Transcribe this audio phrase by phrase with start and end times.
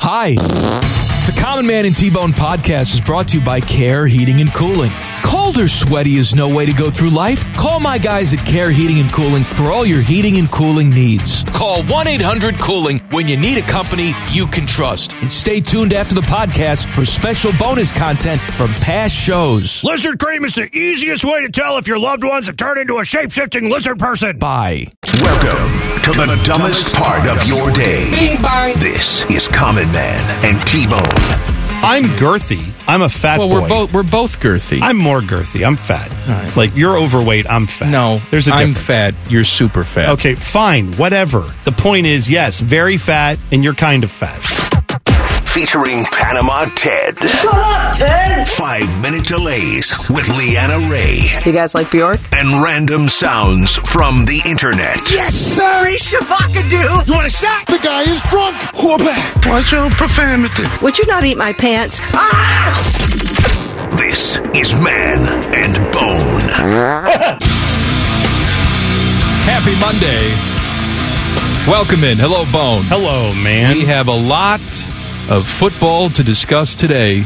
[0.00, 0.34] Hi.
[0.34, 4.90] The Common Man and T-Bone podcast is brought to you by Care Heating and Cooling.
[5.22, 7.44] Cold or sweaty is no way to go through life.
[7.54, 11.42] Call my guys at Care Heating and Cooling for all your heating and cooling needs.
[11.52, 15.12] Call 1-800-COOLING when you need a company you can trust.
[15.14, 19.84] And stay tuned after the podcast for special bonus content from past shows.
[19.84, 22.98] Lizard cream is the easiest way to tell if your loved ones have turned into
[22.98, 24.38] a shape shifting lizard person.
[24.38, 24.86] Bye.
[25.20, 25.77] Welcome
[26.12, 28.04] to the dumbest part of your day.
[28.78, 30.98] This is Common Man and T-Bone.
[31.84, 32.72] I'm girthy.
[32.88, 33.60] I'm a fat Well, boy.
[33.60, 34.80] we're both we're both girthy.
[34.82, 35.66] I'm more girthy.
[35.66, 36.10] I'm fat.
[36.56, 37.48] Like you're overweight.
[37.50, 37.90] I'm fat.
[37.90, 38.86] no, there's a I'm difference.
[38.86, 39.14] fat.
[39.30, 40.08] You're super fat.
[40.10, 41.46] Okay, fine, whatever.
[41.64, 44.40] The point is, yes, very fat, and you're kind of fat.
[45.52, 47.18] Featuring Panama Ted.
[47.28, 48.46] Shut up, Ted!
[48.46, 52.20] Five minute delays with Leanna Ray You guys like Bjork?
[52.32, 54.96] and random sounds from the internet.
[55.10, 57.06] Yes, sir, he's Shavakadu.
[57.08, 57.66] You want a shot?
[57.66, 58.56] The guy is drunk.
[58.74, 59.50] Whoa!
[59.50, 60.62] Watch your profanity.
[60.82, 61.98] Would you not eat my pants?
[62.12, 62.76] Ah!
[63.98, 66.48] This is Man and Bone.
[69.48, 70.30] Happy Monday.
[71.68, 72.16] Welcome in.
[72.18, 72.84] Hello, Bone.
[72.84, 73.74] Hello, man.
[73.74, 74.60] We have a lot
[75.30, 77.24] of football to discuss today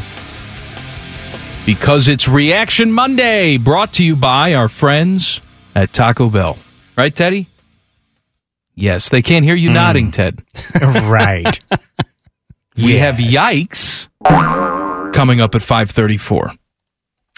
[1.65, 5.39] because it's Reaction Monday, brought to you by our friends
[5.75, 6.57] at Taco Bell.
[6.97, 7.47] Right, Teddy?
[8.75, 9.75] Yes, they can't hear you Hmm.
[9.75, 10.43] nodding, Ted.
[10.81, 11.57] right.
[12.75, 14.07] We have Yikes
[15.13, 16.51] coming up at 534.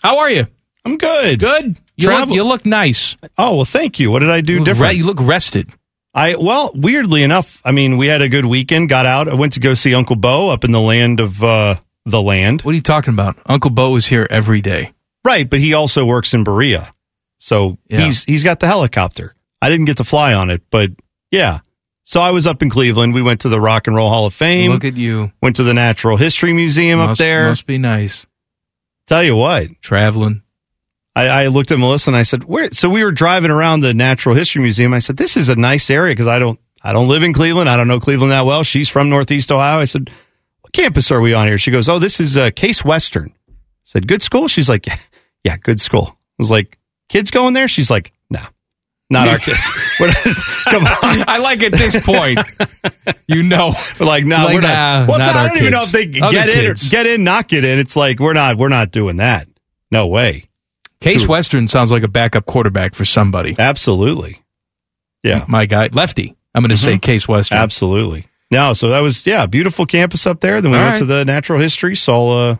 [0.01, 0.47] How are you?
[0.85, 1.39] I'm good.
[1.39, 1.77] Good.
[1.97, 3.15] You look, you look nice.
[3.37, 4.11] Oh well, thank you.
[4.11, 4.93] What did I do You different?
[4.93, 5.69] re- you look rested.
[6.17, 8.87] I well, weirdly enough, I mean, we had a good weekend.
[8.89, 9.27] Got out.
[9.27, 12.61] I went to go see Uncle Bo up in the land of uh, the land.
[12.61, 13.37] What are you talking about?
[13.45, 14.93] Uncle Bo is here every day.
[15.25, 16.93] Right, but he also works in Berea,
[17.37, 18.05] so Yeah.
[18.05, 19.35] he's he's got the helicopter.
[19.61, 20.91] I didn't get to fly on it, but
[21.31, 21.59] yeah.
[22.07, 23.15] So I was up in Cleveland.
[23.15, 24.69] We went to the Rock and Roll Hall of Fame.
[24.71, 25.31] Look at you.
[25.41, 27.47] went to the Natural History Museum up there.
[27.49, 28.27] Must be nice.
[29.07, 30.43] Tell you what, Traveling.
[31.15, 33.93] I, I looked at Melissa and I said, "Where?" So we were driving around the
[33.93, 34.93] Natural History Museum.
[34.93, 37.69] I said, "This is a nice area because I don't I don't live in Cleveland.
[37.69, 38.63] I don't know Cleveland that well.
[38.63, 40.09] She's from Northeast Ohio." I said,
[40.61, 43.53] "What campus are we on here?" She goes, "Oh, this is uh, Case Western." I
[43.85, 44.97] said, "Good school." She's like, "Yeah,
[45.43, 48.41] yeah, good school." I was like, "Kids going there?" She's like, "No,
[49.09, 49.73] not our kids."
[50.65, 51.23] Come on.
[51.29, 52.39] I like at this point,
[53.27, 53.71] you know.
[53.99, 54.73] We're like, no, Like, we're not.
[54.73, 57.05] nah, well, not not- I don't even know if they Other get in or get
[57.05, 57.79] in, not get in.
[57.79, 59.47] It's like we're not, we're not doing that.
[59.91, 60.49] No way.
[61.01, 61.29] Case Dude.
[61.29, 63.55] Western sounds like a backup quarterback for somebody.
[63.57, 64.41] Absolutely.
[65.23, 65.45] Yeah.
[65.47, 66.35] My guy, lefty.
[66.53, 67.57] I'm going to say Case Western.
[67.57, 68.27] Absolutely.
[68.51, 70.61] No, so that was yeah, beautiful campus up there.
[70.61, 70.99] Then we All went right.
[70.99, 72.55] to the natural history, saw uh,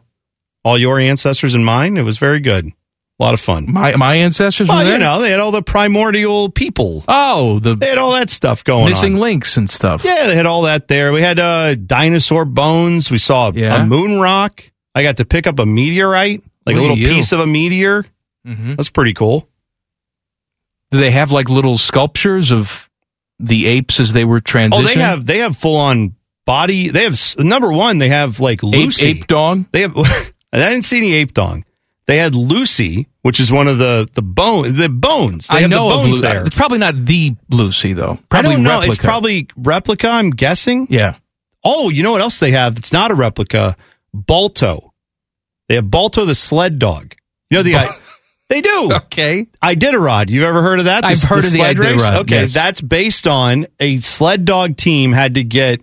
[0.63, 1.96] all your ancestors and mine.
[1.97, 2.66] It was very good.
[2.68, 3.72] A lot of fun.
[3.72, 4.94] My my ancestors Well, were there.
[4.94, 7.03] you know, they had all the primordial people.
[7.07, 9.19] oh, the They had all that stuff going missing on.
[9.22, 10.03] links and stuff.
[10.03, 11.13] Yeah, they had all that there.
[11.13, 13.09] We had uh, dinosaur bones.
[13.09, 13.81] We saw Yeah.
[13.81, 14.63] a moon rock.
[14.94, 18.06] I got to pick up a meteorite, like a little piece of a meteor.
[18.45, 18.75] Mhm.
[18.78, 19.47] That's pretty cool.
[20.91, 22.89] Do they have like little sculptures of
[23.39, 24.73] the apes as they were transitioning?
[24.73, 26.89] Oh, they have they have full on body.
[26.89, 27.97] They have number one.
[27.97, 29.09] They have like ape, Lucy.
[29.09, 29.66] ape dog.
[29.72, 29.95] They have.
[30.53, 31.66] I didn't see any ape dong.
[32.07, 35.47] They had Lucy, which is one of the the bone the bones.
[35.47, 36.45] They I have know the bones Lu- there.
[36.45, 38.19] It's probably not the Lucy though.
[38.29, 38.69] Probably I don't know.
[38.79, 38.91] replica.
[38.91, 40.07] It's probably replica.
[40.09, 40.88] I'm guessing.
[40.91, 41.16] yeah.
[41.67, 42.78] Oh, you know what else they have?
[42.78, 43.75] It's not a replica.
[44.13, 44.94] Balto.
[45.67, 47.16] They have Balto the sled dog.
[47.50, 47.97] You know the I,
[48.50, 48.91] they do.
[49.06, 49.47] Okay.
[49.63, 50.29] Iditarod.
[50.29, 51.03] You've ever heard of that?
[51.06, 52.01] I've heard of the sled race?
[52.03, 52.53] Iditarod, Okay, yes.
[52.53, 55.81] that's based on a sled dog team had to get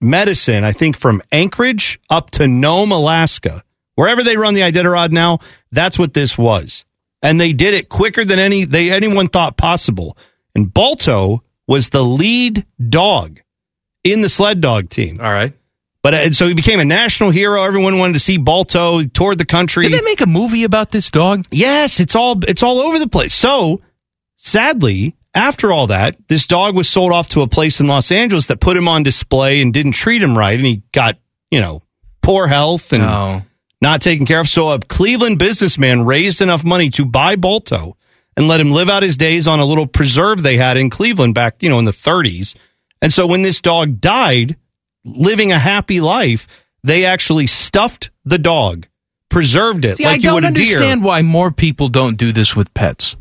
[0.00, 3.62] medicine, I think, from Anchorage up to Nome, Alaska.
[3.94, 5.38] Wherever they run the Iditarod now,
[5.72, 6.84] that's what this was.
[7.22, 10.16] And they did it quicker than any they anyone thought possible.
[10.54, 13.40] And Balto was the lead dog
[14.04, 15.18] in the sled dog team.
[15.20, 15.52] All right.
[16.06, 17.64] But uh, so he became a national hero.
[17.64, 18.98] Everyone wanted to see Balto.
[18.98, 19.88] He toured the country.
[19.88, 21.44] Did they make a movie about this dog?
[21.50, 23.34] Yes, it's all it's all over the place.
[23.34, 23.80] So,
[24.36, 28.46] sadly, after all that, this dog was sold off to a place in Los Angeles
[28.46, 31.16] that put him on display and didn't treat him right, and he got
[31.50, 31.82] you know
[32.22, 33.42] poor health and No.
[33.82, 34.48] not taken care of.
[34.48, 37.96] So, a Cleveland businessman raised enough money to buy Balto
[38.36, 41.34] and let him live out his days on a little preserve they had in Cleveland
[41.34, 42.54] back you know in the 30s.
[43.02, 44.54] And so, when this dog died,
[45.06, 46.46] living a happy life,
[46.82, 48.86] they actually stuffed the dog.
[49.28, 50.66] Preserved it See, like I you don't would a deer.
[50.76, 53.16] understand why more people don't do this with pets.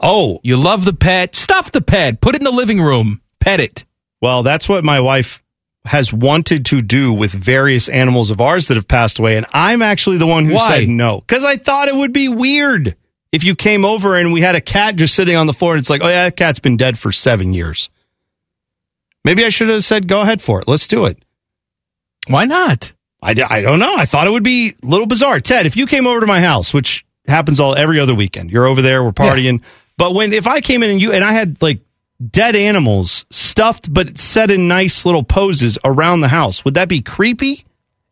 [0.00, 3.58] Oh, You love the pet, stuff the pet, put it in the living room, pet
[3.58, 3.84] it.
[4.22, 5.42] Well, that's what my wife
[5.84, 9.36] has wanted to do with various animals of ours that have passed away.
[9.36, 10.68] And I'm actually the one who Why?
[10.80, 12.94] said no because I thought it would be weird
[13.32, 15.80] if you came over and we had a cat just sitting on the floor and
[15.80, 17.90] it's like, oh, yeah, that cat's been dead for seven years.
[19.24, 20.68] Maybe I should have said, go ahead for it.
[20.68, 21.18] Let's do it.
[22.26, 22.92] Why not?
[23.22, 23.94] I, I don't know.
[23.96, 25.40] I thought it would be a little bizarre.
[25.40, 28.66] Ted, if you came over to my house, which happens all every other weekend, you're
[28.66, 29.62] over there, we're partying.
[29.96, 31.80] But when if I came in and you and I had like
[32.30, 37.00] dead animals stuffed but set in nice little poses around the house, would that be
[37.02, 37.64] creepy?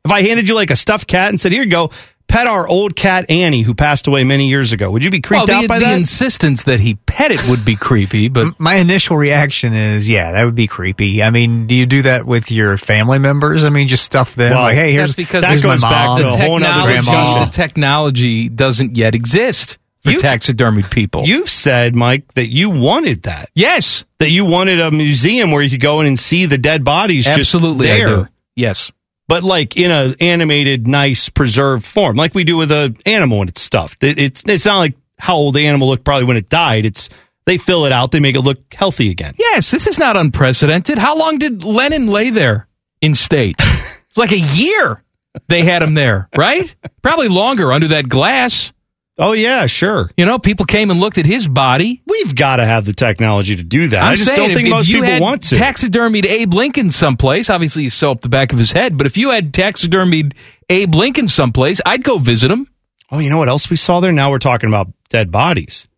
[0.04, 1.90] If I handed you like a stuffed cat and said, "Here you go,
[2.28, 5.48] pet our old cat Annie who passed away many years ago," would you be creeped
[5.48, 5.98] well, the, out by the that?
[5.98, 10.44] insistence that he pet it would be creepy, but My initial reaction is, yeah, that
[10.44, 11.22] would be creepy.
[11.22, 13.64] I mean, do you do that with your family members?
[13.64, 16.16] I mean, just stuff them Well, like, hey, here's, because that here's goes my back
[16.18, 17.44] to the a whole nother technology, grandma.
[17.46, 21.24] the technology doesn't yet exist for You've- taxidermied people.
[21.26, 23.50] You've said, Mike, that you wanted that.
[23.54, 26.84] yes, That you wanted a museum where you could go in and see the dead
[26.84, 27.86] bodies absolutely.
[27.88, 28.16] just I there.
[28.24, 28.26] do.
[28.54, 28.90] Yes.
[29.28, 33.48] But like in a animated, nice, preserved form, like we do with a animal when
[33.48, 34.04] it's stuffed.
[34.04, 36.84] It, it's it's not like how old the animal looked probably when it died.
[36.84, 37.08] It's
[37.46, 39.34] they fill it out, they make it look healthy again.
[39.38, 40.98] Yes, this is not unprecedented.
[40.98, 42.66] How long did Lennon lay there
[43.00, 43.56] in state?
[43.60, 45.02] it's like a year
[45.48, 46.74] they had him there, right?
[47.02, 48.72] Probably longer under that glass.
[49.18, 50.10] Oh yeah, sure.
[50.16, 52.02] You know, people came and looked at his body.
[52.06, 54.02] We've got to have the technology to do that.
[54.02, 55.54] I'm I just saying, don't think if most you people had want to.
[55.54, 59.16] taxidermied Abe Lincoln someplace, obviously you sew up the back of his head, but if
[59.16, 60.34] you had taxidermied
[60.68, 62.68] Abe Lincoln someplace, I'd go visit him.
[63.10, 64.12] oh, you know what else we saw there?
[64.12, 65.88] Now we're talking about dead bodies.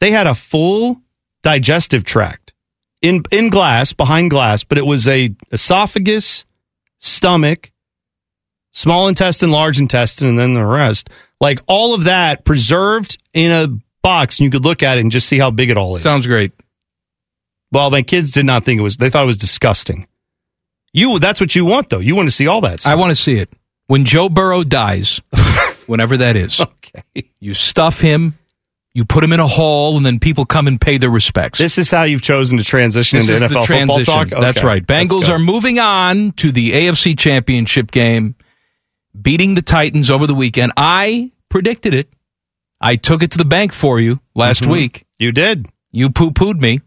[0.00, 1.00] They had a full
[1.42, 2.52] digestive tract
[3.00, 6.44] in in glass, behind glass, but it was a esophagus,
[6.98, 7.70] stomach,
[8.76, 11.08] small intestine, large intestine, and then the rest.
[11.40, 13.68] Like all of that preserved in a
[14.02, 16.02] box, and you could look at it and just see how big it all is.
[16.02, 16.52] Sounds great.
[17.72, 18.96] well, my kids did not think it was.
[18.96, 20.06] They thought it was disgusting.
[20.92, 21.98] You, that's what you want, though.
[21.98, 22.80] You want to see all that.
[22.80, 22.92] Stuff.
[22.92, 23.52] I want to see it.
[23.86, 25.20] When Joe Burrow dies,
[25.86, 27.30] whenever that is, Okay.
[27.38, 28.38] you stuff him,
[28.94, 31.58] you put him in a hall, and then people come and pay their respects.
[31.58, 34.28] This is how you've chosen to transition This into is NFL the football talk.
[34.30, 34.84] That's right.
[34.84, 38.34] Bengals are moving on to the AFC Championship game,
[39.20, 40.72] beating the Titans over the weekend.
[40.76, 42.08] I predicted it.
[42.80, 44.70] I took it to the bank for you last Mhm.
[44.72, 45.04] week.
[45.18, 45.66] You did.
[45.92, 46.80] You poo pooed me.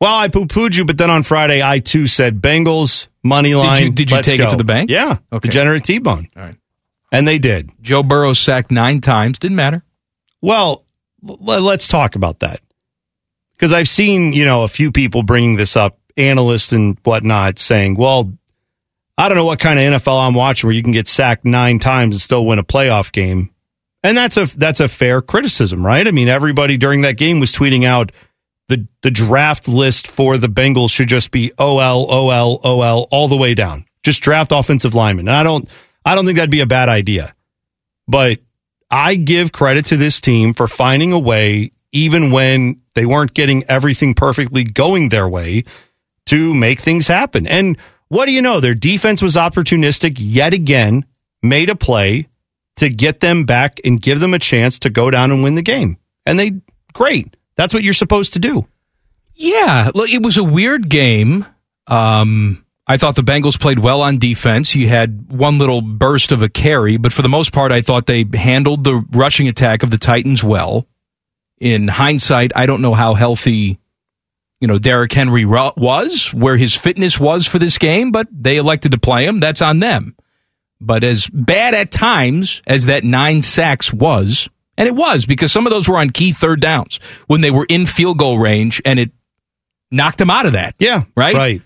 [0.00, 3.82] Well, I poo pooed you, but then on Friday, I too said Bengals money line.
[3.82, 4.90] you- did you take it to the bank?
[4.90, 5.18] Yeah.
[5.32, 5.48] Okay.
[5.48, 6.28] Degenerate T Bone.
[6.36, 6.56] All right.
[7.12, 7.70] And they did.
[7.80, 9.38] Joe Burrow sacked nine times.
[9.38, 9.82] Didn't matter.
[10.42, 10.84] Well,
[11.22, 12.60] let's talk about that.
[13.56, 17.94] Because I've seen, you know, a few people bringing this up, analysts and whatnot, saying,
[17.96, 18.32] well,
[19.18, 21.78] I don't know what kind of NFL I'm watching where you can get sacked nine
[21.78, 23.50] times and still win a playoff game.
[24.02, 26.06] And that's a that's a fair criticism, right?
[26.06, 28.12] I mean, everybody during that game was tweeting out
[28.68, 33.36] the the draft list for the Bengals should just be OL, OL, OL all the
[33.36, 33.86] way down.
[34.02, 35.28] Just draft offensive linemen.
[35.28, 35.68] And I don't
[36.04, 37.34] I don't think that'd be a bad idea.
[38.06, 38.38] But
[38.90, 43.64] I give credit to this team for finding a way, even when they weren't getting
[43.64, 45.64] everything perfectly going their way,
[46.26, 47.46] to make things happen.
[47.46, 47.76] And
[48.08, 48.60] what do you know?
[48.60, 51.04] Their defense was opportunistic yet again,
[51.42, 52.28] made a play
[52.76, 55.62] to get them back and give them a chance to go down and win the
[55.62, 55.98] game.
[56.24, 56.60] And they,
[56.92, 57.36] great.
[57.56, 58.66] That's what you're supposed to do.
[59.34, 61.46] Yeah, look, it was a weird game.
[61.86, 64.74] Um, I thought the Bengals played well on defense.
[64.74, 68.06] You had one little burst of a carry, but for the most part, I thought
[68.06, 70.86] they handled the rushing attack of the Titans well.
[71.58, 73.78] In hindsight, I don't know how healthy,
[74.60, 78.92] you know, Derrick Henry was, where his fitness was for this game, but they elected
[78.92, 79.40] to play him.
[79.40, 80.16] That's on them.
[80.80, 85.66] But as bad at times as that nine sacks was, and it was because some
[85.66, 88.98] of those were on key third downs when they were in field goal range and
[88.98, 89.10] it
[89.90, 90.74] knocked them out of that.
[90.78, 91.04] Yeah.
[91.16, 91.34] Right?
[91.34, 91.62] Right.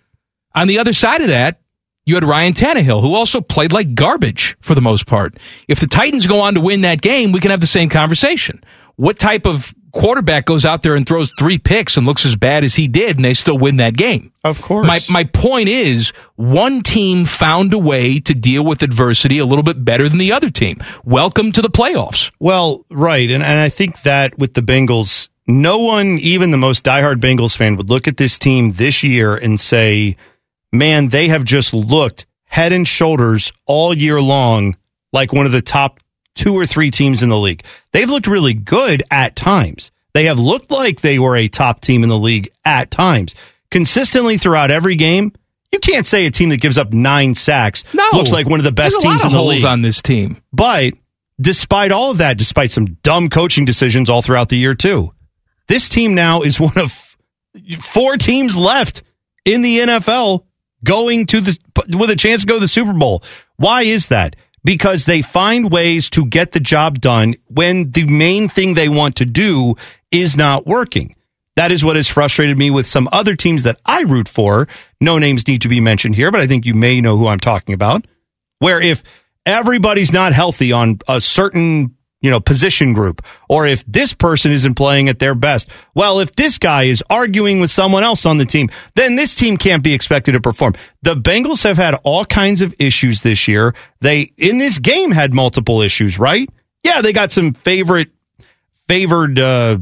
[0.55, 1.61] On the other side of that,
[2.07, 5.37] you had Ryan Tannehill, who also played like garbage for the most part.
[5.69, 8.63] If the Titans go on to win that game, we can have the same conversation.
[8.97, 12.65] What type of quarterback goes out there and throws three picks and looks as bad
[12.65, 14.33] as he did, and they still win that game?
[14.45, 14.87] Of course.
[14.87, 19.63] My my point is, one team found a way to deal with adversity a little
[19.63, 20.79] bit better than the other team.
[21.05, 22.31] Welcome to the playoffs.
[22.39, 23.31] Well, right.
[23.31, 27.57] And, and I think that with the Bengals, no one, even the most diehard Bengals
[27.57, 30.17] fan, would look at this team this year and say,
[30.73, 34.77] man, they have just looked head and shoulders all year long
[35.13, 36.01] like one of the top
[36.35, 37.65] two or three teams in the league.
[37.93, 39.91] They've looked really good at times.
[40.13, 43.35] They have looked like they were a top team in the league at times.
[43.71, 45.33] Consistently throughout every game,
[45.73, 48.65] you can't say a team that gives up nine sacks No, looks like one of
[48.65, 49.65] the best There's teams in the holes league.
[49.65, 50.43] on this team.
[50.53, 50.95] But
[51.41, 55.15] despite all of that, despite some dumb coaching decisions all throughout the year, too,
[55.69, 57.17] this team now is one of
[57.81, 59.03] four teams left
[59.45, 60.45] in the NFL
[60.83, 61.57] going to the
[61.97, 63.23] with a chance to go to the Super Bowl.
[63.57, 64.35] Why is that?
[64.63, 69.17] Because they find ways to get the job done when the main thing they want
[69.17, 69.77] to do
[70.11, 71.15] is not working.
[71.57, 74.69] That is what has frustrated me with some other teams that I root for.
[75.01, 77.41] No names need to be mentioned here, but I think you may know who I'm
[77.41, 78.07] talking about.
[78.61, 79.03] where if
[79.47, 83.23] everybody's not healthy on a certain you know position group.
[83.49, 85.69] Or if this person isn't playing at their best.
[85.95, 89.57] Well if this guy is arguing with someone else on the team then this team
[89.57, 90.75] can't be expected to perform.
[91.03, 93.75] The bengals have had all kinds of issues this year.
[94.01, 96.49] They in this game had multiple issues right?
[96.83, 98.11] Yeah they got some favorite
[98.89, 99.79] favored uh,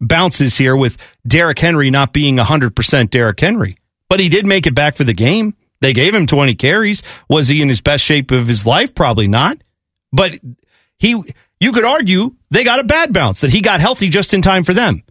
[0.00, 3.76] bounces here with Derrick Henry not being 100% Derrick Henry.
[4.08, 5.54] But he did make it back for the game.
[5.80, 7.02] They gave him 20 carries.
[7.28, 8.94] Was he in his best shape of his life?
[8.94, 9.58] Probably not.
[10.12, 10.38] But
[10.98, 11.22] he
[11.60, 14.64] you could argue they got a bad bounce that he got healthy just in time
[14.64, 15.02] for them.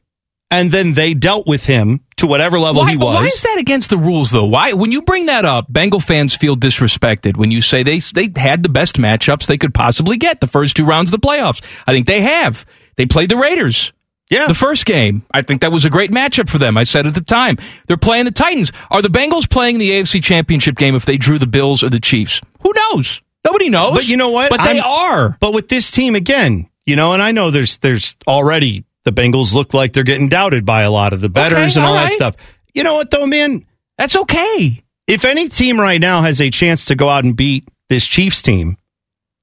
[0.51, 3.15] And then they dealt with him to whatever level why, he was.
[3.15, 4.45] Why is that against the rules, though?
[4.45, 8.29] Why, when you bring that up, Bengal fans feel disrespected when you say they they
[8.35, 11.63] had the best matchups they could possibly get the first two rounds of the playoffs.
[11.85, 12.65] I think they have.
[12.97, 13.93] They played the Raiders.
[14.31, 14.47] Yeah.
[14.47, 16.77] The first game, I think that was a great matchup for them.
[16.77, 17.57] I said at the time.
[17.87, 18.71] They're playing the Titans.
[18.91, 21.99] Are the Bengals playing the AFC Championship game if they drew the Bills or the
[21.99, 22.41] Chiefs?
[22.61, 23.21] Who knows?
[23.45, 23.93] Nobody knows.
[23.93, 24.49] But you know what?
[24.49, 25.37] But they I'm- are.
[25.39, 29.53] But with this team again, you know, and I know there's there's already the Bengals
[29.53, 32.03] look like they're getting doubted by a lot of the betters Okay, and all all
[32.03, 32.35] that stuff.
[32.73, 33.65] You know what though, man?
[33.97, 34.83] That's okay.
[35.07, 38.41] If any team right now has a chance to go out and beat this Chiefs
[38.41, 38.77] team,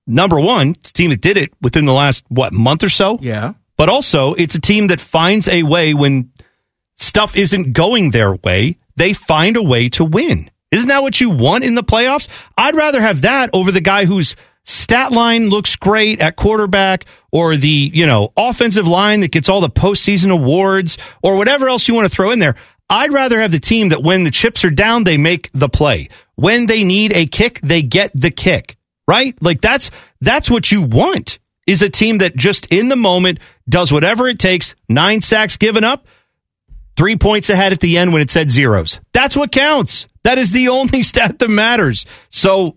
[0.06, 3.18] number one, it's a team that did it within the last what month or so.
[3.20, 3.54] Yeah.
[3.76, 6.30] But also, it's a team that finds a way when
[6.96, 10.50] stuff isn't going their way, they find a way to win.
[10.70, 12.28] Isn't that what you want in the playoffs?
[12.56, 17.56] I'd rather have that over the guy whose stat line looks great at quarterback or
[17.56, 21.94] the, you know, offensive line that gets all the postseason awards or whatever else you
[21.94, 22.56] want to throw in there.
[22.90, 26.08] I'd rather have the team that when the chips are down, they make the play.
[26.34, 28.76] When they need a kick, they get the kick,
[29.08, 29.40] right?
[29.40, 33.92] Like that's, that's what you want is a team that just in the moment does
[33.92, 34.74] whatever it takes.
[34.88, 36.06] Nine sacks given up,
[36.96, 39.00] three points ahead at the end when it said zeros.
[39.12, 40.06] That's what counts.
[40.24, 42.06] That is the only stat that matters.
[42.28, 42.76] So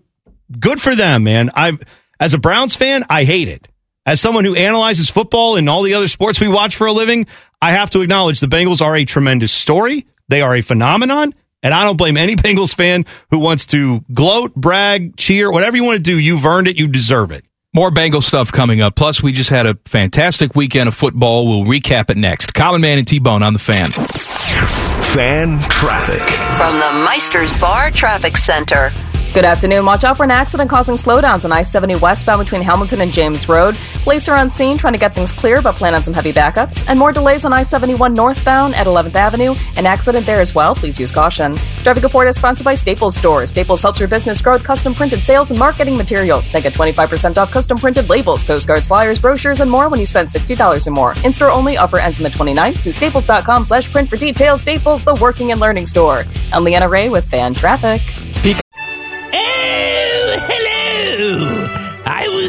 [0.58, 1.50] good for them, man.
[1.54, 1.78] I,
[2.18, 3.66] as a Browns fan, I hate it.
[4.06, 7.26] As someone who analyzes football and all the other sports we watch for a living,
[7.60, 10.06] I have to acknowledge the Bengals are a tremendous story.
[10.28, 11.34] They are a phenomenon.
[11.62, 15.84] And I don't blame any Bengals fan who wants to gloat, brag, cheer, whatever you
[15.84, 16.18] want to do.
[16.18, 16.76] You've earned it.
[16.76, 17.44] You deserve it.
[17.72, 18.96] More Bengal stuff coming up.
[18.96, 21.46] Plus, we just had a fantastic weekend of football.
[21.46, 22.52] We'll recap it next.
[22.52, 23.92] Common Man and T Bone on the fan.
[23.92, 26.20] Fan traffic.
[26.58, 28.90] From the Meister's Bar Traffic Center.
[29.32, 29.86] Good afternoon.
[29.86, 33.48] Watch out for an accident causing slowdowns on I 70 westbound between Hamilton and James
[33.48, 33.76] Road.
[34.02, 36.84] Police are on scene trying to get things clear, but plan on some heavy backups.
[36.88, 39.54] And more delays on I 71 northbound at 11th Avenue.
[39.76, 40.74] An accident there as well.
[40.74, 41.54] Please use caution.
[41.54, 43.50] This traffic report is sponsored by Staples Stores.
[43.50, 46.48] Staples helps your business grow with custom printed sales and marketing materials.
[46.48, 50.28] They get 25% off custom printed labels, postcards, flyers, brochures, and more when you spend
[50.28, 51.14] $60 or more.
[51.24, 51.76] In store only.
[51.76, 52.78] Offer ends on the 29th.
[52.78, 54.62] See staples.com slash print for details.
[54.62, 56.24] Staples, the working and learning store.
[56.52, 58.02] I'm Leanna Ray with Fan Traffic.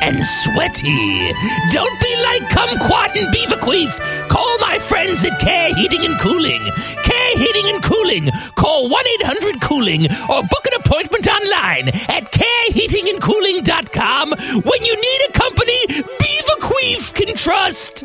[0.00, 1.32] and sweaty.
[1.70, 4.28] Don't be like Kumquat and Beaverqueef.
[4.28, 6.60] Call my friends at Care Heating and Cooling.
[7.02, 8.30] Care Heating and Cooling.
[8.56, 14.30] Call 1 800 Cooling or book an appointment online at careheatingandcooling.com
[14.62, 18.04] when you need a company Beaverqueef can trust.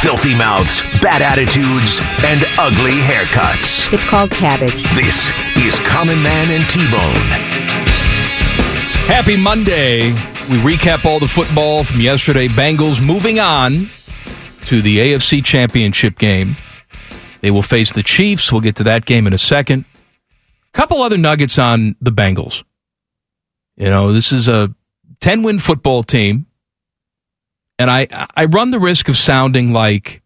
[0.00, 3.90] Filthy mouths, bad attitudes, and ugly haircuts.
[3.90, 4.82] It's called cabbage.
[4.94, 7.63] This is Common Man and T-Bone.
[9.06, 10.00] Happy Monday.
[10.50, 12.48] We recap all the football from yesterday.
[12.48, 13.88] Bengals moving on
[14.66, 16.56] to the AFC Championship game.
[17.42, 18.50] They will face the Chiefs.
[18.50, 19.84] We'll get to that game in a second.
[20.72, 22.64] Couple other nuggets on the Bengals.
[23.76, 24.74] You know, this is a
[25.20, 26.46] 10 win football team.
[27.78, 30.22] And I, I run the risk of sounding like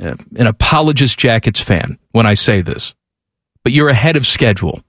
[0.00, 2.94] uh, an apologist Jackets fan when I say this,
[3.64, 4.82] but you're ahead of schedule.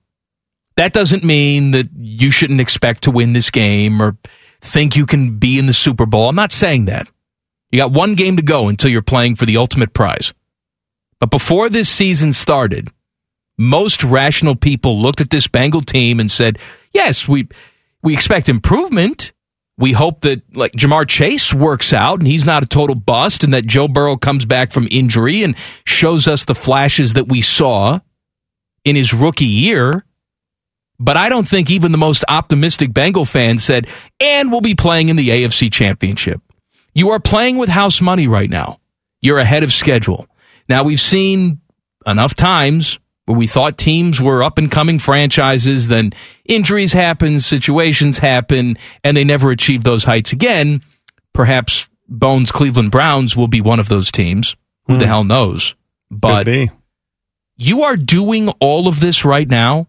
[0.76, 4.18] That doesn't mean that you shouldn't expect to win this game or
[4.62, 6.30] think you can be in the Super Bowl.
[6.30, 7.08] I'm not saying that.
[7.72, 10.34] You got one game to go until you're playing for the ultimate prize.
[11.20, 12.90] But before this season started,
[13.58, 16.60] most rational people looked at this Bengal team and said,
[16.92, 17.48] "Yes, we
[18.02, 19.32] we expect improvement.
[19.78, 23.54] We hope that like Ja'Marr Chase works out and he's not a total bust and
[23.54, 28.00] that Joe Burrow comes back from injury and shows us the flashes that we saw
[28.84, 30.06] in his rookie year."
[31.04, 33.88] But I don't think even the most optimistic Bengal fans said,
[34.22, 36.42] and we'll be playing in the AFC Championship.
[36.94, 38.80] You are playing with house money right now.
[39.20, 40.28] You're ahead of schedule.
[40.70, 41.60] Now, we've seen
[42.06, 46.14] enough times where we thought teams were up and coming franchises, then
[46.46, 50.84] injuries happen, situations happen, and they never achieve those heights again.
[51.34, 54.56] Perhaps Bones Cleveland Browns will be one of those teams.
[54.86, 55.10] Who the hmm.
[55.10, 55.76] hell knows?
[56.10, 56.48] But
[57.58, 59.88] you are doing all of this right now,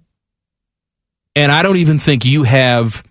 [1.37, 3.03] and I don't even think you have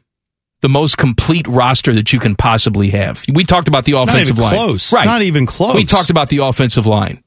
[0.62, 3.24] the most complete roster that you can possibly have.
[3.34, 4.54] We talked about the Not offensive even line.
[4.56, 4.94] close.
[4.94, 5.06] Right.
[5.06, 5.76] Not even close.
[5.76, 7.22] We talked about the offensive line.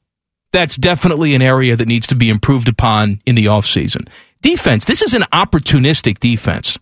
[0.51, 4.07] That's definitely an area that needs to be improved upon in the offseason.
[4.41, 6.77] Defense, this is an opportunistic defense.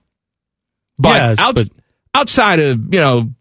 [0.98, 1.69] But, Yes, out- but-
[2.13, 3.31] outside of, you know,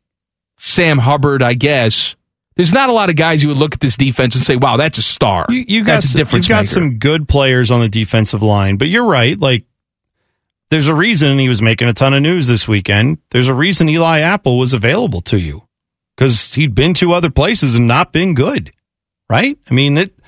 [0.59, 2.17] Sam Hubbard, I guess,
[2.57, 4.77] there's not a lot of guys who would look at this defense and say, wow,
[4.77, 5.47] that's a star.
[5.51, 8.43] You, you got that's a some, difference you've got some good players on the defensive
[8.43, 9.39] line, but you're right.
[9.39, 9.65] Like,
[10.75, 13.19] there's a reason he was making a ton of news this weekend.
[13.31, 15.69] There's a reason Eli Apple was available to you
[16.17, 18.73] because he'd been to other places and not been good,
[19.31, 19.57] right?
[19.71, 20.19] I mean, it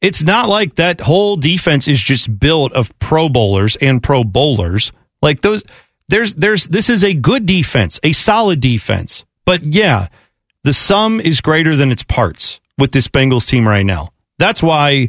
[0.00, 4.92] it's not like that whole defense is just built of Pro Bowlers and Pro Bowlers.
[5.22, 5.64] Like those,
[6.08, 10.06] there's there's this is a good defense, a solid defense, but yeah,
[10.62, 14.10] the sum is greater than its parts with this Bengals team right now.
[14.38, 15.08] That's why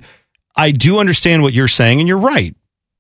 [0.56, 2.56] I do understand what you're saying, and you're right.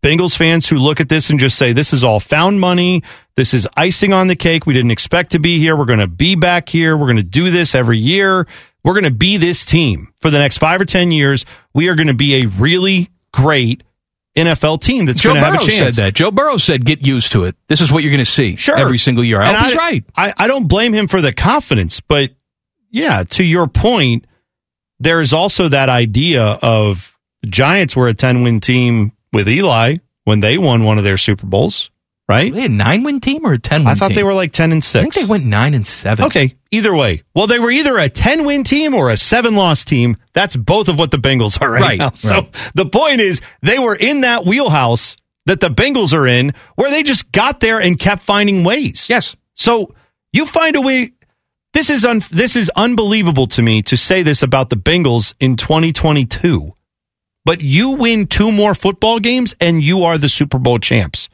[0.07, 3.03] Bengals fans who look at this and just say, this is all found money.
[3.35, 4.65] This is icing on the cake.
[4.65, 5.75] We didn't expect to be here.
[5.75, 6.95] We're going to be back here.
[6.95, 8.47] We're going to do this every year.
[8.85, 11.43] We're going to be this team for the next five or 10 years.
[11.73, 13.83] We are going to be a really great
[14.37, 15.95] NFL team that's going to have a Burrow said chance.
[15.97, 16.13] that.
[16.13, 17.55] Joe Burrow said, get used to it.
[17.67, 18.77] This is what you're going to see Sure.
[18.77, 19.41] every single year.
[19.41, 20.05] I And hope he's right.
[20.15, 22.31] I, I don't blame him for the confidence, but
[22.91, 24.25] yeah, to your point,
[24.99, 30.39] there's also that idea of the Giants were a 10 win team with Eli when
[30.39, 31.89] they won one of their Super Bowls,
[32.27, 32.53] right?
[32.53, 34.51] They had a nine win team or a 10 win I thought they were like
[34.51, 34.95] 10 and 6.
[34.95, 36.25] I think they went nine and seven.
[36.25, 37.23] Okay, either way.
[37.33, 40.17] Well, they were either a 10 win team or a 7 loss team.
[40.33, 42.11] That's both of what the Bengals are right, Right, now.
[42.11, 42.71] So right.
[42.75, 47.03] the point is, they were in that wheelhouse that the Bengals are in where they
[47.03, 49.07] just got there and kept finding ways.
[49.09, 49.35] Yes.
[49.53, 49.95] So
[50.33, 51.11] you find a way.
[51.73, 55.55] This is un, this is unbelievable to me to say this about the Bengals in
[55.57, 56.73] 2022.
[57.47, 61.29] But you win two more football games and you are the Super Bowl champs.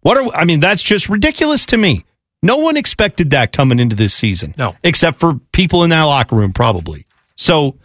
[0.00, 2.06] What are I mean that's just ridiculous to me.
[2.42, 4.54] No one expected that coming into this season.
[4.56, 4.74] No.
[4.82, 7.04] Except for people in that locker room probably.
[7.36, 7.76] So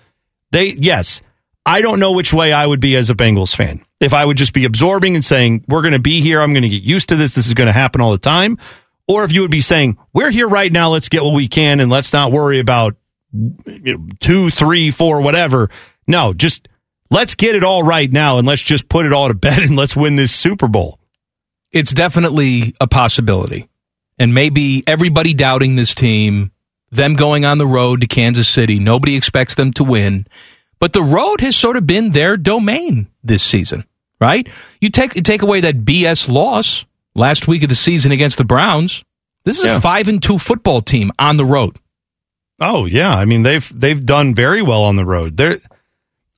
[0.52, 1.22] they yes,
[1.66, 3.84] I don't know which way I would be as a Bengals fan.
[4.00, 6.64] If I would just be absorbing and saying, we're going to be here, I'm going
[6.64, 8.58] to get used to this, this is going to happen all the time.
[9.06, 11.82] Or if you would be saying, we're here right now, let's get what we can
[11.82, 12.96] and let's not worry about
[13.34, 15.70] you know, two, three, four, whatever.
[16.08, 16.70] No, just
[17.10, 19.76] let's get it all right now and let's just put it all to bed and
[19.76, 21.00] let's win this Super Bowl.
[21.72, 23.68] It's definitely a possibility.
[24.18, 26.52] And maybe everybody doubting this team,
[26.92, 30.26] them going on the road to Kansas City, nobody expects them to win.
[30.80, 33.86] But the road has sort of been their domain this season,
[34.22, 34.48] right?
[34.82, 38.46] You take you take away that BS loss last week of the season against the
[38.46, 39.04] Browns.
[39.44, 39.78] This is Yeah.
[39.78, 41.78] a five and two football team on the road.
[42.60, 45.38] Oh yeah, I mean they've they've done very well on the road.
[45.38, 45.58] They're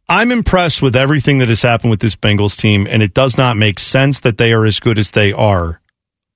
[0.09, 3.57] I'm impressed with everything that has happened with this Bengals team, and it does not
[3.57, 5.79] make sense that they are as good as they are.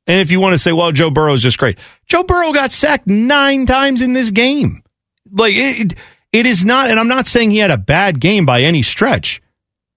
[0.05, 2.71] And if you want to say, well, Joe Burrow is just great, Joe Burrow got
[2.71, 4.83] sacked nine times in this game.
[5.31, 5.95] Like it,
[6.31, 9.41] it is not, and I'm not saying he had a bad game by any stretch,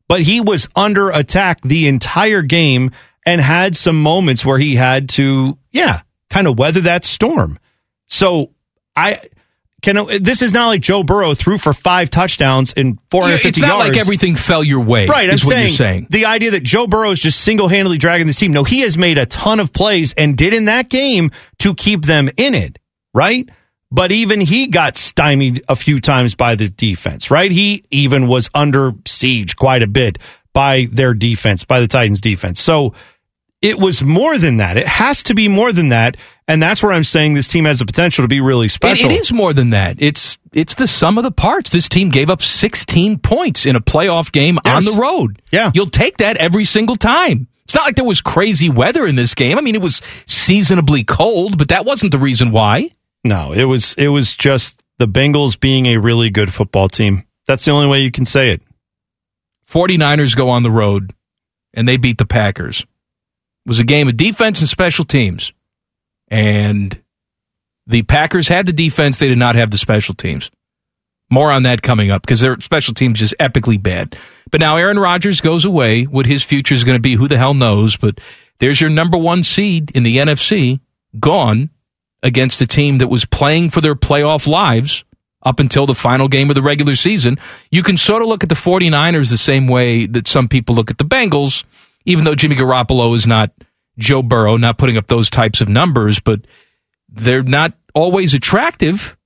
[0.08, 2.92] but he was under attack the entire game
[3.26, 7.58] and had some moments where he had to, yeah, kind of weather that storm.
[8.06, 8.52] So
[8.94, 9.20] I
[9.94, 10.22] can.
[10.22, 13.88] This is not like Joe Burrow threw for five touchdowns in 450 It's not yards.
[13.90, 15.06] like everything fell your way.
[15.06, 16.06] Right, is I'm what saying, you're saying.
[16.10, 18.52] the idea that Joe Burrow is just single handedly dragging this team.
[18.52, 22.04] No, he has made a ton of plays and did in that game to keep
[22.04, 22.78] them in it,
[23.14, 23.48] right?
[23.90, 27.50] But even he got stymied a few times by the defense, right?
[27.50, 30.18] He even was under siege quite a bit
[30.52, 32.60] by their defense, by the Titans defense.
[32.60, 32.94] So
[33.62, 34.76] it was more than that.
[34.76, 36.16] It has to be more than that.
[36.48, 39.10] And that's where I'm saying this team has the potential to be really It- special.
[39.10, 39.96] it is more than that.
[39.98, 41.70] It's it's the sum of the parts.
[41.70, 45.40] This team gave up 16 points in a playoff game on the road.
[45.52, 45.70] Yeah.
[45.74, 47.48] You'll take that every single time.
[47.64, 49.58] It's not like there was crazy weather in this game.
[49.58, 52.90] I mean, it was seasonably cold, but that wasn't the reason why.
[53.24, 57.24] No, it was it was just the Bengals being a really good football team.
[57.48, 58.62] That's the only way you can say it.
[59.70, 61.12] 49ers go on the road
[61.74, 62.84] and they beat the Packers.
[63.66, 65.52] Was a game of defense and special teams.
[66.28, 67.00] And
[67.86, 70.50] the Packers had the defense, they did not have the special teams.
[71.30, 74.16] More on that coming up because their special teams just epically bad.
[74.50, 76.04] But now Aaron Rodgers goes away.
[76.04, 77.96] What his future is going to be, who the hell knows?
[77.96, 78.20] But
[78.58, 80.80] there's your number one seed in the NFC
[81.18, 81.70] gone
[82.22, 85.04] against a team that was playing for their playoff lives
[85.42, 87.38] up until the final game of the regular season.
[87.70, 90.90] You can sort of look at the 49ers the same way that some people look
[90.90, 91.64] at the Bengals,
[92.06, 93.50] even though Jimmy Garoppolo is not
[93.98, 96.40] Joe Burrow, not putting up those types of numbers, but
[97.08, 99.16] they're not always attractive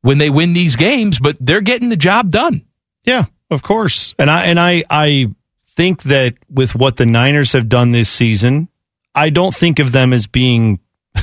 [0.00, 2.64] when they win these games, but they're getting the job done.
[3.04, 4.14] Yeah, of course.
[4.18, 5.34] And I and I I
[5.66, 8.68] think that with what the Niners have done this season,
[9.14, 10.80] I don't think of them as being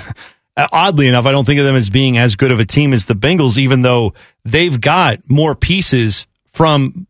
[0.57, 3.05] oddly enough, I don't think of them as being as good of a team as
[3.05, 7.07] the Bengals, even though they've got more pieces from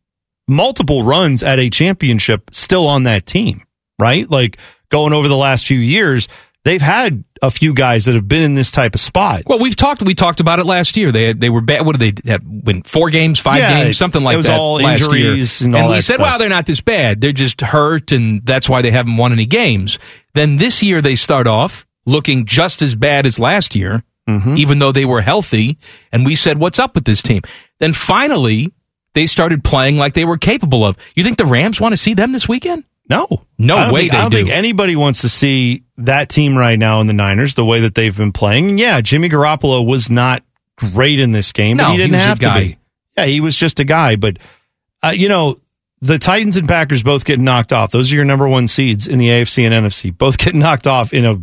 [0.48, 3.64] multiple runs at a championship still on that team,
[4.02, 4.30] right?
[4.30, 4.58] Like
[4.90, 6.28] going over the last few years,
[6.66, 9.44] they've had a few guys that have been in this type of spot.
[9.46, 11.12] Well, we've talked we talked about it last year.
[11.12, 11.86] They they were bad.
[11.86, 12.82] What did they have, win?
[12.84, 14.60] Four games, five Yeah, games, something like it was that.
[14.60, 15.68] all last injuries year.
[15.68, 16.26] and all we that said, stuff.
[16.26, 17.22] "Wow, they're not this bad.
[17.22, 19.98] They're just hurt, and that's why they haven't won any games."
[20.34, 24.56] Then this year they start off looking just as bad as last year, Mm-hmm.
[24.58, 25.80] even though they were healthy.
[26.12, 27.42] And we said, "What's up with this team?"
[27.80, 28.72] Then finally
[29.16, 30.96] they started playing like they were capable of.
[31.16, 32.84] You think the Rams want to see them this weekend?
[33.12, 34.38] No, No way think, I don't do.
[34.38, 37.94] think anybody wants to see that team right now in the Niners the way that
[37.94, 38.78] they've been playing.
[38.78, 40.44] Yeah, Jimmy Garoppolo was not
[40.78, 42.78] great in this game, No, but he he didn't a have to be.
[43.18, 44.16] Yeah, he was just a guy.
[44.16, 44.38] But
[45.04, 45.58] uh, you know,
[46.02, 47.92] the Titans and Packers both get knocked off.
[47.92, 50.18] Those are your number one seeds in the AFC and NFC.
[50.18, 51.42] Both get knocked off in a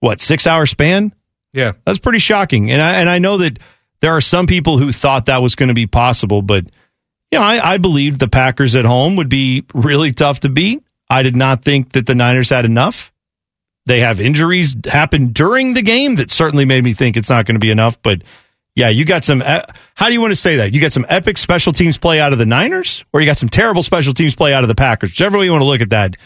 [0.00, 1.12] what six hour span.
[1.52, 1.72] Yeah.
[1.84, 2.70] That's pretty shocking.
[2.70, 3.58] And I and I know that
[4.00, 6.64] there are some people who thought that was going to be possible, but
[7.32, 10.82] you know, I, I believed the Packers at home would be really tough to beat.
[11.10, 13.12] I did not think that the Niners had enough.
[13.86, 17.54] They have injuries happen during the game that certainly made me think it's not going
[17.54, 18.00] to be enough.
[18.02, 18.22] But
[18.74, 19.40] yeah, you got some.
[19.40, 20.72] How do you want to say that?
[20.72, 23.48] You got some epic special teams play out of the Niners, or you got some
[23.48, 25.10] terrible special teams play out of the Packers?
[25.10, 26.16] Whichever way you want to look at that.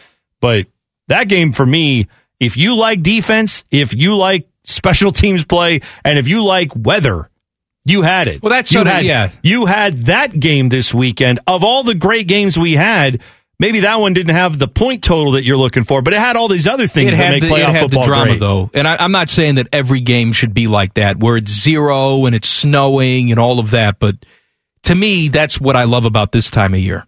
[0.40, 0.66] But
[1.08, 2.08] that game for me,
[2.40, 7.30] if you like defense, if you like special teams play, and if you like weather,
[7.84, 8.42] you had it.
[8.42, 9.30] Well, that's you had, yeah.
[9.42, 11.40] You had that game this weekend.
[11.46, 13.20] Of all the great games we had,
[13.62, 16.36] maybe that one didn't have the point total that you're looking for, but it had
[16.36, 18.30] all these other things it that had make the, playoff it had football the drama
[18.32, 18.40] great.
[18.40, 21.50] though and I, i'm not saying that every game should be like that where it's
[21.50, 24.16] zero and it's snowing and all of that but
[24.84, 27.06] to me that's what i love about this time of year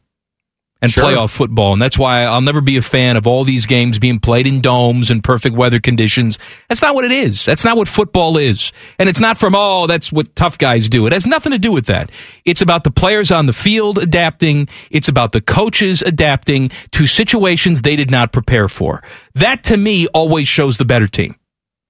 [0.85, 1.05] and Sure.
[1.05, 1.73] playoff football.
[1.73, 4.61] And that's why i'll never be a fan of all these games being played in
[4.61, 6.38] domes and perfect weather conditions.
[6.68, 7.44] That's not what it is.
[7.44, 8.70] That's not what football is.
[8.99, 11.07] And it's not from oh that's what tough guys do.
[11.07, 12.11] It has nothing to do with that.
[12.44, 14.68] It's about the players on the field adapting.
[14.90, 19.03] It's about the coaches adapting to situations they did not prepare for.
[19.35, 21.37] That to me always shows the better team.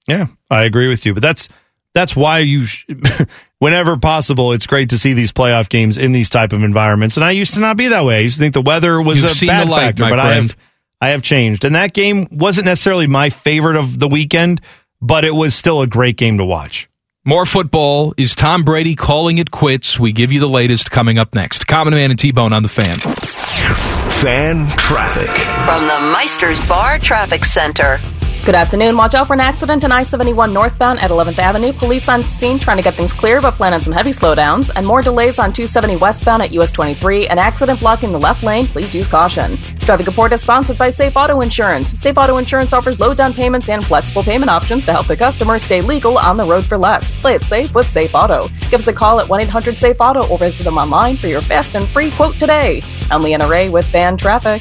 [0.06, 1.48] Yeah, I agree with you, but that's
[1.94, 2.84] that's why you, sh-
[3.64, 7.16] whenever possible, it's great to see these playoff games in these type of environments.
[7.16, 8.16] And I used to not be that way.
[8.16, 10.34] I used to think the weather was You've a bad light, factor, my but I
[10.34, 10.56] have
[11.00, 11.64] I have changed.
[11.64, 14.60] And that game wasn't necessarily my favorite of the weekend,
[15.00, 16.90] but it was still a great game to watch.
[17.24, 18.12] More football.
[18.18, 19.98] Is Tom Brady calling it quits?
[19.98, 21.66] We give you the latest coming up next.
[21.66, 22.98] Common Man and T Bone on the fan.
[22.98, 25.30] Fan traffic.
[25.64, 27.98] From the Meisters Bar Traffic Center.
[28.44, 28.98] Good afternoon.
[28.98, 31.72] Watch out for an accident on I 71 northbound at 11th Avenue.
[31.72, 34.70] Police on scene trying to get things clear, but plan on some heavy slowdowns.
[34.76, 37.26] And more delays on 270 westbound at US 23.
[37.28, 38.66] An accident blocking the left lane.
[38.66, 39.52] Please use caution.
[39.76, 41.98] This traffic report is sponsored by Safe Auto Insurance.
[41.98, 45.64] Safe Auto Insurance offers low down payments and flexible payment options to help their customers
[45.64, 47.14] stay legal on the road for less.
[47.14, 48.48] Play it safe with Safe Auto.
[48.68, 51.40] Give us a call at 1 800 Safe Auto or visit them online for your
[51.40, 52.82] fast and free quote today.
[53.10, 54.60] I'm Leanna Ray with Fan Traffic.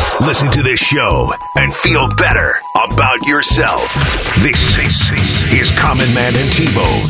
[0.21, 2.53] Listen to this show and feel better
[2.91, 3.91] about yourself.
[4.43, 4.79] This
[5.51, 7.09] is Common Man and T-Bone.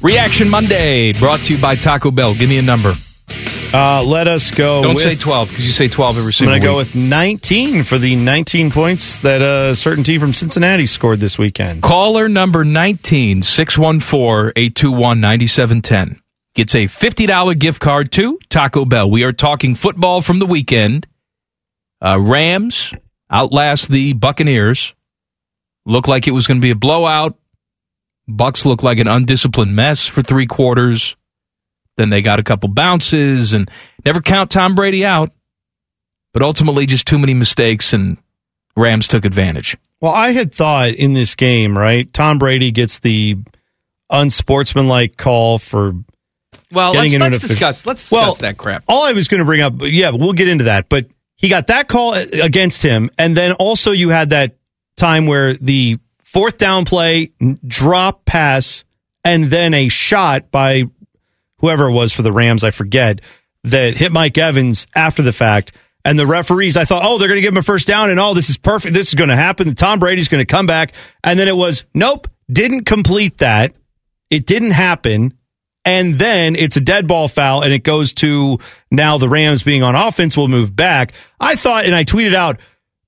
[0.00, 2.34] Reaction Monday, brought to you by Taco Bell.
[2.34, 2.94] Give me a number.
[3.72, 4.82] Uh, let us go.
[4.82, 6.96] Don't with, say 12 because you say 12 every single I'm going to go with
[6.96, 11.82] 19 for the 19 points that a certain team from Cincinnati scored this weekend.
[11.82, 16.22] Caller number 19, 614 821 9710
[16.58, 19.08] gets a $50 gift card to Taco Bell.
[19.08, 21.06] We are talking football from the weekend.
[22.04, 22.92] Uh, Rams
[23.30, 24.92] outlast the Buccaneers.
[25.86, 27.38] Looked like it was going to be a blowout.
[28.26, 31.14] Bucks looked like an undisciplined mess for three quarters.
[31.96, 33.70] Then they got a couple bounces and
[34.04, 35.30] never count Tom Brady out.
[36.32, 38.18] But ultimately, just too many mistakes, and
[38.76, 39.76] Rams took advantage.
[40.00, 42.12] Well, I had thought in this game, right?
[42.12, 43.36] Tom Brady gets the
[44.10, 45.94] unsportsmanlike call for
[46.70, 47.86] Well, let's, let's discuss.
[47.86, 48.84] Let's Well, discuss that crap.
[48.88, 50.88] All I was going to bring up, yeah, we'll get into that.
[50.88, 54.56] But he got that call against him, and then also you had that
[54.96, 57.32] time where the fourth down play,
[57.66, 58.84] drop pass,
[59.24, 60.84] and then a shot by
[61.58, 63.20] whoever it was for the Rams, I forget,
[63.64, 65.72] that hit Mike Evans after the fact.
[66.04, 68.20] And the referees, I thought, oh, they're going to give him a first down, and
[68.20, 68.94] oh, this is perfect.
[68.94, 69.74] This is going to happen.
[69.74, 70.92] Tom Brady's going to come back.
[71.24, 73.74] And then it was, nope, didn't complete that.
[74.30, 75.37] It didn't happen.
[75.88, 78.58] And then it's a dead ball foul, and it goes to
[78.90, 81.14] now the Rams being on offense will move back.
[81.40, 82.60] I thought, and I tweeted out,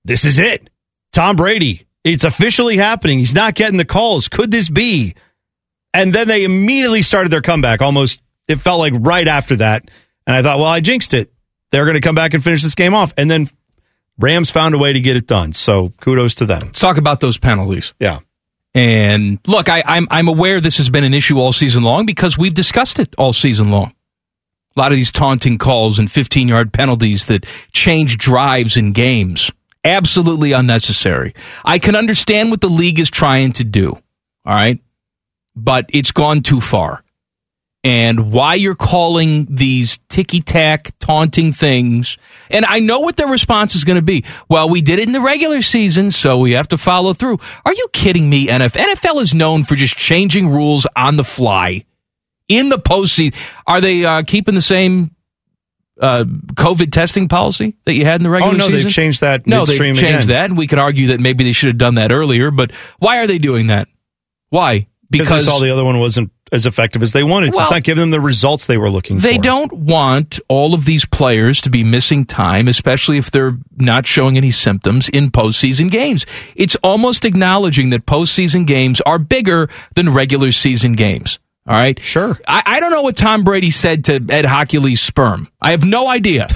[0.02, 0.70] this is it.
[1.12, 3.18] Tom Brady, it's officially happening.
[3.18, 4.28] He's not getting the calls.
[4.28, 5.14] Could this be?
[5.92, 7.82] And then they immediately started their comeback.
[7.82, 9.90] Almost, it felt like right after that.
[10.26, 11.30] And I thought, well, I jinxed it.
[11.72, 13.12] They're going to come back and finish this game off.
[13.18, 13.50] And then
[14.18, 15.52] Rams found a way to get it done.
[15.52, 16.62] So kudos to them.
[16.62, 17.92] Let's talk about those penalties.
[18.00, 18.20] Yeah.
[18.74, 22.38] And look, I, I'm I'm aware this has been an issue all season long because
[22.38, 23.94] we've discussed it all season long.
[24.76, 29.50] A lot of these taunting calls and 15 yard penalties that change drives in games.
[29.82, 31.34] Absolutely unnecessary.
[31.64, 33.92] I can understand what the league is trying to do.
[34.44, 34.78] All right.
[35.56, 37.02] But it's gone too far.
[37.82, 42.18] And why you're calling these ticky tack taunting things.
[42.50, 44.24] And I know what their response is going to be.
[44.50, 47.38] Well, we did it in the regular season, so we have to follow through.
[47.64, 48.84] Are you kidding me, NFL?
[48.96, 51.86] NFL is known for just changing rules on the fly
[52.48, 53.34] in the postseason.
[53.66, 55.14] Are they uh, keeping the same
[55.98, 58.62] uh, COVID testing policy that you had in the regular season?
[58.62, 58.86] Oh, no, season?
[58.88, 60.26] they've changed that No, they've changed again.
[60.26, 62.50] that, and we could argue that maybe they should have done that earlier.
[62.50, 63.88] But why are they doing that?
[64.50, 64.86] Why?
[65.08, 67.52] Because they saw the other one wasn't as effective as they wanted.
[67.52, 69.28] Well, it's not giving them the results they were looking they for.
[69.28, 74.06] They don't want all of these players to be missing time, especially if they're not
[74.06, 76.26] showing any symptoms in postseason games.
[76.56, 81.38] It's almost acknowledging that postseason games are bigger than regular season games.
[81.66, 82.00] All right.
[82.00, 82.38] Sure.
[82.48, 85.48] I, I don't know what Tom Brady said to Ed Hochuli's sperm.
[85.60, 86.48] I have no idea.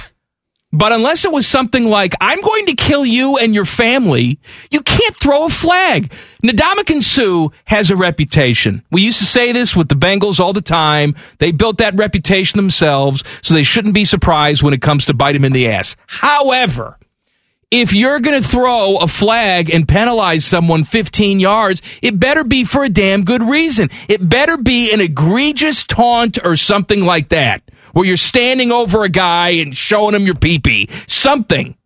[0.75, 4.41] But unless it was something like, I'm going to kill you and your family,
[4.73, 6.13] you can't throw a flag.
[6.43, 8.83] Ndamukong Suh has a reputation.
[8.91, 11.15] We used to say this with the Bengals all the time.
[11.39, 15.37] They built that reputation themselves, so they shouldn't be surprised when it comes to bite
[15.37, 15.95] him in the ass.
[16.09, 16.99] However,
[17.71, 22.63] if you're going to throw a flag and penalize someone 15 yards, it better be
[22.63, 23.91] for a damn good reason.
[24.09, 27.64] It better be an egregious taunt or something like that,
[27.95, 30.89] where you're standing over a guy and showing him your pee-pee.
[31.09, 31.77] Something.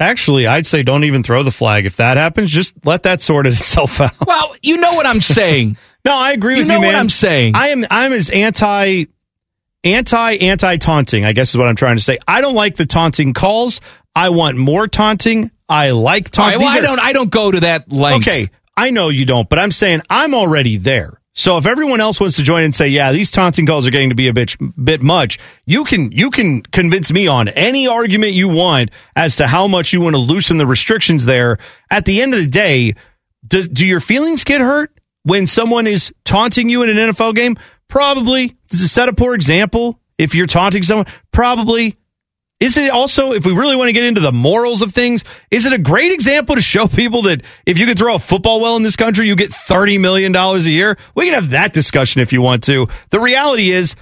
[0.00, 1.84] Actually, I'd say don't even throw the flag.
[1.84, 4.12] If that happens, just let that sort itself out.
[4.24, 5.76] Well, you know what I'm saying.
[6.04, 6.92] no, I agree You with know you, man.
[6.92, 7.56] what I'm saying.
[7.56, 9.06] I am I'm as anti
[9.84, 12.18] anti anti taunting, I guess is what I'm trying to say.
[12.28, 13.80] I don't like the taunting calls.
[14.14, 15.50] I want more taunting.
[15.68, 16.60] I like All right, taunting.
[16.60, 18.26] well, I don't, I don't go to that length.
[18.26, 21.17] Okay, I know you don't, but I'm saying I'm already there.
[21.38, 24.08] So if everyone else wants to join and say, "Yeah, these taunting calls are getting
[24.08, 28.32] to be a bit bit much," you can you can convince me on any argument
[28.32, 31.56] you want as to how much you want to loosen the restrictions there.
[31.92, 32.96] At the end of the day,
[33.46, 34.90] do, do your feelings get hurt
[35.22, 37.56] when someone is taunting you in an NFL game?
[37.86, 38.56] Probably.
[38.68, 41.06] Does it set a poor example if you're taunting someone?
[41.30, 41.97] Probably.
[42.60, 45.64] Is it also, if we really want to get into the morals of things, is
[45.64, 48.76] it a great example to show people that if you could throw a football well
[48.76, 50.98] in this country, you get $30 million a year?
[51.14, 52.88] We can have that discussion if you want to.
[53.10, 53.94] The reality is,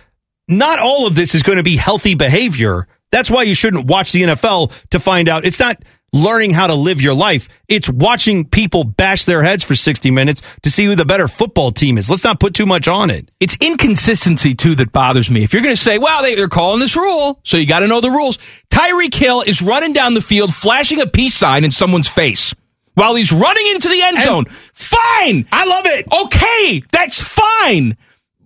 [0.48, 2.86] not all of this is going to be healthy behavior.
[3.10, 5.44] That's why you shouldn't watch the NFL to find out.
[5.44, 5.82] It's not
[6.16, 7.48] learning how to live your life.
[7.68, 11.72] It's watching people bash their heads for 60 minutes to see who the better football
[11.72, 12.10] team is.
[12.10, 13.30] Let's not put too much on it.
[13.40, 15.44] It's inconsistency too that bothers me.
[15.44, 17.88] If you're going to say, "Well, they, they're calling this rule," so you got to
[17.88, 18.38] know the rules.
[18.70, 22.54] Tyreek Hill is running down the field, flashing a peace sign in someone's face
[22.94, 24.44] while he's running into the end zone.
[24.72, 26.06] Fine, I love it.
[26.12, 27.96] Okay, that's fine.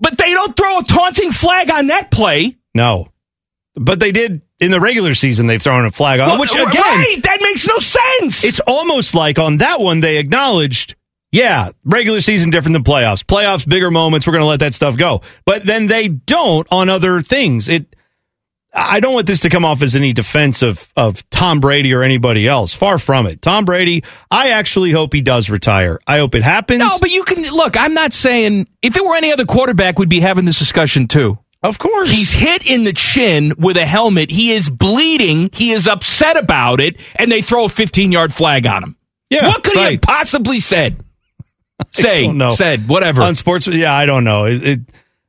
[0.01, 2.57] But they don't throw a taunting flag on that play.
[2.75, 3.09] No.
[3.75, 6.67] But they did in the regular season, they've thrown a flag on, Well, which again,
[6.67, 8.45] right, that makes no sense.
[8.45, 10.95] it's almost like on that one, they acknowledged,
[11.33, 13.25] yeah, regular season different than playoffs.
[13.25, 15.23] Playoffs, bigger moments, we're going to let that stuff go.
[15.47, 17.69] But then they don't on other things.
[17.69, 17.97] It,
[18.73, 22.03] I don't want this to come off as any defense of, of Tom Brady or
[22.05, 22.73] anybody else.
[22.75, 23.43] Far from it.
[23.43, 25.99] Tom Brady, I actually hope he does retire.
[26.07, 26.79] I hope it happens.
[26.81, 27.77] No, but you can look.
[27.77, 31.39] I'm not saying if it were any other quarterback, we'd be having this discussion too.
[31.63, 32.11] Of course.
[32.11, 34.31] He's hit in the chin with a helmet.
[34.31, 35.51] He is bleeding.
[35.53, 38.97] He is upset about it, and they throw a 15 yard flag on him.
[39.29, 41.05] Yeah, what could he have possibly said?
[41.93, 43.23] Say, said, whatever.
[43.23, 43.67] on sports.
[43.67, 44.45] Yeah, I don't know.
[44.45, 44.81] It, it,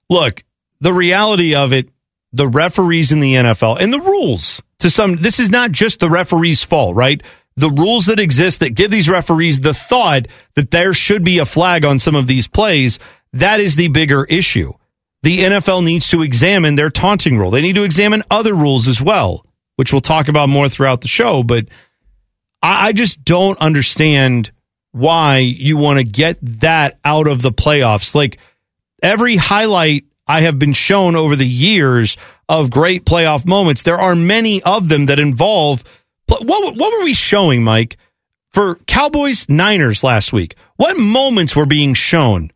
[0.10, 0.44] look,
[0.82, 1.88] the reality of it,
[2.34, 5.16] the referees in the NFL and the rules to some.
[5.18, 7.22] This is not just the referees' fault, right?
[7.56, 11.46] The rules that exist that give these referees the thought that there should be a
[11.46, 13.00] flag on some of these plays.
[13.34, 14.74] that is the bigger issue.
[15.24, 17.52] The NFL needs to examine their taunting rule.
[17.52, 21.08] They need to examine other rules as well, which we'll talk about more throughout the
[21.08, 21.44] show.
[21.44, 21.66] But
[22.62, 24.52] I, I just don't understand
[24.92, 28.16] why you want to get that out of the playoffs.
[28.16, 28.40] Like
[29.02, 32.18] every highlight I have been shown over the years
[32.50, 35.84] of great playoff moments, there are many of them that involve.
[36.28, 37.98] What, what were we showing, Mike,
[38.50, 40.56] for Cowboys Niners last week?
[40.78, 42.52] What moments were being shown?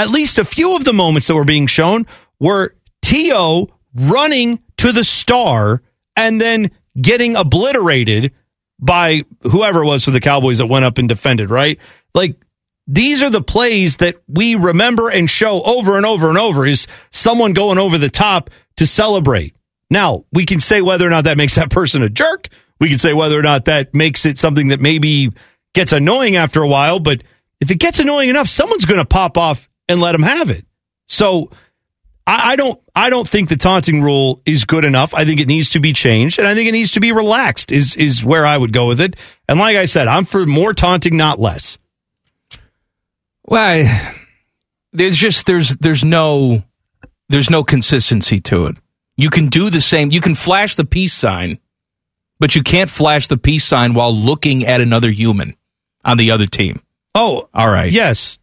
[0.00, 2.06] At least a few of the moments that were being shown
[2.38, 3.68] were T.O.
[3.94, 5.82] running to the star
[6.16, 8.32] and then getting obliterated
[8.78, 11.78] by whoever it was for the Cowboys that went up and defended, right?
[12.14, 12.36] Like
[12.86, 16.86] these are the plays that we remember and show over and over and over is
[17.10, 19.54] someone going over the top to celebrate.
[19.90, 22.48] Now, we can say whether or not that makes that person a jerk.
[22.80, 25.30] We can say whether or not that makes it something that maybe
[25.74, 27.22] gets annoying after a while, but
[27.60, 30.64] if it gets annoying enough, someone's going to pop off and let them have it.
[31.06, 31.50] So
[32.26, 35.14] I, I, don't I don't think the taunting rule is good enough.
[35.14, 37.72] I think it needs to be changed, and I think it needs to be relaxed.
[37.72, 39.16] Is is where I would go with it.
[39.48, 41.78] And like I said, I'm for more taunting, not less.
[43.44, 44.14] Well, I,
[44.92, 46.62] there's just there's there's no
[47.28, 48.76] there's no consistency to it.
[49.16, 50.10] You can do the same.
[50.10, 51.58] You can flash the peace sign,
[52.38, 55.56] but you can't flash the peace sign while looking at another human
[56.04, 56.80] on the other team.
[57.14, 57.92] Oh, all right.
[57.92, 58.38] Yes.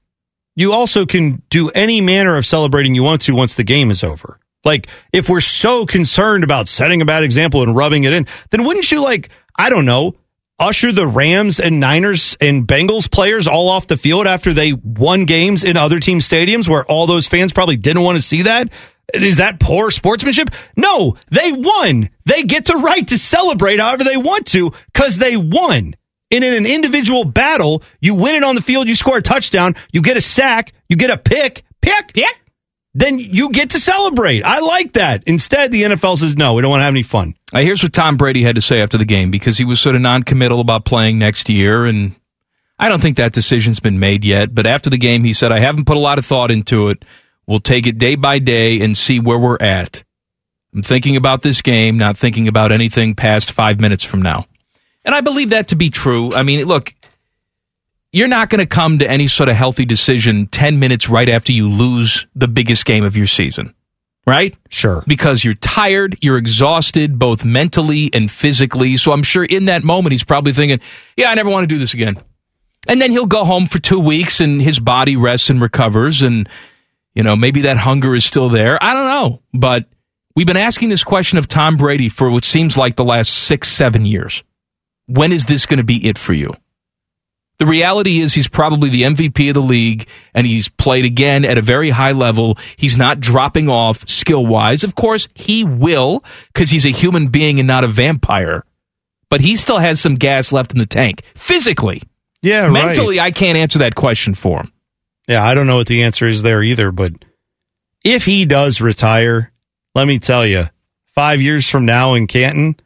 [0.58, 4.04] You also can do any manner of celebrating you want to once the game is
[4.04, 4.40] over.
[4.66, 8.64] Like, if we're so concerned about setting a bad example and rubbing it in, then
[8.64, 10.16] wouldn't you, like, I don't know,
[10.58, 15.26] usher the Rams and Niners and Bengals players all off the field after they won
[15.26, 18.70] games in other team stadiums where all those fans probably didn't want to see that?
[19.14, 20.50] Is that poor sportsmanship?
[20.76, 22.10] No, they won.
[22.26, 25.94] They get the right to celebrate however they want to because they won.
[26.30, 29.76] And in an individual battle, you win it on the field, you score a touchdown,
[29.94, 32.36] you get a sack, you get a pick, pick, pick,
[32.94, 34.44] then you get to celebrate.
[34.44, 35.24] I like that.
[35.26, 37.36] Instead, the NFL says, no, we don't want to have any fun.
[37.54, 40.02] Here's what Tom Brady had to say after the game because he was sort of
[40.02, 42.16] non-committal about playing next year, and
[42.78, 44.54] I don't think that decision's been made yet.
[44.54, 47.06] But after the game, he said, "I haven't put a lot of thought into it.
[47.46, 50.04] We'll take it day by day and see where we're at.
[50.74, 54.46] I'm thinking about this game, not thinking about anything past five minutes from now."
[55.08, 56.36] And I believe that to be true.
[56.36, 56.94] I mean, look,
[58.12, 61.52] you're not going to come to any sort of healthy decision 10 minutes right after
[61.52, 63.74] you lose the biggest game of your season
[64.28, 64.56] right?
[64.70, 65.04] Sure.
[65.08, 68.98] Because you're tired, you're exhausted, both mentally and physically.
[68.98, 70.82] So I'm sure in that moment, he's probably thinking,
[71.16, 72.22] yeah, I never want to do this again.
[72.90, 76.24] And then he'll go home for two weeks and his body rests and recovers.
[76.24, 76.50] And,
[77.16, 78.78] you know, maybe that hunger is still there.
[78.84, 79.42] I don't know.
[79.54, 79.86] But
[80.36, 83.70] we've been asking this question of Tom Brady for what seems like the last six,
[83.70, 84.44] seven years.
[85.08, 86.54] When is this going to be it for you?
[87.60, 91.58] The reality is he's probably the MVP of the league and he's played again at
[91.58, 92.58] a very high level.
[92.76, 94.84] He's not dropping off skill wise.
[94.84, 98.64] Of course, he will because he's a human being and not a vampire.
[99.30, 102.04] But he still has some gas left in the tank physically.
[102.42, 102.72] Yeah, right.
[102.72, 104.72] Mentally, I can't answer that question for him.
[105.28, 106.92] Yeah, I don't know what the answer is there either.
[106.92, 107.14] But
[108.04, 109.52] if he does retire,
[109.96, 110.66] let me tell you,
[111.16, 112.80] five years from now in Canton,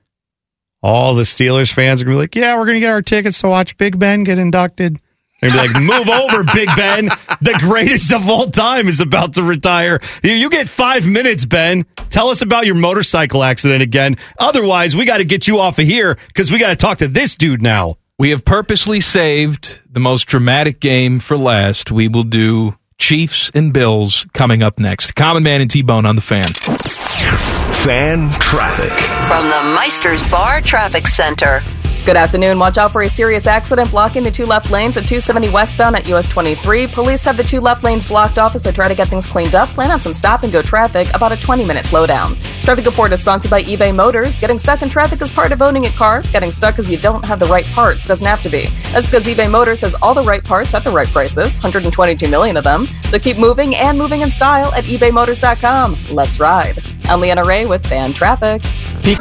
[0.82, 3.02] all the Steelers fans are going to be like, yeah, we're going to get our
[3.02, 5.00] tickets to watch Big Ben get inducted.
[5.42, 7.06] They're going to be like, move over, Big Ben.
[7.42, 10.00] The greatest of all time is about to retire.
[10.24, 11.86] You get five minutes, Ben.
[12.10, 14.18] Tell us about your motorcycle accident again.
[14.38, 17.08] Otherwise, we got to get you off of here because we got to talk to
[17.08, 17.98] this dude now.
[18.20, 21.92] We have purposely saved the most dramatic game for last.
[21.92, 25.16] We will do Chiefs and Bills coming up next.
[25.16, 27.61] Common Man and T Bone on the fan.
[27.84, 28.92] Fan traffic.
[29.28, 31.64] From the Meister's Bar Traffic Center.
[32.04, 32.58] Good afternoon.
[32.58, 36.08] Watch out for a serious accident blocking the two left lanes at 270 westbound at
[36.08, 36.88] US 23.
[36.88, 39.54] Police have the two left lanes blocked off as they try to get things cleaned
[39.54, 39.70] up.
[39.70, 42.42] Plan on some stop and go traffic, about a 20 minute slowdown.
[42.62, 44.40] Traffic report is sponsored by eBay Motors.
[44.40, 46.24] Getting stuck in traffic is part of owning a car.
[46.24, 48.68] Getting stuck because you don't have the right parts doesn't have to be.
[48.94, 52.58] That's because eBay Motors has all the right parts at the right prices, 122 million
[52.58, 52.88] of them.
[53.10, 55.98] So keep moving and moving in style at ebaymotors.com.
[56.10, 56.80] Let's ride.
[57.06, 58.64] I'm Leanna Ray with Fan Traffic.
[59.06, 59.21] Oh,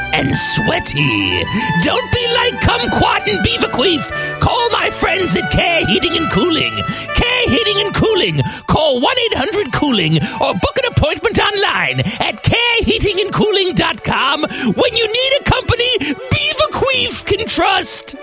[0.13, 1.43] and sweaty.
[1.81, 4.11] Don't be like Kumquat and Beaverqueef.
[4.39, 6.73] Call my friends at Care Heating and Cooling.
[7.15, 8.41] Care Heating and Cooling.
[8.67, 14.41] Call 1 800 Cooling or book an appointment online at careheatingandcooling.com
[14.75, 18.15] when you need a company Beaverqueef can trust.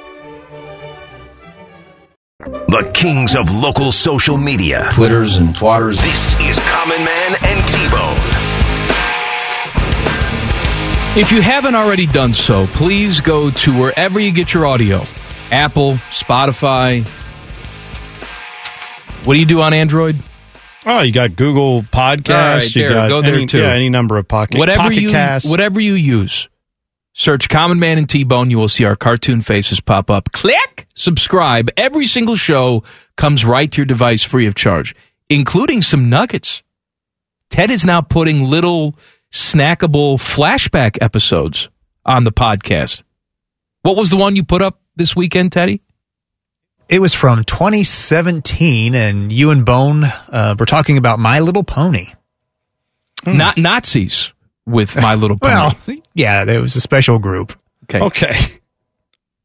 [2.39, 4.89] The kings of local social media.
[4.93, 5.97] Twitters and twatters.
[5.97, 8.48] This is Common Man and T-Bone.
[11.19, 15.05] If you haven't already done so, please go to wherever you get your audio
[15.51, 17.05] Apple, Spotify.
[19.27, 20.15] What do you do on Android?
[20.87, 22.29] Oh, you got Google Podcasts.
[22.31, 23.63] Right, you got go there any, too.
[23.63, 25.51] Yeah, any number of pocket, whatever pocket you casts.
[25.51, 26.49] whatever you use.
[27.15, 28.49] Search Common Man and T Bone.
[28.49, 30.31] You will see our cartoon faces pop up.
[30.31, 31.69] Click subscribe.
[31.77, 32.85] Every single show
[33.17, 34.95] comes right to your device free of charge,
[35.29, 36.63] including some nuggets.
[37.51, 38.95] Ted is now putting little
[39.33, 41.69] snackable flashback episodes
[42.05, 43.03] on the podcast.
[43.83, 45.83] What was the one you put up this weekend, Teddy?
[46.89, 52.13] It was from 2017, and you and Bone uh, were talking about My Little Pony.
[53.27, 54.33] Not Nazis
[54.65, 55.75] with My Little Pony.
[55.87, 57.53] Well, yeah, there was a special group.
[57.85, 58.01] Okay.
[58.01, 58.61] Okay.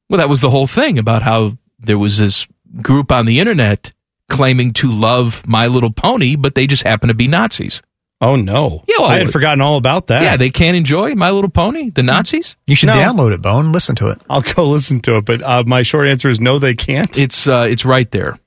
[0.09, 2.47] Well, that was the whole thing about how there was this
[2.81, 3.91] group on the internet
[4.29, 7.81] claiming to love My Little Pony, but they just happen to be Nazis.
[8.21, 8.83] Oh no!
[8.87, 10.21] Yeah, well, I had forgotten all about that.
[10.23, 12.55] Yeah, they can't enjoy My Little Pony, the Nazis.
[12.65, 12.93] You should No.
[12.95, 13.73] download it, Bone.
[13.73, 14.21] Listen to it.
[14.29, 17.17] I'll go listen to it, but uh, my short answer is no, they can't.
[17.19, 18.39] It's uh, it's right there.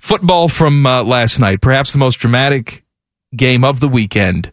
[0.00, 2.84] Football from uh, last night, perhaps the most dramatic
[3.36, 4.52] game of the weekend.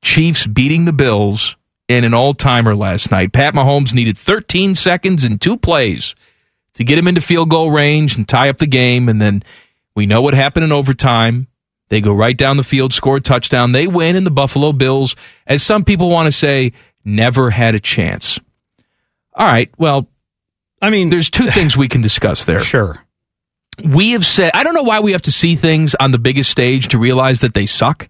[0.00, 1.56] Chiefs beating the Bills
[1.88, 3.32] in an all-timer last night.
[3.32, 6.14] Pat Mahomes needed 13 seconds and two plays
[6.74, 9.42] to get him into field goal range and tie up the game, and then
[9.96, 11.48] we know what happened in overtime.
[11.88, 13.72] They go right down the field, score a touchdown.
[13.72, 15.14] They win, and the Buffalo Bills,
[15.46, 16.72] as some people want to say,
[17.04, 18.40] never had a chance.
[19.34, 20.08] All right, well,
[20.82, 22.60] I mean, there's two things we can discuss there.
[22.64, 23.02] Sure.
[23.84, 26.50] We have said, I don't know why we have to see things on the biggest
[26.50, 28.08] stage to realize that they suck.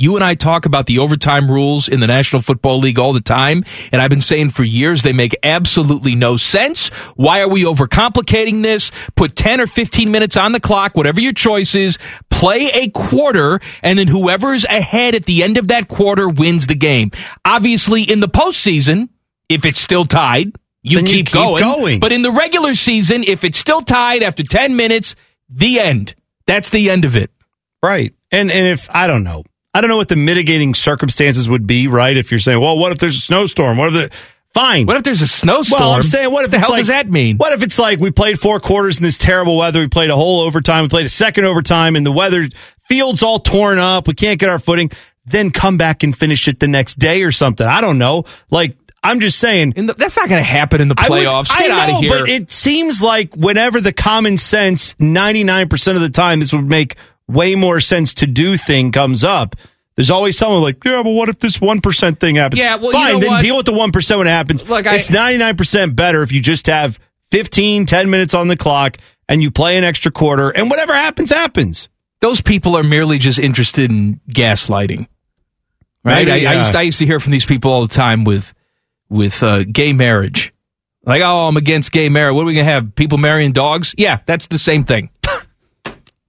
[0.00, 3.20] You and I talk about the overtime rules in the National Football League all the
[3.20, 6.88] time, and I've been saying for years they make absolutely no sense.
[7.16, 8.90] Why are we overcomplicating this?
[9.14, 11.98] Put 10 or 15 minutes on the clock, whatever your choice is,
[12.30, 16.74] play a quarter, and then whoever's ahead at the end of that quarter wins the
[16.74, 17.10] game.
[17.44, 19.10] Obviously, in the postseason,
[19.50, 21.62] if it's still tied, you, Then you keep, keep going.
[21.62, 22.00] going.
[22.00, 25.14] But in the regular season, if it's still tied after 10 minutes,
[25.50, 26.14] the end.
[26.46, 27.30] That's the end of it.
[27.82, 28.14] Right.
[28.30, 29.44] And and if I don't know.
[29.72, 32.16] I don't know what the mitigating circumstances would be, right?
[32.16, 33.76] If you're saying, well, what if there's a snowstorm?
[33.76, 34.16] What if the
[34.52, 34.86] fine.
[34.86, 35.80] What if there's a snowstorm?
[35.80, 37.36] Well, I'm saying, what if the hell like, does that mean?
[37.36, 39.80] What if it's like we played four quarters in this terrible weather?
[39.80, 40.82] We played a whole overtime.
[40.82, 42.48] We played a second overtime, and the weather
[42.88, 44.08] field's all torn up.
[44.08, 44.90] We can't get our footing.
[45.24, 47.64] Then come back and finish it the next day or something.
[47.66, 48.24] I don't know.
[48.50, 49.74] Like I'm just saying.
[49.76, 51.50] In the, that's not going to happen in the I would- playoffs.
[51.50, 52.08] I Get out of here.
[52.08, 56.96] but it seems like whenever the common sense, 99% of the time, this would make
[57.30, 59.56] way more sense to do thing comes up.
[59.96, 62.58] There's always someone like, yeah, but what if this 1% thing happens?
[62.60, 63.42] Yeah, well, you Fine, know then what?
[63.42, 64.66] deal with the 1% when it happens.
[64.66, 66.98] Look, I- it's 99% better if you just have
[67.32, 68.96] 15, 10 minutes on the clock
[69.28, 71.88] and you play an extra quarter and whatever happens, happens.
[72.20, 75.06] Those people are merely just interested in gaslighting.
[76.04, 76.26] Right?
[76.26, 76.58] Maybe, I, I, yeah.
[76.60, 78.54] used, I used to hear from these people all the time with
[79.10, 80.54] with uh, gay marriage.
[81.04, 82.34] Like, oh, I'm against gay marriage.
[82.34, 82.94] What are we going to have?
[82.94, 83.94] People marrying dogs?
[83.98, 85.10] Yeah, that's the same thing.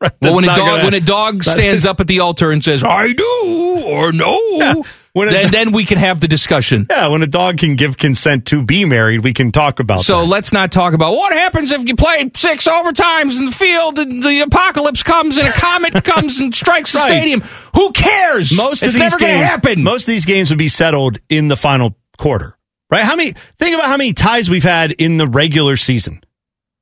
[0.21, 2.83] well, when a dog gonna- when a dog stands up at the altar and says,
[2.83, 4.83] "I do" or "No,"
[5.13, 6.87] When a- then, then we can have the discussion.
[6.89, 10.03] Yeah, when a dog can give consent to be married, we can talk about that.
[10.05, 10.27] So that.
[10.27, 14.23] let's not talk about what happens if you play six overtimes in the field and
[14.23, 17.41] the apocalypse comes and a comet comes and strikes the stadium.
[17.75, 18.55] Who cares?
[18.55, 19.83] most it's of these never going to games happen.
[19.83, 22.57] Most of these games would be settled in the final quarter,
[22.89, 23.03] right?
[23.03, 23.33] How many?
[23.59, 26.23] Think about how many ties we've had in the regular season.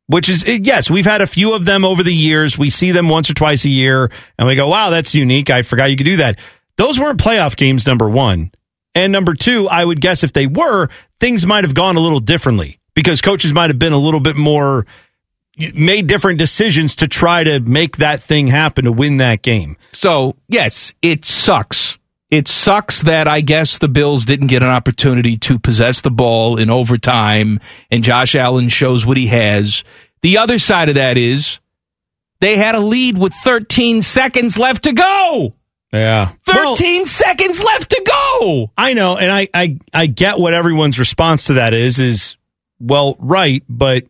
[0.09, 2.57] Which is eh, yes, we've had a few of them over the years.
[2.57, 5.61] We see them once or twice a year, and we go, "Wow, that's unique." I
[5.61, 6.39] forgot you could do that.
[6.77, 7.85] Those weren't playoff games.
[7.85, 8.51] Number one,
[8.95, 10.87] and number two, I would guess if they were,
[11.19, 14.35] things might have gone a little differently because coaches might have been a little bit
[14.35, 14.87] more
[15.75, 19.77] made different decisions to try to make that thing happen to win that game.
[19.91, 21.98] So, yes, it sucks.
[22.29, 26.57] It sucks that I guess the Bills didn't get an opportunity to possess the ball
[26.57, 27.59] in overtime
[27.89, 29.83] and Josh Allen shows what he has.
[30.21, 31.59] The other side of that is
[32.39, 35.55] they had a lead with 13 seconds left to go.
[35.91, 36.33] Yeah.
[36.45, 38.71] 13 seconds left to go.
[38.77, 42.37] I know, and I, I I get what everyone's response to that is is
[42.79, 44.05] well, right, but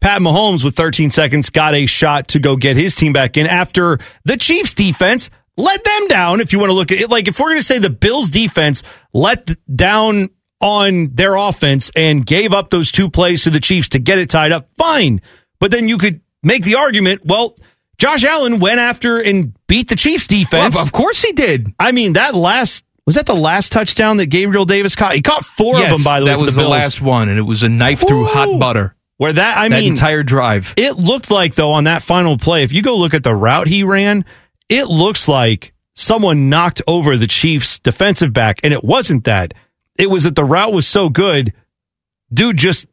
[0.00, 3.46] Pat Mahomes with 13 seconds got a shot to go get his team back in
[3.46, 6.40] after the Chiefs defense let them down.
[6.40, 8.30] If you want to look at it, like if we're going to say the Bills
[8.30, 8.82] defense
[9.12, 10.30] let down
[10.60, 14.30] on their offense and gave up those two plays to the Chiefs to get it
[14.30, 15.20] tied up, fine.
[15.58, 17.56] But then you could make the argument, well,
[17.98, 20.76] Josh Allen went after and beat the Chiefs defense.
[20.76, 21.74] Well, of course he did.
[21.78, 25.14] I mean, that last was that the last touchdown that Gabriel Davis caught?
[25.14, 26.40] He caught four yes, of them, by the that way.
[26.40, 28.94] for was the, the, last one, and it was a knife through hot butter.
[29.16, 30.74] Where that I that mean entire drive.
[30.76, 33.66] It looked like though on that final play, if you go look at the route
[33.66, 34.24] he ran,
[34.68, 39.54] it looks like someone knocked over the Chiefs defensive back, and it wasn't that.
[39.96, 41.52] It was that the route was so good,
[42.32, 42.86] dude just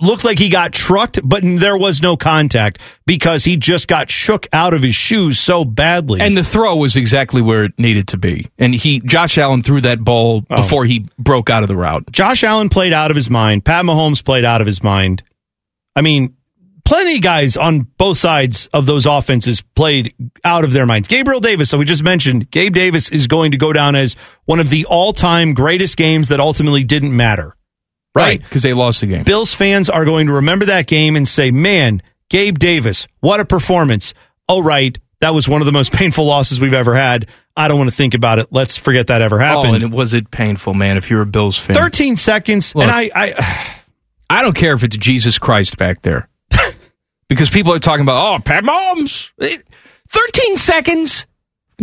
[0.00, 4.46] looked like he got trucked, but there was no contact because he just got shook
[4.52, 6.20] out of his shoes so badly.
[6.20, 8.46] And the throw was exactly where it needed to be.
[8.58, 10.56] And he, Josh Allen, threw that ball Oh.
[10.56, 12.10] before he broke out of the route.
[12.12, 13.64] Josh Allen played out of his mind.
[13.64, 15.22] Pat Mahomes played out of his mind.
[15.94, 16.36] I mean,
[16.86, 20.14] plenty of guys on both sides of those offenses played
[20.44, 21.08] out of their minds.
[21.08, 24.16] Gabriel Davis, so we just mentioned, Gabe Davis is going to go down as
[24.46, 27.54] one of the all time greatest games that ultimately didn't matter.
[28.14, 28.42] Right?
[28.42, 29.24] Because they lost the game.
[29.24, 33.44] Bills fans are going to remember that game and say, man, Gabe Davis, what a
[33.44, 34.14] performance.
[34.48, 34.98] Oh, right.
[35.20, 37.26] That was one of the most painful losses we've ever had.
[37.58, 38.48] I don't want to think about it.
[38.50, 39.70] Let's forget that ever happened.
[39.70, 41.74] Oh, and it was it painful, man, if you're a Bills fan.
[41.76, 42.74] 13 seconds.
[42.74, 43.76] Look, and I, I,
[44.38, 46.28] I don't care if it's Jesus Christ back there.
[47.28, 49.30] Because people are talking about, oh, Pat Mahomes.
[50.08, 51.26] 13 seconds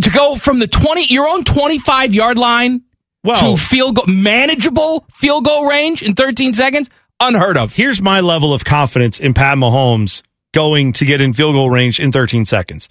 [0.01, 2.83] to go from the 20, your own 25 yard line
[3.23, 6.89] Well- to field goal, manageable field goal range in 13 seconds.
[7.19, 7.73] Unheard of.
[7.75, 10.23] here's my level of confidence in Pat Mahomes
[10.53, 12.89] going to get in field goal range in 13 seconds.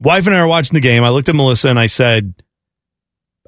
[0.00, 1.02] Wife and I are watching the game.
[1.02, 2.34] I looked at Melissa and I said,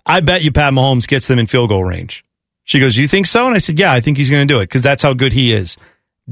[0.04, 2.24] I bet you Pat Mahomes gets them in field goal range.
[2.64, 3.46] She goes, You think so?
[3.46, 5.32] And I said, Yeah, I think he's going to do it because that's how good
[5.32, 5.76] he is.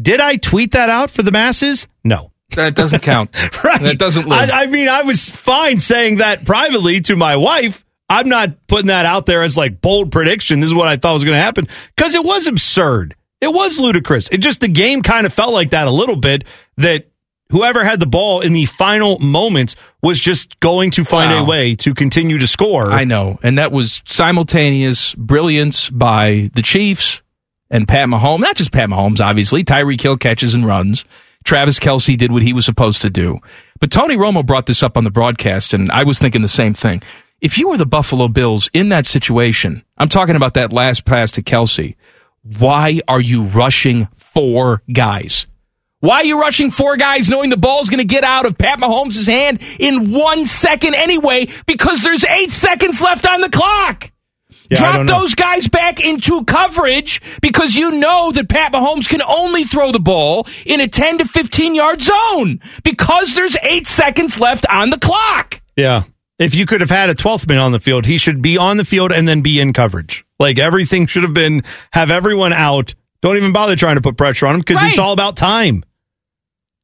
[0.01, 1.87] Did I tweet that out for the masses?
[2.05, 2.33] No.
[2.55, 3.31] That doesn't count.
[3.65, 3.81] Right.
[3.83, 4.51] That doesn't live.
[4.51, 7.85] I, I mean, I was fine saying that privately to my wife.
[8.09, 10.61] I'm not putting that out there as like bold prediction.
[10.61, 13.15] This is what I thought was going to happen because it was absurd.
[13.43, 14.29] It was ludicrous.
[14.31, 16.45] It just the game kind of felt like that a little bit.
[16.79, 17.09] That
[17.51, 21.43] whoever had the ball in the final moments was just going to find Wow.
[21.43, 22.91] a way to continue to score.
[22.91, 23.39] I know.
[23.43, 27.21] And that was simultaneous brilliance by the Chiefs
[27.71, 28.41] and Pat Mahomes.
[28.41, 29.65] Not just Pat Mahomes, obviously.
[29.65, 31.05] Tyreek Hill catches and runs.
[31.45, 33.39] Travis Kelce did what he was supposed to do.
[33.81, 36.75] But Tony Romo brought this up on the broadcast, and I was thinking the same
[36.75, 37.03] thing.
[37.41, 41.31] If you were the Buffalo Bills in that situation, I'm talking about that last pass
[41.33, 41.95] to Kelce,
[42.43, 45.47] why are you rushing four guys?
[46.01, 48.79] Why are you rushing four guys knowing the ball's going to get out of Pat
[48.79, 54.11] Mahomes' hand in one second anyway because there's eight seconds left on the clock?
[54.71, 55.21] Yeah, I Drop don't know.
[55.21, 60.01] those guys back into coverage because you know that Pat Mahomes can only throw the
[60.01, 64.99] ball in a 10 to 15 yard zone because there's eight seconds left on the
[64.99, 65.61] clock.
[65.77, 66.03] Yeah.
[66.39, 68.77] If you could have had a 12th man on the field, he should be on
[68.77, 70.25] the field and then be in coverage.
[70.39, 71.63] Like everything should have been
[71.93, 72.95] have everyone out.
[73.23, 75.83] Don't even bother trying to put pressure on him because it's all about time.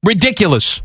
[0.02, 0.80] Ridiculous.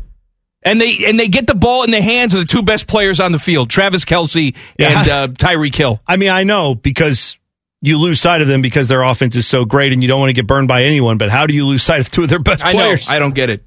[0.62, 3.18] And they and they get the ball in the hands of the two best players
[3.18, 5.00] on the field, Travis Kelce Yeah.
[5.00, 6.00] and uh, Tyreek Hill.
[6.06, 7.38] I mean, I know because
[7.80, 10.28] you lose sight of them because their offense is so great and you don't want
[10.28, 12.38] to get burned by anyone, but how do you lose sight of two of their
[12.38, 12.78] best I know.
[12.78, 13.08] players?
[13.08, 13.64] I don't get it.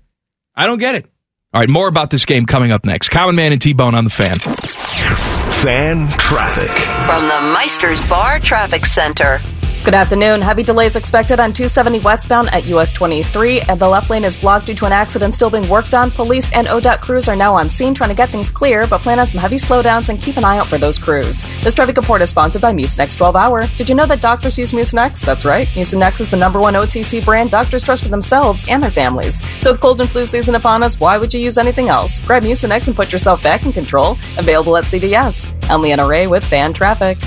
[0.55, 1.05] I don't get it.
[1.51, 3.09] All right, more about this game coming up next.
[3.09, 4.37] Common Man and T Bone on the fan.
[4.37, 6.69] Fan traffic.
[7.07, 9.39] From the Meisters Bar Traffic Center.
[9.83, 10.41] Good afternoon.
[10.41, 14.67] Heavy delays expected on 270 westbound at US 23, and the left lane is blocked
[14.67, 16.09] due to an accident still being worked on.
[16.09, 19.19] Police and ODOT crews are now on scene trying to get things clear, but plan
[19.19, 21.43] on some heavy slowdowns and keep an eye out for those crews.
[21.63, 23.67] This traffic report is sponsored by Mucinex 12 Hour.
[23.75, 25.19] Did you know that doctors use Mucinex?
[25.19, 25.67] That's right.
[25.67, 29.43] Mucinex is the number one OTC brand doctors trust for themselves and their families.
[29.59, 32.19] So with cold and flu season upon us, why would you use anything else?
[32.19, 34.17] Grab Mucinex and put yourself back in control.
[34.37, 35.53] Available at CVS.
[35.69, 37.17] I'm Leanna Ray with Fan Traffic.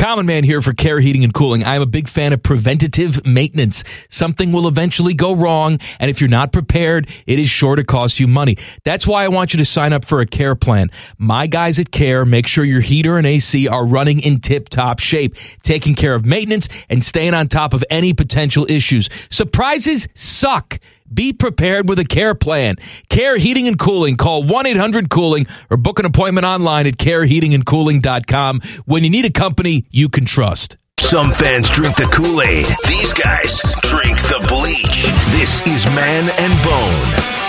[0.00, 1.62] Common Man here for Care Heating and Cooling.
[1.62, 3.84] I'm a big fan of preventative maintenance.
[4.08, 8.18] Something will eventually go wrong, and if you're not prepared, it is sure to cost
[8.18, 8.56] you money.
[8.82, 10.90] That's why I want you to sign up for a care plan.
[11.18, 15.36] My guys at Care make sure your heater and AC are running in tip-top shape,
[15.62, 19.10] taking care of maintenance and staying on top of any potential issues.
[19.28, 20.80] Surprises suck.
[21.12, 22.76] Be prepared with a care plan.
[23.08, 24.16] Care Heating and Cooling.
[24.16, 29.30] Call 1 800 Cooling or book an appointment online at careheatingandcooling.com when you need a
[29.30, 30.76] company you can trust.
[30.98, 32.66] Some fans drink the Kool Aid.
[32.86, 35.02] These guys drink the bleach.
[35.32, 37.40] This is Man and Bone.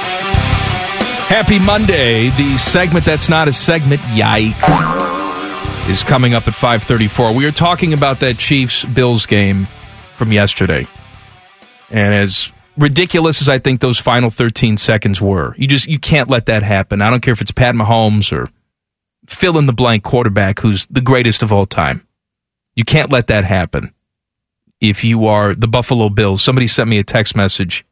[1.27, 2.29] Happy Monday.
[2.29, 4.57] The segment that's not a segment, yikes,
[5.89, 7.33] is coming up at 534.
[7.33, 9.67] We are talking about that Chiefs-Bills game
[10.15, 10.87] from yesterday.
[11.91, 16.29] And as ridiculous as I think those final 13 seconds were, you just you can't
[16.29, 17.01] let that happen.
[17.01, 18.49] I don't care if it's Pat Mahomes or
[19.27, 22.07] fill in the blank quarterback who's the greatest of all time.
[22.75, 23.93] You can't let that happen.
[24.79, 26.41] if you are the Buffalo Bills.
[26.41, 27.85] Somebody sent me a text message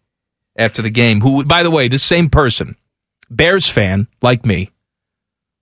[0.55, 1.21] after the game.
[1.21, 2.75] Who, by the way, this same person,
[3.29, 4.71] Bears fan like me,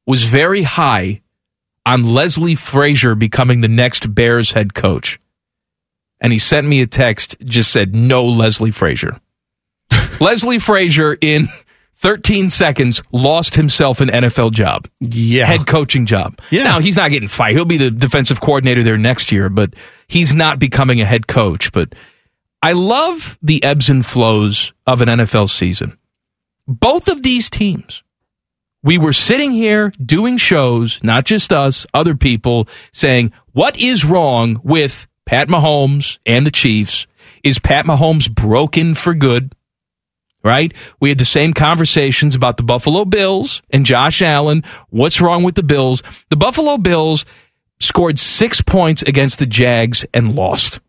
[0.05, 1.21] was very high
[1.85, 5.19] on Leslie Frazier becoming the next Bears head coach.
[6.19, 9.19] And he sent me a text, just said, no Leslie Frazier.
[10.19, 11.47] Leslie Frazier in
[11.97, 14.87] 13 seconds lost himself an NFL job.
[14.99, 15.45] Yeah.
[15.45, 16.39] Head coaching job.
[16.51, 16.63] Yeah.
[16.63, 17.55] Now, he's not getting fired.
[17.55, 19.73] He'll be the defensive coordinator there next year, but
[20.07, 21.71] he's not becoming a head coach.
[21.71, 21.93] But
[22.61, 25.97] I love the ebbs and flows of an NFL season.
[26.67, 28.03] Both of these teams,
[28.83, 34.59] we were sitting here doing shows, not just us, other people, saying, what is wrong
[34.63, 37.05] with Pat Mahomes and the Chiefs?
[37.43, 39.53] Is Pat Mahomes broken for good?
[40.43, 40.73] Right?
[41.01, 44.63] We had the same conversations about the Buffalo Bills and Josh Allen.
[44.89, 46.01] What's wrong with the Bills?
[46.29, 47.25] The Buffalo Bills
[47.81, 50.79] scored six points against the Jags and lost.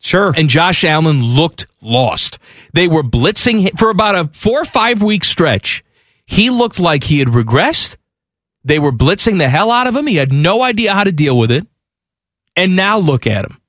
[0.00, 0.32] Sure.
[0.36, 2.38] And Josh Allen looked lost.
[2.74, 5.82] They were blitzing him for about a four or five week stretch.
[6.26, 7.96] He looked like he had regressed.
[8.64, 10.06] They were blitzing the hell out of him.
[10.06, 11.66] He had no idea how to deal with it.
[12.54, 13.61] And now look at him.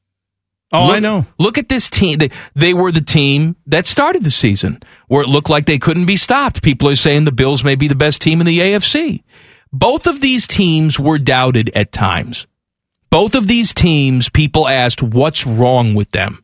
[0.74, 1.26] Oh, look, I know.
[1.38, 2.18] Look at this team.
[2.18, 6.08] They, they were the team that started the season where it looked like they couldn't
[6.08, 6.64] be stopped.
[6.64, 9.24] People are saying the Bills may be the best team in the AFC.
[9.72, 12.48] Both of these teams were doubted at times.
[13.12, 16.44] Both of these teams, people asked, what's wrong with them?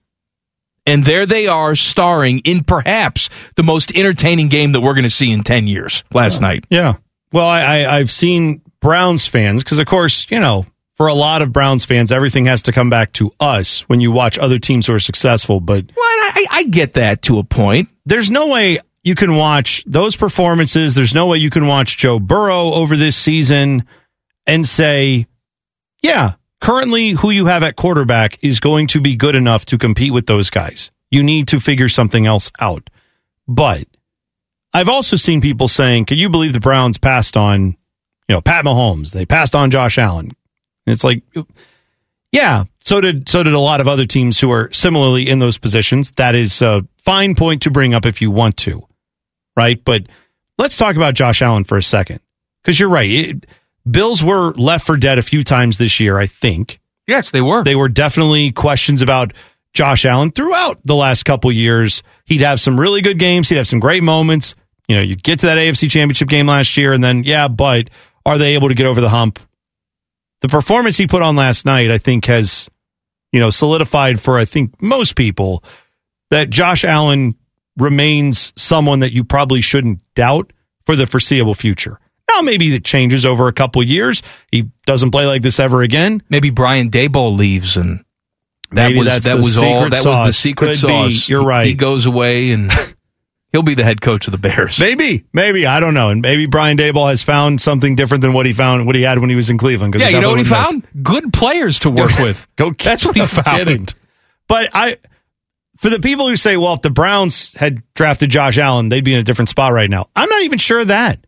[0.86, 5.10] And there they are starring in perhaps the most entertaining game that we're going to
[5.10, 6.66] see in 10 years last night.
[6.70, 6.96] Yeah.
[7.32, 10.66] Well, I, I, I've seen Browns fans, because of course, you know,
[11.00, 14.12] for a lot of Browns fans, everything has to come back to us when you
[14.12, 15.62] watch other teams who are successful.
[15.62, 17.88] But Well, I, I get that to a point.
[18.06, 20.96] there's no way you can watch those performances.
[20.96, 23.86] There's no way you can watch Joe Burrow over this season
[24.46, 25.26] and say,
[26.04, 30.12] yeah, currently who you have at quarterback is going to be good enough to compete
[30.12, 30.92] with those guys.
[31.12, 32.90] You need to figure something else out.
[33.48, 33.88] But
[34.74, 37.68] I've also seen people saying, can you believe the Browns passed on,
[38.28, 39.12] you know, Pat Mahomes?
[39.14, 40.34] They passed on Josh Allen.
[40.90, 41.22] And it's like,
[42.32, 45.60] yeah, so did so did a lot of other teams who are similarly in those
[45.60, 46.10] positions.
[46.12, 48.88] That is a fine point to bring up if you want to,
[49.56, 49.80] right?
[49.86, 50.08] But
[50.58, 52.22] let's talk about Josh Allen for a second,
[52.64, 53.10] because you're right.
[53.10, 53.46] It,
[53.90, 56.18] Bills were left for dead a few times this year.
[56.18, 57.64] I think Yes, they were.
[57.64, 59.34] they were definitely questions about
[59.74, 62.02] Josh Allen throughout the last couple years.
[62.26, 63.50] He'd have some really good games.
[63.50, 64.56] He'd have some great moments.
[64.88, 67.90] You know, you get to that AFC Championship game last year, and then yeah, but
[68.26, 69.40] are they able to get over the hump?
[70.42, 72.70] The performance he put on last night, I think, has
[73.32, 75.64] you know solidified for I think most people
[76.32, 77.36] that Josh Allen
[77.78, 80.52] remains someone that you probably shouldn't doubt
[80.86, 82.00] for the foreseeable future.
[82.30, 84.22] Now, maybe it changes over a couple years.
[84.52, 86.22] He doesn't play like this ever again.
[86.30, 88.04] Maybe Brian Daboll leaves and
[88.72, 91.10] that Maybe was that was all that was the secret Could be.
[91.12, 91.28] sauce.
[91.30, 91.68] You're He- right.
[91.68, 92.72] He goes away and
[93.52, 94.80] he'll be the head coach of the Bears.
[94.80, 98.46] Maybe, maybe I don't know, and maybe Brian Daboll has found something different than what
[98.46, 99.96] he found, what he had when he was in Cleveland.
[99.96, 100.88] Yeah, you know what he found?
[101.02, 102.48] Good players to work with.
[102.56, 103.58] Go, That's what he found.
[103.58, 103.88] kidding.
[104.48, 104.98] But I,
[105.78, 109.14] for the people who say, well, if the Browns had drafted Josh Allen, they'd be
[109.14, 110.10] in a different spot right now.
[110.16, 111.26] I'm not even sure of that.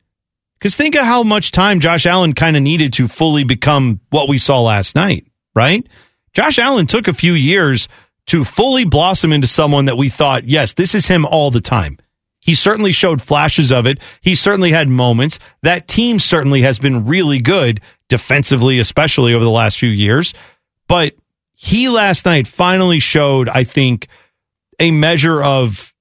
[0.57, 4.30] Because think of how much time Josh Allen kind of needed to fully become what
[4.30, 5.88] we saw last night, right?
[6.34, 7.88] Josh Allen took a few years
[8.28, 11.97] to fully blossom into someone that we thought, yes, this is him all the time.
[12.41, 13.99] He certainly showed flashes of it.
[14.19, 15.39] He certainly had moments.
[15.61, 17.79] That team certainly has been really good
[18.09, 20.33] defensively, especially over the last few years.
[20.87, 21.13] But
[21.53, 24.07] he last night finally showed, I think,
[24.79, 25.93] a measure of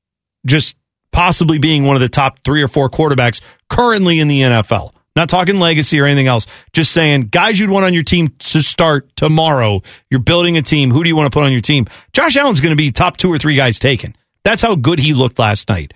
[0.46, 0.74] just
[1.12, 4.94] possibly being one of the top three or four quarterbacks currently in the NFL.
[5.16, 6.46] Not talking legacy or anything else.
[6.72, 9.82] Just saying, guys you'd want on your team to start tomorrow.
[10.08, 10.90] You're building a team.
[10.90, 11.86] Who do you want to put on your team?
[12.12, 14.14] Josh Allen's going to be top two or three guys taken.
[14.44, 15.92] That's how good he looked last night.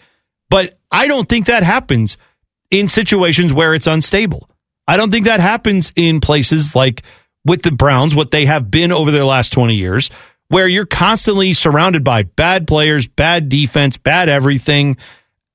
[0.54, 2.16] But I don't think that happens
[2.70, 4.48] in situations where it's unstable.
[4.86, 7.02] I don't think that happens in places like
[7.44, 10.10] with the Browns, what they have been over their last 20 years,
[10.46, 14.96] where you're constantly surrounded by bad players, bad defense, bad everything.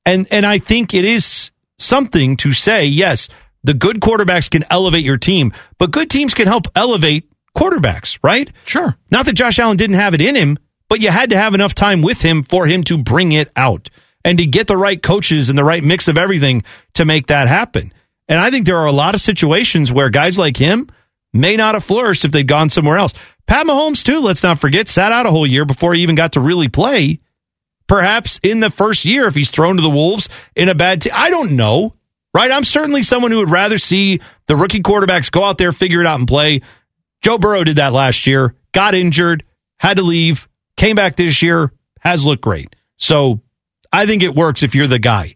[0.05, 3.29] And and I think it is something to say, yes,
[3.63, 7.23] the good quarterbacks can elevate your team, but good teams can help elevate
[7.57, 8.51] quarterbacks, right?
[8.65, 8.97] Sure.
[9.11, 11.73] Not that Josh Allen didn't have it in him, but you had to have enough
[11.73, 13.89] time with him for him to bring it out
[14.23, 16.63] and to get the right coaches and the right mix of everything
[16.93, 17.93] to make that happen.
[18.27, 20.89] And I think there are a lot of situations where guys like him
[21.33, 23.13] may not have flourished if they'd gone somewhere else.
[23.47, 26.33] Pat Mahomes, too, let's not forget, sat out a whole year before he even got
[26.33, 27.19] to really play.
[27.87, 31.13] Perhaps in the first year, if he's thrown to the Wolves in a bad team.
[31.15, 31.95] I don't know,
[32.35, 32.51] right?
[32.51, 36.05] I'm certainly someone who would rather see the rookie quarterbacks go out there, figure it
[36.05, 36.61] out, and play.
[37.21, 39.43] Joe Burrow did that last year, got injured,
[39.79, 40.47] had to leave,
[40.79, 42.73] Came back this year, has looked great.
[42.95, 43.41] So
[43.91, 45.35] I think it works if you're the guy.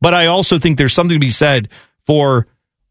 [0.00, 1.68] But I also think there's something to be said
[2.06, 2.46] for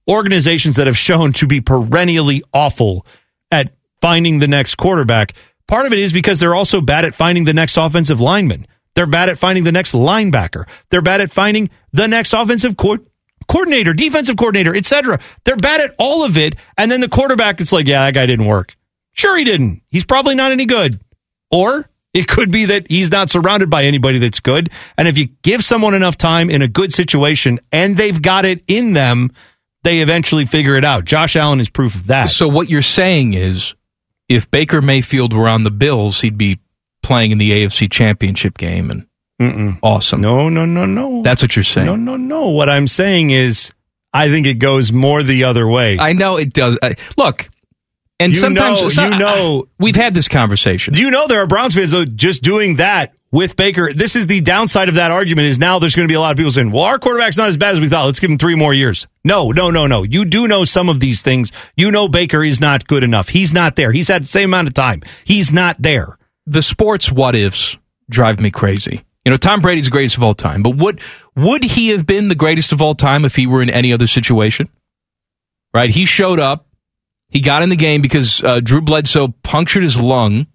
[0.07, 3.05] organizations that have shown to be perennially awful
[3.51, 3.71] at
[4.01, 5.33] finding the next quarterback.
[5.67, 8.65] Part of it is because they're also bad at finding the next offensive lineman.
[8.95, 10.67] They're bad at finding the next linebacker.
[10.89, 13.05] They're bad at finding the next offensive co-
[13.47, 15.19] coordinator, defensive coordinator, etc.
[15.43, 16.55] They're bad at all of it.
[16.77, 18.75] And then the quarterback, it's like, yeah, that guy didn't work.
[19.13, 19.81] Sure, he didn't.
[19.89, 20.99] He's probably not any good.
[21.51, 24.69] Or it could be that he's not surrounded by anybody that's good.
[24.97, 28.63] And if you give someone enough time in a good situation and they've got it
[28.67, 29.31] in them,
[29.83, 31.05] they eventually figure it out.
[31.05, 32.29] Josh Allen is proof of that.
[32.29, 33.73] So what you're saying is,
[34.27, 36.59] if Baker Mayfield were on the Bills, he'd be
[37.01, 39.07] playing in the AFC Championship game, and
[39.41, 39.79] Mm-mm.
[39.81, 40.19] awesome.
[40.19, 41.21] No, no, no, no.
[41.23, 41.85] That's what you're saying.
[41.85, 42.49] No, no, no.
[42.49, 43.71] What I'm saying is,
[44.13, 45.97] I think it goes more the other way.
[45.99, 46.77] I know it does.
[46.81, 47.49] I, look,
[48.19, 50.93] and You sometimes know- so- you know- we've had this conversation.
[50.95, 53.91] You know there are Browns fans though just doing that with Baker.
[53.93, 56.31] This is the downside of that argument is now there's going to be a lot
[56.31, 58.05] of people saying, "Well, our quarterback's not as bad as we thought.
[58.05, 60.03] Let's give him 3 more years." No, no, no, no.
[60.03, 61.51] You do know some of these things.
[61.75, 63.29] You know Baker is not good enough.
[63.29, 63.91] He's not there.
[63.91, 65.01] He's had the same amount of time.
[65.23, 66.17] He's not there.
[66.49, 67.77] the sports what ifs
[68.09, 69.01] drive me crazy.
[69.25, 71.01] You know, Tom Brady's the greatest of all time, but would
[71.35, 74.07] would he have been the greatest of all time if he were in any other
[74.07, 74.69] situation?
[75.73, 75.89] Right?
[75.89, 76.66] He showed up.
[77.29, 80.47] He got in the game because uh, Drew Bledsoe punctured his lung.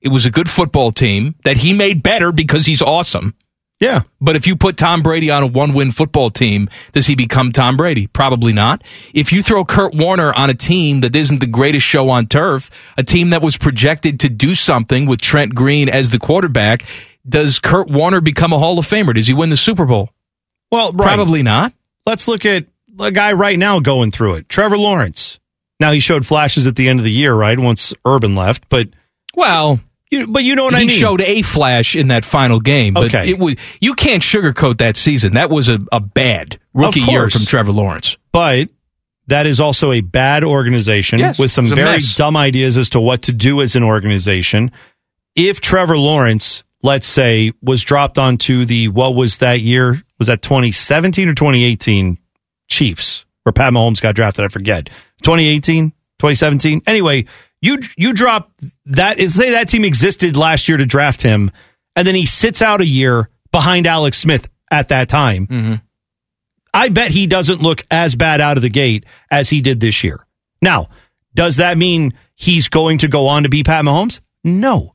[0.00, 3.34] It was a good football team that he made better because he's awesome.
[3.80, 4.02] Yeah.
[4.20, 7.52] But if you put Tom Brady on a one win football team, does he become
[7.52, 8.06] Tom Brady?
[8.08, 8.82] Probably not.
[9.14, 12.70] If you throw Kurt Warner on a team that isn't the greatest show on turf,
[12.96, 16.84] a team that was projected to do something with Trent Green as the quarterback,
[17.28, 19.14] does Kurt Warner become a Hall of Famer?
[19.14, 20.10] Does he win the Super Bowl?
[20.72, 21.04] Well, right.
[21.04, 21.72] Probably not.
[22.04, 22.66] Let's look at
[22.98, 24.48] a guy right now going through it.
[24.48, 25.37] Trevor Lawrence.
[25.80, 27.58] Now he showed flashes at the end of the year, right?
[27.58, 28.88] Once Urban left, but
[29.34, 30.88] Well, you, but you know what he I mean.
[30.88, 33.30] He showed a flash in that final game, but Okay.
[33.30, 35.34] it was you can't sugarcoat that season.
[35.34, 38.16] That was a, a bad rookie year from Trevor Lawrence.
[38.32, 38.68] but
[39.28, 42.14] that is also a bad organization Yes, with some very mess.
[42.14, 44.72] dumb ideas as to what to do as an organization.
[45.36, 50.02] If Trevor Lawrence, let's say, was dropped onto the what was that year?
[50.18, 52.16] Was that 2017 or 2018
[52.68, 54.46] Chiefs where Pat Mahomes got drafted?
[54.46, 54.88] I forget.
[55.22, 56.82] 2018, 2017.
[56.86, 57.26] Anyway,
[57.60, 58.52] you you drop
[58.86, 61.50] that is say that team existed last year to draft him,
[61.96, 65.46] and then he sits out a year behind Alex Smith at that time.
[65.46, 65.74] Mm-hmm.
[66.72, 70.04] I bet he doesn't look as bad out of the gate as he did this
[70.04, 70.24] year.
[70.62, 70.88] Now,
[71.34, 74.20] does that mean he's going to go on to be Pat Mahomes?
[74.44, 74.94] No.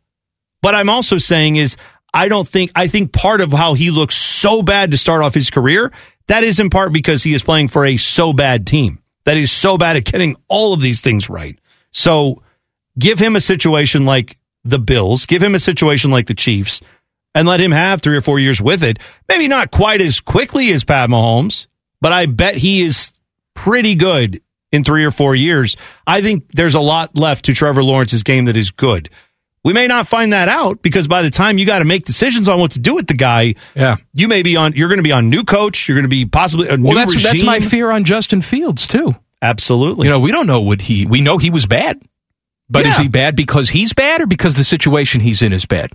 [0.62, 1.76] But I'm also saying is
[2.14, 5.34] I don't think I think part of how he looks so bad to start off
[5.34, 5.92] his career,
[6.28, 9.52] that is in part because he is playing for a so bad team that is
[9.52, 11.58] so bad at getting all of these things right.
[11.92, 12.42] So
[12.98, 16.82] give him a situation like the Bills, give him a situation like the Chiefs,
[17.36, 19.00] and let him have three or four years with it.
[19.28, 21.68] Maybe not quite as quickly as Pat Mahomes,
[22.02, 23.12] but I bet he is
[23.56, 25.78] pretty good in three or four years.
[26.06, 29.10] I think there's a lot left to Trevor Lawrence's game that is good.
[29.64, 32.48] We may not find that out because by the time you got to make decisions
[32.50, 33.96] on what to do with the guy, Yeah.
[34.14, 34.74] you may be on.
[34.74, 35.88] You're going to be on new coach.
[35.88, 37.30] You're going to be possibly a new Well, that's regime.
[37.30, 39.16] that's my fear on Justin Fields too.
[39.42, 40.08] Absolutely.
[40.08, 41.06] You know, we don't know what he.
[41.06, 42.02] We know he was bad,
[42.70, 45.92] but is he bad because he's bad or because the situation he's in is bad?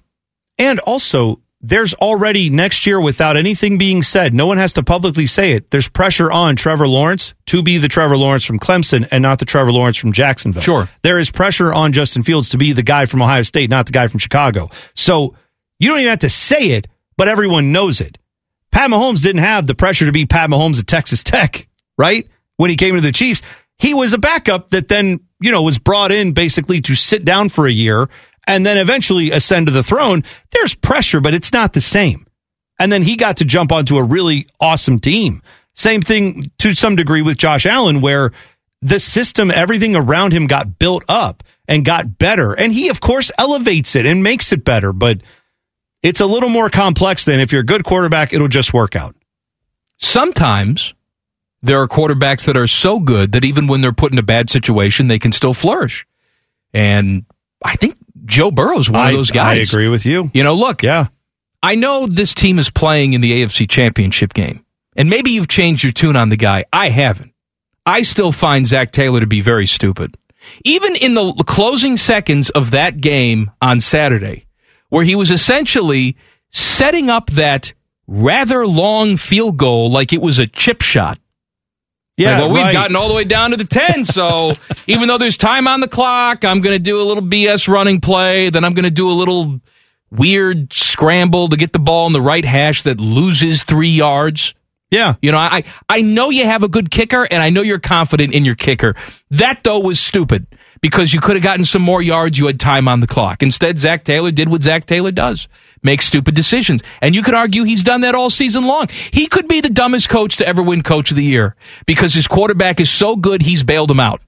[0.59, 5.27] And also, there's already next year, without anything being said, no one has to publicly
[5.27, 5.71] say it.
[5.71, 9.45] There's pressure on Trevor Lawrence to be the Trevor Lawrence from Clemson and not the
[9.45, 10.63] Trevor Lawrence from Jacksonville.
[10.63, 10.89] Sure.
[11.03, 13.93] There is pressure on Justin Fields to be the guy from Ohio State, not the
[13.93, 14.71] guy from Chicago.
[14.95, 15.35] So
[15.81, 16.87] you don't even have to say it,
[17.17, 18.19] but everyone knows it.
[18.71, 22.29] Pat Mahomes didn't have the pressure to be Pat Mahomes at Texas Tech, right?
[22.57, 23.43] When he came to the Chiefs,
[23.79, 27.49] he was a backup that then, you know, was brought in basically to sit down
[27.49, 28.09] for a year
[28.49, 30.25] and then eventually ascend to the throne.
[30.51, 32.27] There's pressure, but it's not the same.
[32.81, 35.43] And then he got to jump onto a really awesome team.
[35.75, 38.33] Same thing to some degree with Josh Allen, where
[38.81, 42.55] the system, everything around him got built up and got better.
[42.55, 45.21] And he, of course, elevates it and makes it better, but
[46.03, 49.15] it's a little more complex than if you're a good quarterback, it'll just work out.
[49.99, 50.95] Sometimes
[51.61, 54.49] there are quarterbacks that are so good that even when they're put in a bad
[54.49, 56.07] situation, they can still flourish.
[56.73, 57.27] And
[57.65, 57.97] I think
[58.29, 59.59] Joe Burrow's one I, of those guys.
[59.59, 60.31] I agree with you.
[60.35, 61.07] You know, look, Yeah.
[61.61, 64.65] I know this team is playing in the AFC Championship game,
[64.95, 66.65] and maybe you've changed your tune on the guy.
[66.73, 67.33] I haven't.
[67.85, 70.17] I still find Zac Taylor to be very stupid.
[70.65, 74.47] Even in the closing seconds of that game on Saturday,
[74.89, 76.17] where he was essentially
[76.51, 77.73] setting up that
[78.07, 81.19] rather long field goal like it was a chip shot.
[82.19, 84.53] Yeah, Like, well, we've gotten all the way down to the 10, so
[84.89, 88.01] even though there's time on the clock, I'm going to do a little BS running
[88.01, 89.61] play, then I'm going to do a little
[90.11, 94.53] weird scramble to get the ball in the right hash that loses three yards.
[94.91, 95.15] Yeah.
[95.23, 98.35] You know, I, I know you have a good kicker, and I know you're confident
[98.35, 98.97] in your kicker.
[99.31, 100.47] That, though, was stupid
[100.81, 102.39] because you could have gotten some more yards.
[102.39, 103.43] You had time on the clock.
[103.43, 105.49] Instead, Zac Taylor did what Zac Taylor does
[105.83, 106.83] make stupid decisions.
[107.01, 108.89] And you could argue he's done that all season long.
[109.13, 111.55] He could be the dumbest coach to ever win Coach of the Year
[111.87, 114.21] because his quarterback is so good, he's bailed him out.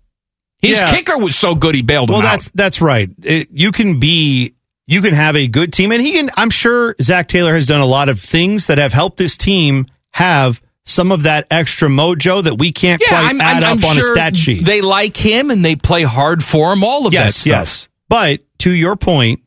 [0.59, 0.91] His Yeah.
[0.91, 2.29] kicker was so good, he bailed Well, him out.
[2.29, 3.09] Well, that's that's right.
[3.23, 4.55] It, you can be
[4.87, 6.31] you can have a good team, and he can.
[6.37, 9.87] I'm sure Zac Taylor has done a lot of things that have helped this team
[10.11, 10.61] have
[10.91, 14.65] some of that extra mojo that we can't quite add up on a stat sheet.
[14.65, 16.85] They like him and they play hard for him.
[16.85, 17.51] All of that yes, stuff.
[17.51, 17.89] yes.
[18.09, 19.43] But to your point,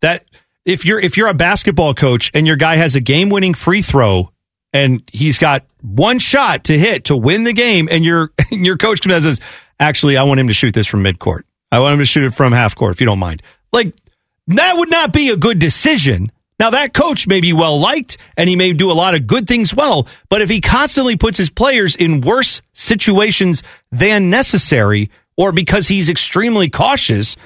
[0.00, 0.24] that
[0.64, 3.82] if you're if you're a basketball coach and your guy has a game winning free
[3.82, 4.30] throw
[4.72, 8.76] and he's got one shot to hit to win the game, and your and your
[8.76, 9.40] coach comes and says,
[9.78, 11.42] "Actually, I want him to shoot this from midcourt.
[11.70, 13.94] I want him to shoot it from half court, if you don't mind." Like
[14.48, 16.32] that would not be a good decision.
[16.58, 19.48] Now that coach may be well liked and he may do a lot of good
[19.48, 25.52] things well, but if he constantly puts his players in worse situations than necessary or
[25.52, 27.36] because he's extremely cautious,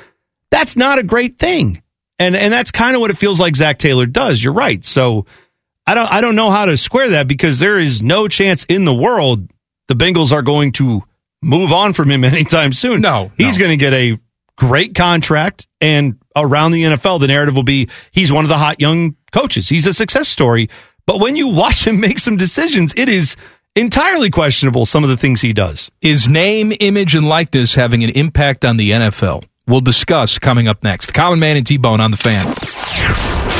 [0.50, 1.82] that's not a great thing.
[2.18, 4.42] And and that's kind of what it feels like Zac Taylor does.
[4.42, 4.84] You're right.
[4.84, 5.26] So
[5.86, 8.84] I don't I don't know how to square that because there is no chance in
[8.84, 9.50] the world
[9.88, 11.02] the Bengals are going to
[11.42, 13.00] move on from him anytime soon.
[13.00, 14.18] No, He's going to get a
[14.56, 18.80] great contract and around the NFL the narrative will be he's one of the hot
[18.80, 19.68] young coaches.
[19.68, 20.68] He's a success story.
[21.06, 23.36] But when you watch him make some decisions, it is
[23.74, 25.90] entirely questionable some of the things he does.
[26.00, 29.44] Is name, image, and likeness having an impact on the NFL?
[29.66, 31.12] We'll discuss coming up next.
[31.12, 32.46] Common Man and T Bone on the fan.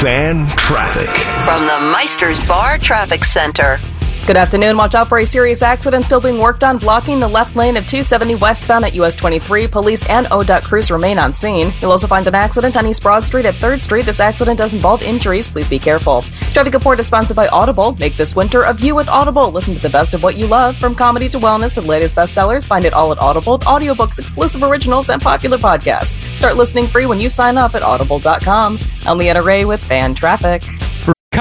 [0.00, 1.08] Fan traffic.
[1.44, 3.80] From the Meister's Bar Traffic Center.
[4.26, 4.76] Good afternoon.
[4.76, 7.86] Watch out for a serious accident still being worked on, blocking the left lane of
[7.86, 9.68] 270 westbound at US 23.
[9.68, 11.72] Police and ODOT crews remain on scene.
[11.80, 14.04] You'll also find an accident on East Broad Street at 3rd Street.
[14.04, 15.48] This accident does involve injuries.
[15.48, 16.22] Please be careful.
[16.40, 17.94] This traffic report is sponsored by Audible.
[18.00, 19.52] Make this winter a view with Audible.
[19.52, 22.16] Listen to the best of what you love, from comedy to wellness to the latest
[22.16, 22.66] bestsellers.
[22.66, 23.60] Find it all at Audible.
[23.60, 26.16] Audiobooks, exclusive originals, and popular podcasts.
[26.34, 28.80] Start listening free when you sign up at audible.com.
[29.04, 30.64] I'm Leanna Ray with Fan Traffic.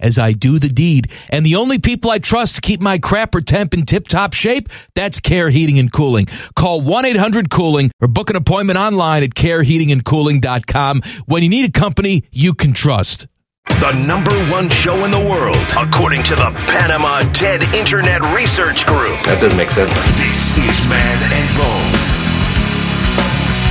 [0.00, 1.10] as I do the deed.
[1.30, 4.68] And the only people I trust to keep my crapper temp in tip top shape,
[4.94, 6.26] that's Care Heating and Cooling.
[6.56, 11.72] Call 1 800 Cooling or book an appointment online at careheatingandcooling.com when you need a
[11.72, 13.26] company you can trust.
[13.68, 19.22] The number one show in the world, according to the Panama TED Internet Research Group.
[19.24, 19.92] That doesn't make sense.
[20.16, 22.18] This is Man and Bone.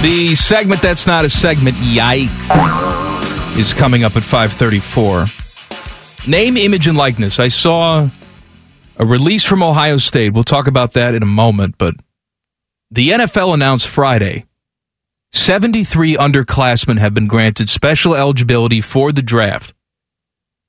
[0.04, 2.48] The segment that's not a segment, yikes,
[3.58, 5.26] is coming up at 534.
[6.28, 7.40] Name, image, and likeness.
[7.40, 8.10] I saw
[8.98, 10.34] a release from Ohio State.
[10.34, 11.96] We'll talk about that in a moment, but
[12.92, 14.46] the NFL announced Friday
[15.32, 19.74] 73 underclassmen have been granted special eligibility for the draft,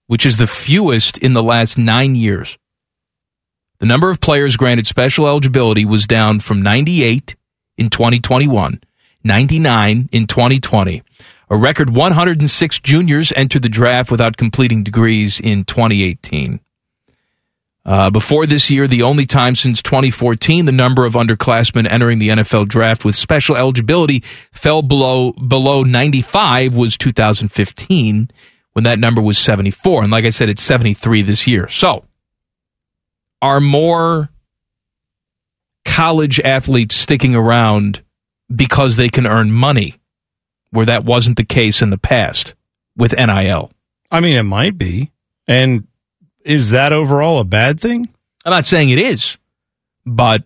[0.07, 2.57] which is the fewest in the last nine years.
[3.81, 7.35] The number of players granted special eligibility was down from 98
[7.77, 8.81] in 2021,
[9.25, 11.03] 99 in 2020.
[11.51, 16.61] A record 106 juniors entered the draft without completing degrees in 2018.
[17.87, 22.29] Uh, before this year, the only time since 2014 the number of underclassmen entering the
[22.29, 24.21] NFL draft with special eligibility
[24.53, 28.31] fell below below 95 was 2015,
[28.75, 30.03] when that number was 74.
[30.03, 31.67] And like I said, it's 73 this year.
[31.69, 32.05] So,
[33.41, 34.29] are more
[35.87, 38.03] college athletes sticking around
[38.55, 39.95] because they can earn money,
[40.71, 42.55] where that wasn't the case in the past
[42.97, 43.71] with NIL?
[44.11, 45.11] I mean, it might be.
[45.47, 45.87] And
[46.45, 48.09] is that overall a bad thing?
[48.45, 49.37] I'm not saying it is,
[50.07, 50.45] but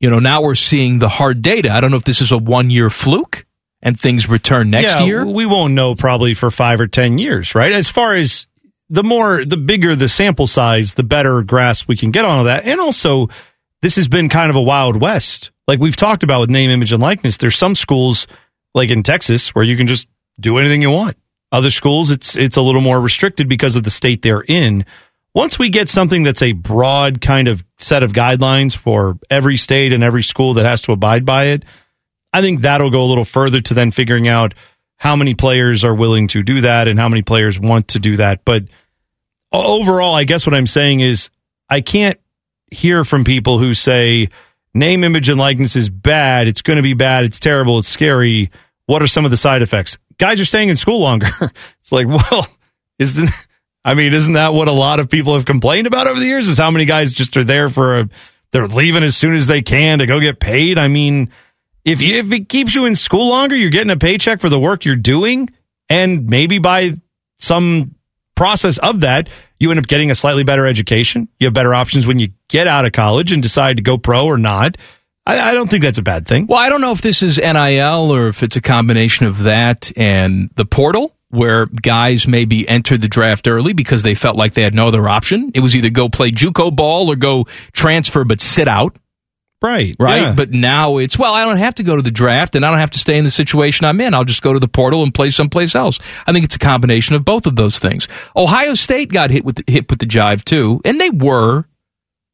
[0.00, 1.70] you know, now we're seeing the hard data.
[1.70, 3.44] I don't know if this is a one year fluke
[3.82, 5.26] and things return next Yeah, year.
[5.26, 7.72] We won't know probably for five or 10 years, right?
[7.72, 8.46] As far as
[8.88, 12.64] the more, the bigger the sample size, the better grasp we can get on that.
[12.64, 13.28] And also,
[13.82, 15.50] this has been kind of a wild west.
[15.68, 17.36] Like we've talked about with name, image, and likeness.
[17.36, 18.26] There's some schools,
[18.74, 20.06] like in Texas, where you can just
[20.38, 21.16] do anything you want.
[21.52, 24.84] Other schools, it's it's a little more restricted because of the state they're in.
[25.34, 29.92] Once we get something that's a broad kind of set of guidelines for every state
[29.92, 31.64] and every school that has to abide by it,
[32.32, 34.54] I think that'll go a little further to then figuring out
[34.96, 38.16] how many players are willing to do that and how many players want to do
[38.16, 38.44] that.
[38.44, 38.64] But
[39.52, 41.30] overall, I guess what I'm saying is
[41.68, 42.18] I can't
[42.70, 44.28] hear from people who say
[44.74, 46.48] name, image, and likeness is bad.
[46.48, 47.24] It's going to be bad.
[47.24, 47.78] It's terrible.
[47.78, 48.50] It's scary.
[48.86, 49.98] What are some of the side effects?
[50.18, 51.28] Guys are staying in school longer.
[51.80, 52.46] it's like, well,
[52.98, 53.32] is the,
[53.84, 56.48] I mean, isn't that what a lot of people have complained about over the years?
[56.48, 58.08] Is how many guys just are there for a,
[58.52, 60.78] they're leaving as soon as they can to go get paid.
[60.78, 61.30] I mean,
[61.84, 64.58] if you, if it keeps you in school longer, you're getting a paycheck for the
[64.58, 65.48] work you're doing,
[65.88, 67.00] and maybe by
[67.38, 67.94] some
[68.34, 69.28] process of that,
[69.60, 71.28] you end up getting a slightly better education.
[71.38, 74.24] You have better options when you get out of college and decide to go pro
[74.24, 74.76] or not.
[75.26, 76.46] I, I don't think that's a bad thing.
[76.46, 79.92] Well, I don't know if this is NIL or if it's a combination of that
[79.96, 84.62] and the portal where guys maybe entered the draft early because they felt like they
[84.62, 85.52] had no other option.
[85.54, 88.96] It was either go play JUCO ball or go transfer but sit out.
[89.62, 89.94] Right.
[89.98, 90.22] Right.
[90.22, 90.34] yeah.
[90.34, 92.78] But now it's, well, I don't have to go to the draft and I don't
[92.78, 94.14] have to stay in the situation I'm in.
[94.14, 95.98] I'll just go to the portal and play someplace else.
[96.26, 98.08] I think it's a combination of both of those things.
[98.34, 101.66] Ohio State got hit with the, hit with the jive too, and they were,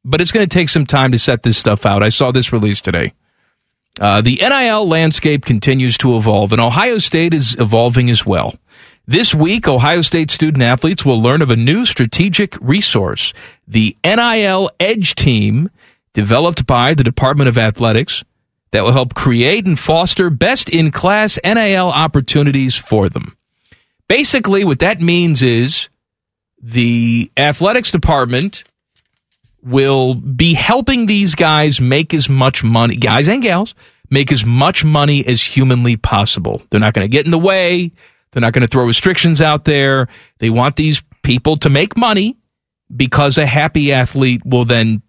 [0.05, 2.03] but it's going to take some time to set this stuff out.
[2.03, 3.12] I saw this release today.
[3.99, 8.55] Uh, the NIL landscape continues to evolve, and Ohio State is evolving as well.
[9.09, 13.33] This week, Ohio State student athletes will learn of a new strategic resource,
[13.66, 15.70] the NIL Edge Team,
[16.17, 18.25] developed by the Department of Athletics,
[18.71, 23.37] that will help create and foster best in class NIL opportunities for them.
[24.09, 25.91] Basically, what that means is
[26.59, 28.64] the athletics department
[29.62, 33.75] will be helping these guys make as much money, guys and gals,
[34.09, 36.62] make as much money as humanly possible.
[36.71, 37.93] They're not going to get in the way.
[38.33, 40.09] They're not going to throw restrictions out there.
[40.39, 42.39] They want these people to make money
[42.95, 45.03] because a happy athlete will then,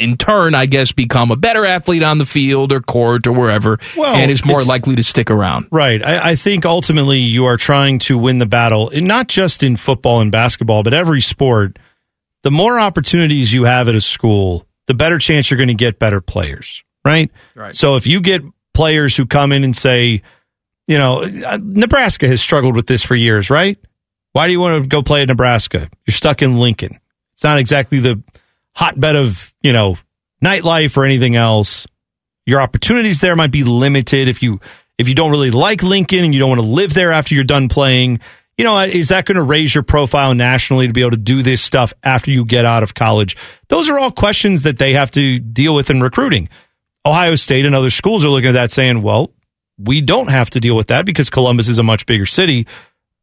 [0.00, 3.78] in turn, I guess, become a better athlete on the field or court or wherever
[3.96, 5.68] Well, and is more likely to stick around.
[5.70, 6.02] Right.
[6.02, 9.76] I, I think ultimately you are trying to win the battle, and not just in
[9.76, 11.78] football and basketball, but every sport.
[12.42, 15.98] The more opportunities you have at a school, the better chance you're going to get
[15.98, 16.82] better players.
[17.04, 17.30] Right.
[17.54, 17.74] Right.
[17.74, 18.42] So if you get
[18.72, 20.22] players who come in and say,
[20.86, 23.78] you know, uh, Nebraska has struggled with this for years, right?
[24.32, 25.88] Why do you want to go play at Nebraska?
[26.06, 26.98] You're stuck in Lincoln.
[27.34, 28.22] It's not exactly the
[28.80, 29.98] hotbed of, you know,
[30.42, 31.86] nightlife or anything else.
[32.46, 34.58] Your opportunities there might be limited if you
[34.98, 37.44] if you don't really like Lincoln and you don't want to live there after you're
[37.44, 38.20] done playing.
[38.56, 41.42] You know, is that going to raise your profile nationally to be able to do
[41.42, 43.36] this stuff after you get out of college?
[43.68, 46.48] Those are all questions that they have to deal with in recruiting.
[47.06, 49.30] Ohio State and other schools are looking at that saying, well,
[49.78, 52.66] we don't have to deal with that because Columbus is a much bigger city.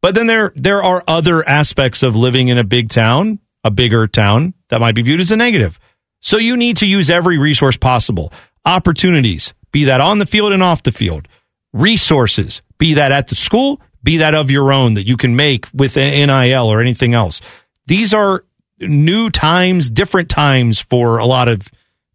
[0.01, 4.07] But then there there are other aspects of living in a big town, a bigger
[4.07, 5.79] town that might be viewed as a negative.
[6.19, 8.31] So you need to use every resource possible.
[8.65, 11.27] Opportunities, be that on the field and off the field.
[11.73, 15.67] Resources, be that at the school, be that of your own that you can make
[15.73, 17.41] with NIL or anything else.
[17.85, 18.43] These are
[18.79, 21.67] new times, different times for a lot of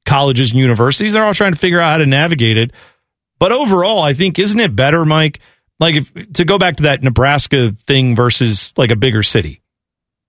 [0.05, 1.13] colleges and universities.
[1.13, 2.73] They're all trying to figure out how to navigate it.
[3.39, 5.41] But overall, I think isn't it better, Mike?
[5.81, 9.62] Like if to go back to that Nebraska thing versus like a bigger city.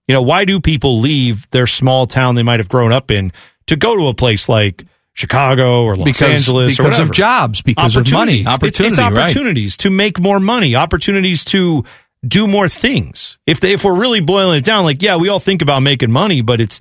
[0.08, 3.32] You know, why do people leave their small town they might have grown up in
[3.68, 7.62] to go to a place like Chicago or Los Because- Angeles or because of jobs,
[7.62, 8.46] because of money.
[8.46, 8.80] Opportunities.
[8.80, 9.24] It's- it's, Opportunity, right.
[9.30, 11.84] opportunities to make more money, opportunities to
[12.28, 13.38] do more things.
[13.46, 16.12] If they, if we're really boiling it down, like yeah, we all think about making
[16.12, 16.80] money, but it's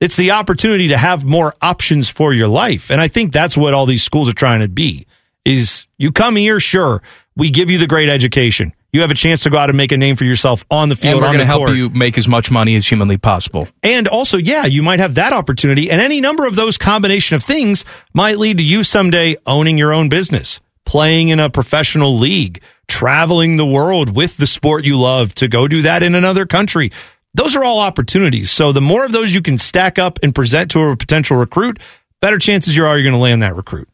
[0.00, 3.74] it's the opportunity to have more options for your life, and I think that's what
[3.74, 5.06] all these schools are trying to be.
[5.44, 7.02] Is you come here, sure,
[7.36, 8.72] we give you the great education.
[8.92, 10.96] You have a chance to go out and make a name for yourself on the
[10.96, 11.14] field.
[11.14, 11.76] And we're going to help court.
[11.76, 13.68] you make as much money as humanly possible.
[13.82, 15.90] And also, yeah, you might have that opportunity.
[15.90, 17.84] And any number of those combination of things
[18.14, 23.56] might lead to you someday owning your own business, playing in a professional league, traveling
[23.56, 26.90] the world with the sport you love to go do that in another country.
[27.32, 28.50] Those are all opportunities.
[28.50, 31.78] So the more of those you can stack up and present to a potential recruit,
[32.18, 33.88] better chances you are you're going to land that recruit.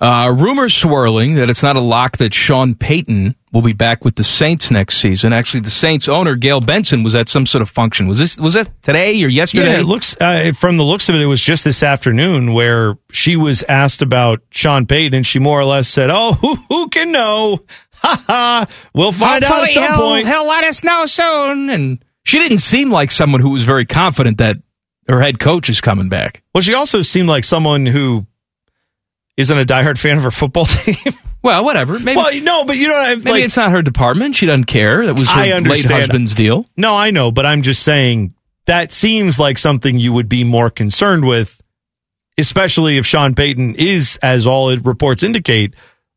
[0.00, 4.16] Uh, rumors swirling that it's not a lock that Sean Payton will be back with
[4.16, 5.32] the Saints next season.
[5.32, 8.06] Actually, the Saints owner Gayle Benson was at some sort of function.
[8.06, 9.72] Was this was that today or yesterday?
[9.72, 12.98] Yeah, it looks uh, from the looks of it, it was just this afternoon where
[13.10, 16.88] she was asked about Sean Payton, and she more or less said, "Oh, who, who
[16.88, 17.64] can know?
[18.00, 18.66] Ha ha!
[18.94, 21.68] We'll find out at Hopefully some he'll, point." He'll let us know soon.
[21.68, 24.58] And she didn't seem like someone who was very confident that
[25.08, 26.44] her head coach is coming back.
[26.54, 28.24] Well, she also seemed like someone who
[29.38, 30.96] isn't a diehard fan of her football team.
[31.42, 31.98] Well, whatever.
[31.98, 34.36] Maybe, well, no, but you know, what I- maybe like, it's not her department.
[34.36, 35.06] She doesn't care.
[35.06, 35.94] That was her I late understand.
[36.02, 36.66] husband's deal.
[36.76, 38.34] No, I know, but I'm just saying
[38.66, 41.58] that seems like something you would be more concerned with,
[42.36, 45.74] especially if Sean Payton is, as all reports indicate,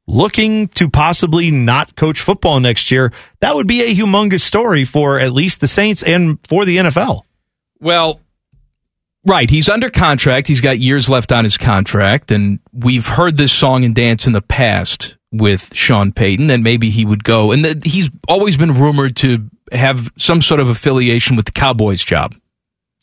[0.07, 3.13] looking to possibly not coach football next year.
[3.39, 7.22] That would be a humongous story for at least the Saints and for the NFL.
[7.80, 8.19] Well,
[9.26, 9.49] right.
[9.49, 10.47] He's under contract.
[10.47, 12.32] He's got years left on his contract.
[12.32, 16.89] And we've heard this song and dance in the past with Sean Payton that maybe
[16.89, 17.51] he would go.
[17.51, 22.03] And that he's always been rumored to have some sort of affiliation with the Cowboys
[22.03, 22.36] job.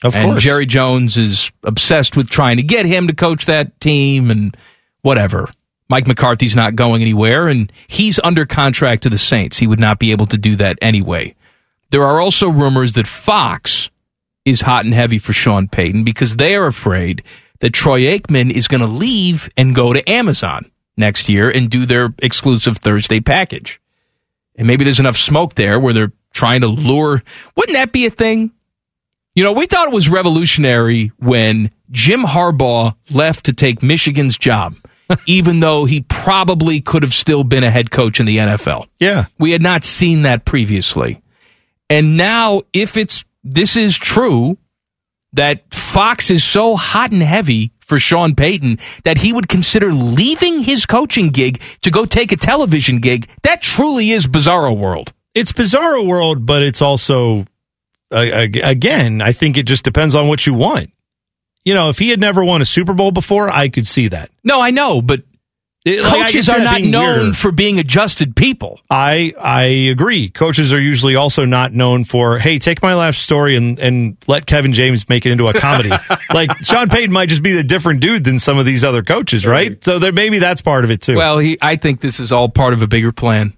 [0.04, 0.42] Of and course.
[0.42, 4.56] Jerry Jones is obsessed with trying to get him to coach that team and
[5.02, 5.50] whatever.
[5.88, 9.56] Mike McCarthy's not going anywhere, and he's under contract to the Saints.
[9.56, 11.34] He would not be able to do that anyway.
[11.90, 13.88] There are also rumors that Fox
[14.50, 17.22] is hot and heavy for Sean Payton because they are afraid
[17.60, 21.86] that Troy Aikman is going to leave and go to Amazon next year and do
[21.86, 23.80] their exclusive Thursday package.
[24.56, 27.22] And maybe there's enough smoke there where they're trying to lure.
[27.56, 28.52] Wouldn't that be a thing?
[29.34, 34.74] You know, we thought it was revolutionary when Jim Harbaugh left to take Michigan's job,
[35.26, 38.86] even though he probably could have still been a head coach in the NFL.
[38.98, 39.26] Yeah.
[39.38, 41.22] We had not seen that previously.
[41.88, 44.58] And now, if it's this is true,
[45.32, 50.62] that Fox is so hot and heavy for Sean Payton that he would consider leaving
[50.62, 55.12] his coaching gig to go take a television gig, that truly is bizarro world.
[55.34, 57.46] It's bizarro world, but it's also
[58.10, 60.90] uh, again, I think it just depends on what you want.
[61.64, 64.30] You know, if he had never won a Super Bowl before, I could see that.
[64.42, 65.22] No, I know, but
[65.88, 67.32] It- like, coaches could are not known weirder.
[67.34, 68.80] for being adjusted people.
[68.90, 70.28] I I agree.
[70.28, 74.46] Coaches are usually also not known for, hey, take my last story and and let
[74.46, 75.90] Kevin James make it into a comedy.
[76.34, 79.46] like Sean Payton might just be a different dude than some of these other coaches,
[79.46, 79.82] right?
[79.84, 81.16] So there maybe that's part of it too.
[81.16, 83.54] Well, he, I think this is all part of a bigger plan.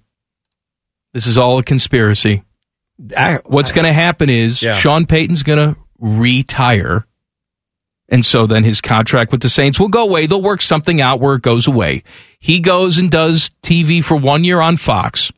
[1.13, 2.45] This is all a conspiracy.
[3.45, 4.77] What's going to happen is Yeah.
[4.79, 7.07] Sean Payton's going to retire.
[8.11, 10.27] And so then his contract with the Saints will go away.
[10.27, 12.03] They'll work something out where it goes away.
[12.41, 15.31] He goes and does TV for one year on Fox.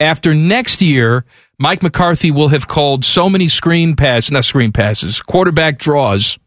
[0.00, 1.24] After next year,
[1.58, 6.38] Mike McCarthy will have called so many screen passes, not screen passes, quarterback draws,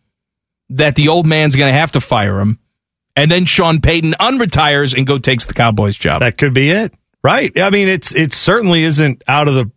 [0.69, 2.59] that the old man's going to have to fire him.
[3.15, 6.21] And then Sean Payton unretires and go takes the Cowboys job.
[6.21, 6.93] That could be it.
[7.23, 7.51] Right.
[7.59, 9.71] I mean, it's it certainly isn't out of the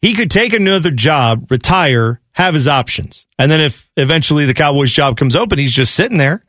[0.00, 3.26] he could take another job, retire, have his options.
[3.38, 6.44] And then if eventually the Cowboys job comes open, he's just sitting there,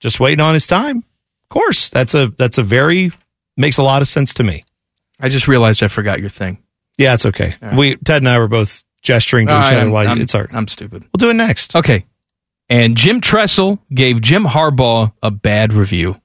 [0.00, 0.98] just waiting on his time.
[0.98, 1.90] Of course.
[1.90, 3.12] That's a that's a very
[3.56, 4.64] makes a lot of sense to me.
[5.20, 6.58] I just realized I forgot your thing.
[6.98, 7.54] Yeah, it's okay.
[7.62, 7.76] Right.
[7.76, 10.68] We Ted and I were both gesturing to each other while I'm- it's our I'm
[10.68, 11.02] stupid.
[11.02, 11.76] We'll do it next.
[11.76, 12.06] Okay.
[12.68, 16.20] And Jim Tressel gave Jim Harbaugh a bad review.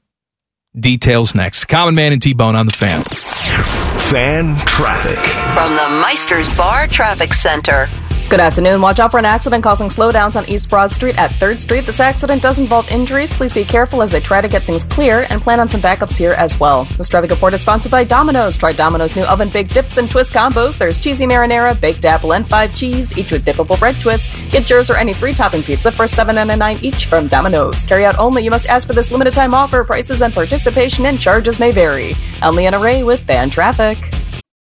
[0.80, 1.66] Details next.
[1.66, 3.87] Common Man and T Bone on the fan.
[4.12, 5.20] Fan traffic.
[5.54, 7.90] From the Meister's Bar Traffic Center.
[8.30, 8.82] Good afternoon.
[8.82, 11.86] Watch out for an accident causing slowdowns on East Broad Street at 3rd Street.
[11.86, 13.30] This accident does involve injuries.
[13.30, 16.18] Please be careful as they try to get things clear and plan on some backups
[16.18, 16.84] here as well.
[16.98, 18.58] This traffic report is sponsored by Domino's.
[18.58, 20.78] Try Domino's new oven baked dips and twist combos.
[20.78, 24.30] There's cheesy marinara, baked apple, and five cheese, each with dippable bread twists.
[24.52, 27.86] Get yours or any three topping pizza for $7.99 each from Domino's.
[27.86, 28.44] Carry out only.
[28.44, 29.86] You must ask for this limited time offer.
[29.86, 32.14] Prices and participation and charges may vary.
[32.42, 33.98] I'm Leanna Ray with Fan Traffic.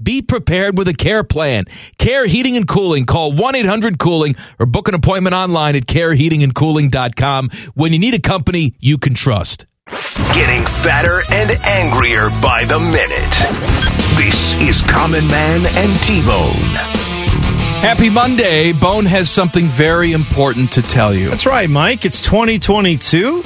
[0.00, 1.64] Be prepared with a care plan.
[1.98, 3.06] Care Heating and Cooling.
[3.06, 8.20] Call 1 800 Cooling or book an appointment online at careheatingandcooling.com when you need a
[8.20, 9.66] company you can trust.
[10.34, 14.16] Getting fatter and angrier by the minute.
[14.16, 17.02] This is Common Man and T-Bone.
[17.82, 18.72] Happy Monday.
[18.72, 21.28] Bone has something very important to tell you.
[21.30, 22.04] That's right, Mike.
[22.04, 23.42] It's 2022.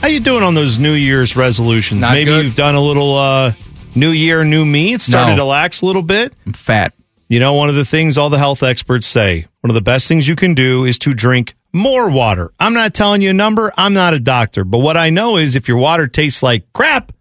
[0.00, 2.00] How you doing on those New Year's resolutions?
[2.00, 2.44] Not Maybe good.
[2.44, 3.52] you've done a little uh,
[3.94, 4.92] New Year, New Me.
[4.94, 5.36] It started No.
[5.38, 6.32] to lax a little bit.
[6.46, 6.92] I'm fat.
[7.28, 10.08] You know, one of the things all the health experts say, one of the best
[10.08, 12.50] things you can do is to drink more water.
[12.60, 13.72] I'm not telling you a number.
[13.76, 14.62] I'm not a doctor.
[14.64, 17.12] But what I know is if your water tastes like crap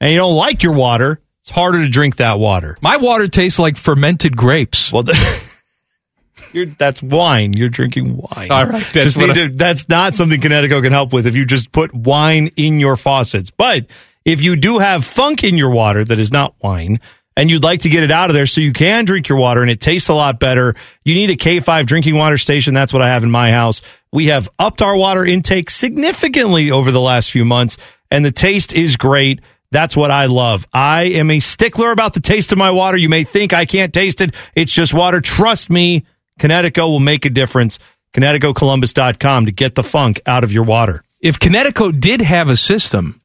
[0.00, 2.76] and you don't like your water, it's harder to drink that water.
[2.80, 4.92] My water tastes like fermented grapes.
[4.92, 5.04] Well,
[6.52, 7.52] you're, that's wine.
[7.54, 8.50] You're drinking wine.
[8.50, 11.94] All right, that's I- that's not something Kinetico can help with if you just put
[11.94, 13.50] wine in your faucets.
[13.50, 13.86] But
[14.26, 17.00] if you do have funk in your water that is not wine,
[17.36, 19.62] and you'd like to get it out of there so you can drink your water
[19.62, 20.74] and it tastes a lot better,
[21.04, 22.74] you need a K5 drinking water station.
[22.74, 23.82] That's what I have in my house.
[24.12, 27.76] We have upped our water intake significantly over the last few months,
[28.10, 29.40] and the taste is great.
[29.70, 30.66] That's what I love.
[30.72, 32.96] I am a stickler about the taste of my water.
[32.96, 34.34] You may think I can't taste it.
[34.56, 35.20] It's just water.
[35.20, 36.04] Trust me,
[36.40, 37.78] Kinetico will make a difference.
[38.12, 41.04] KineticoColumbus.com to get the funk out of your water.
[41.20, 43.20] If Kinetico did have a system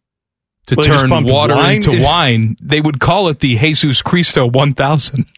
[0.68, 1.76] to Well, turn water wine?
[1.78, 5.26] into wine, they would call it the Jesus Cristo 1000.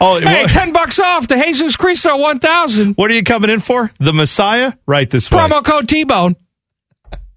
[0.00, 2.94] Oh, Hey, what, 10 bucks off the Jesus Cristo 1000.
[2.94, 3.90] what are you coming in for?
[3.98, 4.74] The Messiah?
[4.86, 5.38] Right this way.
[5.38, 6.36] Promo code T Bone.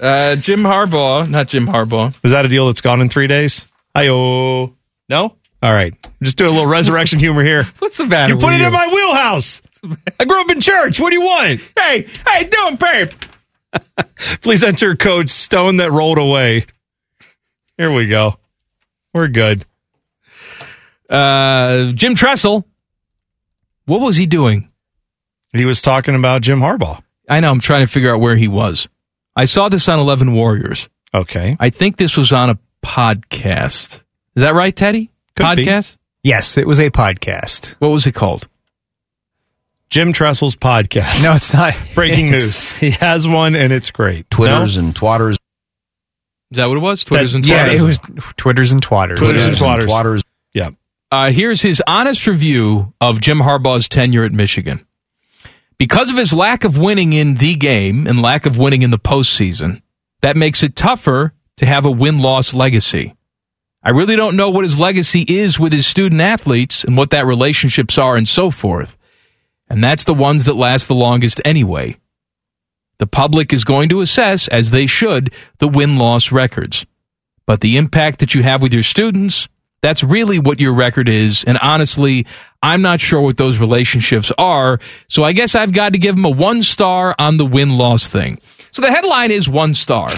[0.00, 2.14] uh, Jim Harbaugh, not Jim Harbaugh.
[2.24, 3.66] Is that a deal that's gone in three days?
[3.94, 4.72] Hi-oh.
[5.10, 5.36] No?
[5.62, 5.94] All right.
[6.22, 7.64] Just doing a little resurrection humor here.
[7.78, 9.60] What's the matter You put it in my wheelhouse.
[10.18, 10.98] I grew up in church.
[11.00, 11.60] What do you want?
[11.78, 13.10] Hey, hey, doing, babe?
[14.42, 16.66] Please enter code stone that rolled away.
[17.76, 18.36] Here we go.
[19.14, 19.64] We're good.
[21.08, 22.64] Uh, Jim Tressel.
[23.86, 24.70] What was he doing?
[25.52, 27.02] He was talking about Jim Harbaugh.
[27.28, 27.50] I know.
[27.50, 28.88] I'm trying to figure out where he was.
[29.34, 30.88] I saw this on 11 Warriors.
[31.14, 31.56] Okay.
[31.60, 34.02] I think this was on a podcast.
[34.34, 35.10] Is that right, Teddy?
[35.34, 35.64] Could be.
[35.64, 35.96] podcast?
[36.22, 37.74] Yes, it was a podcast.
[37.78, 38.48] What was it called?
[39.90, 41.22] Jim Tressel's podcast.
[41.22, 41.74] No, it's not.
[41.94, 42.72] Breaking It's- news.
[42.72, 44.28] He has one and it's great.
[44.30, 45.36] Twitters and twatters.
[46.52, 47.04] Is that what it was?
[47.04, 47.80] Twitters and Yeah, Twitters?
[47.80, 47.98] it was
[48.36, 49.16] Twitters and Twatters.
[49.16, 49.86] Twitters and twatters.
[49.86, 50.22] Twatters.
[50.54, 50.70] Yeah.
[51.10, 54.86] Uh, here's his honest review of Jim Harbaugh's tenure at Michigan.
[55.78, 58.98] Because of his lack of winning in the game and lack of winning in the
[58.98, 59.82] postseason,
[60.22, 63.14] that makes it tougher to have a win loss legacy.
[63.82, 67.26] I really don't know what his legacy is with his student athletes and what that
[67.26, 68.96] relationships are and so forth.
[69.68, 71.96] And that's the ones that last the longest anyway.
[72.98, 76.86] The public is going to assess, as they should, the win loss records.
[77.46, 79.48] But the impact that you have with your students,
[79.82, 81.44] that's really what your record is.
[81.44, 82.26] And honestly,
[82.62, 84.80] I'm not sure what those relationships are.
[85.08, 88.08] So I guess I've got to give him a one star on the win loss
[88.08, 88.40] thing.
[88.72, 90.10] So the headline is one star.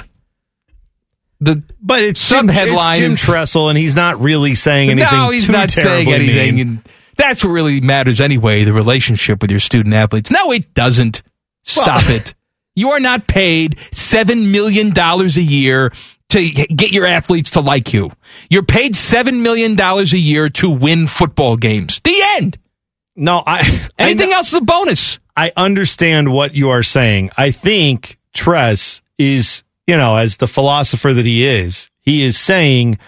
[1.41, 5.19] The But it's Some headline Jim Tressel, and he's not really saying anything.
[5.19, 6.61] no, he's not saying anything.
[6.61, 6.89] And
[7.19, 10.31] that's what really matters anyway, the relationship with your student athletes.
[10.31, 11.23] No, it doesn't.
[11.65, 12.35] Stop it.
[12.75, 15.93] You are not paid $7 million a year
[16.31, 18.11] to get your athletes to like you.
[18.49, 22.01] You're paid $7 million a year to win football games.
[22.05, 22.59] The end.
[23.17, 23.89] No, I.
[23.99, 25.19] Anything I, else is a bonus.
[25.37, 27.31] I understand what you are saying.
[27.37, 32.99] I think Tress is, you know, as the philosopher that he is, he is saying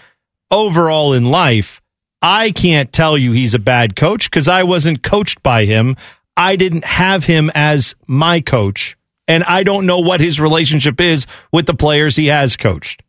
[0.49, 1.81] overall in life,
[2.21, 5.97] I can't tell you he's a bad coach because I wasn't coached by him.
[6.37, 8.95] I didn't have him as my coach,
[9.27, 13.01] and I don't know what his relationship is with the players he has coached.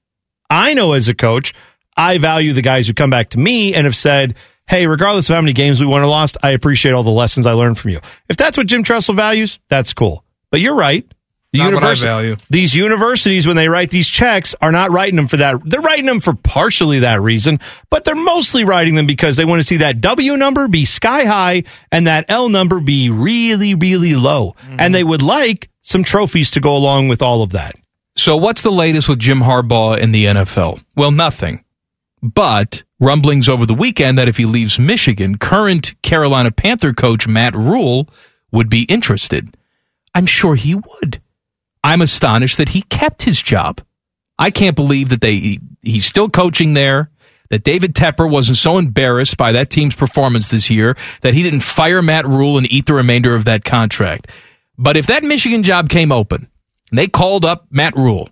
[0.48, 1.52] I know as a coach,
[1.96, 4.34] I value the guys who come back to me and have said,
[4.66, 7.46] Hey, regardless of how many games we won or lost, I appreciate all the lessons
[7.46, 8.00] I learned from you.
[8.28, 10.24] If that's what Jim Tressel values, that's cool.
[10.50, 11.11] But you're right.
[11.52, 12.36] The Not what I value.
[12.48, 15.60] These universities, when they write these checks, are not writing them for that.
[15.62, 17.60] They're writing them for partially that reason,
[17.90, 21.24] but they're mostly writing them because they want to see that W number be sky
[21.24, 24.56] high and that L number be really, really low.
[24.62, 24.76] Mm-hmm.
[24.78, 27.74] And they would like some trophies to go along with all of that.
[28.16, 30.82] So, what's the latest with Jim Harbaugh in the NFL?
[30.96, 31.64] Well, nothing.
[32.22, 37.54] But rumblings over the weekend that if he leaves Michigan, current Carolina Panther coach Matt
[37.54, 38.08] Rhule
[38.52, 39.54] would be interested.
[40.14, 41.20] I'm sure he would.
[41.84, 43.80] I'm astonished that he kept his job.
[44.38, 47.10] I can't believe that they he's still coaching there.
[47.50, 51.60] That David Tepper wasn't so embarrassed by that team's performance this year that he didn't
[51.60, 54.28] fire Matt Rhule and eat the remainder of that contract.
[54.78, 56.48] But if that Michigan job came open
[56.90, 58.30] and they called up Matt Rhule,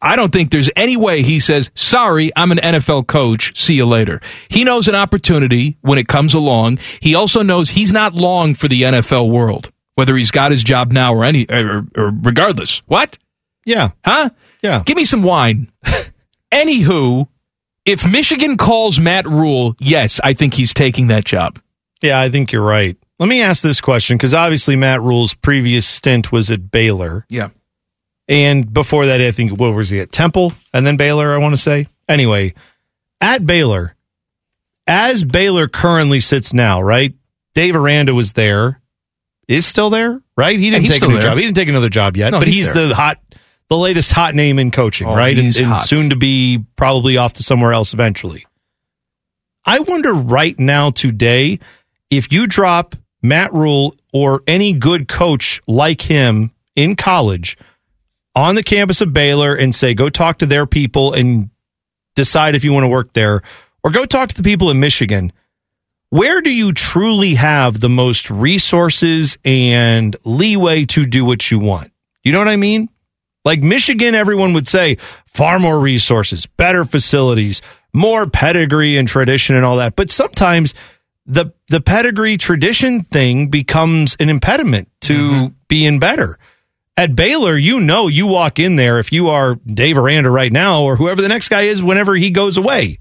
[0.00, 3.58] I don't think there's any way he says, sorry, I'm an NFL coach.
[3.58, 4.20] See you later.
[4.48, 6.78] He knows an opportunity when it comes along.
[7.00, 10.92] He also knows he's not long for the NFL world, whether he's got his job
[10.92, 12.82] now or any, or, or regardless.
[12.86, 13.18] What?
[13.64, 13.90] Yeah.
[14.04, 14.30] Huh?
[14.62, 14.82] Yeah.
[14.84, 15.70] Give me some wine.
[16.52, 17.28] Anywho,
[17.84, 21.60] if Michigan calls Matt Rhule, yes, I think he's taking that job.
[22.02, 22.96] Yeah, I think you're right.
[23.18, 27.24] Let me ask this question because obviously Matt Rhule's previous stint was at Baylor.
[27.28, 27.50] Yeah.
[28.26, 31.52] And before that, I think, what was he at Temple and then Baylor, I want
[31.52, 31.88] to say.
[32.08, 32.54] Anyway,
[33.20, 33.94] at Baylor,
[34.86, 37.14] as Baylor currently sits now, right?
[37.54, 38.80] Dave Aranda was there,
[39.48, 40.58] is still there, right?
[40.58, 41.22] He didn't he's take a new there.
[41.22, 41.36] job.
[41.36, 43.18] He didn't take another job yet, No, but he's he's, the hot,
[43.68, 45.36] the latest hot name in coaching, Oh, right?
[45.36, 48.46] And, he's and soon to be probably off to somewhere else eventually.
[49.64, 51.58] I wonder right now, today,
[52.10, 57.56] if you drop Matt Rhule or any good coach like him in college
[58.34, 61.50] on the campus of Baylor and say, go talk to their people and
[62.14, 63.42] decide if you want to work there,
[63.82, 65.32] or go talk to the people in Michigan.
[66.14, 71.90] Where do you truly have the most resources and leeway to do what you want?
[72.22, 72.88] You know what I mean?
[73.44, 77.62] Like Michigan, everyone would say far more resources, better facilities,
[77.92, 79.96] more pedigree and tradition and all that.
[79.96, 80.72] But sometimes
[81.26, 85.54] the the pedigree tradition thing becomes an impediment to mm-hmm.
[85.66, 86.38] being better.
[86.96, 90.84] At Baylor, you know you walk in there if you are Dave Aranda right now
[90.84, 92.98] or whoever the next guy is whenever he goes away.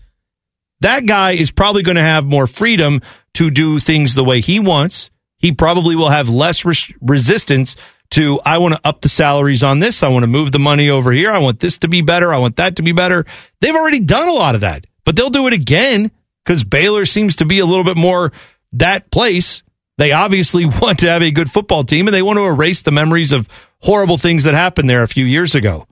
[0.83, 3.01] That guy is probably going to have more freedom
[3.35, 5.09] to do things the way he wants.
[5.37, 7.77] He probably will have less res- resistance
[8.11, 10.03] to I want to up the salaries on this.
[10.03, 11.31] I want to move the money over here.
[11.31, 12.33] I want this to be better.
[12.33, 13.23] I want that to be better.
[13.61, 16.11] They've already done a lot of that, but they'll do it again
[16.43, 18.33] because Baylor seems to be a little bit more
[18.73, 19.63] that place.
[19.97, 22.91] They obviously want to have a good football team and they want to erase the
[22.91, 23.47] memories of
[23.79, 25.87] horrible things that happened there a few years ago.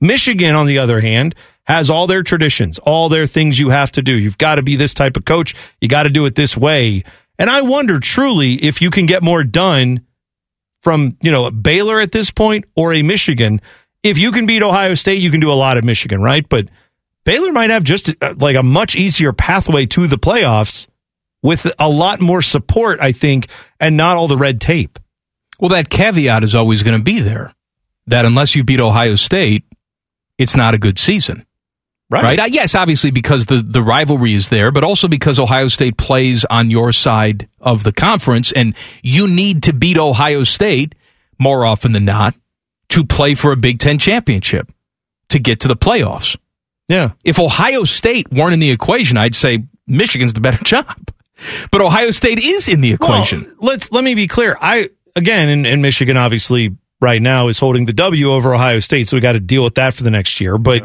[0.00, 4.02] Michigan, on the other hand, has all their traditions, all their things you have to
[4.02, 4.12] do.
[4.12, 5.54] You've got to be this type of coach.
[5.80, 7.04] You got to do it this way.
[7.38, 10.06] And I wonder truly if you can get more done
[10.80, 13.60] from, you know, Baylor at this point or a Michigan.
[14.02, 16.46] If you can beat Ohio State, you can do a lot of Michigan, right?
[16.48, 16.68] But
[17.24, 20.88] Baylor might have just uh, like a much easier pathway to the playoffs
[21.42, 23.48] with a lot more support, I think,
[23.78, 24.98] and not all the red tape.
[25.60, 27.54] Well, that caveat is always going to be there
[28.08, 29.64] that unless you beat Ohio State,
[30.38, 31.46] it's not a good season.
[32.12, 32.38] Right.
[32.40, 36.44] Uh, yes, obviously because the, the rivalry is there, but also because Ohio State plays
[36.44, 40.94] on your side of the conference and you need to beat Ohio State
[41.38, 42.34] more often than not
[42.90, 44.70] to play for a Big Ten championship
[45.30, 46.36] to get to the playoffs.
[46.88, 47.12] Yeah.
[47.24, 51.10] If Ohio State weren't in the equation, I'd say Michigan's the better job.
[51.70, 53.44] But Ohio State is in the equation.
[53.58, 54.56] Well, let's let me be clear.
[54.60, 59.08] I again in, in Michigan obviously right now is holding the W over Ohio State,
[59.08, 60.58] so we got to deal with that for the next year.
[60.58, 60.82] But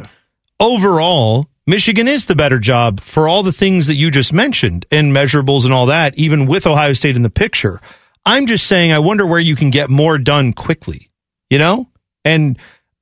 [0.60, 5.14] overall, Michigan is the better job for all the things that you just mentioned and
[5.14, 7.82] measurables and all that, even with Ohio State in the picture.
[8.26, 11.10] I'm just saying, I wonder where you can get more done quickly,
[11.50, 11.90] you know?
[12.26, 12.58] And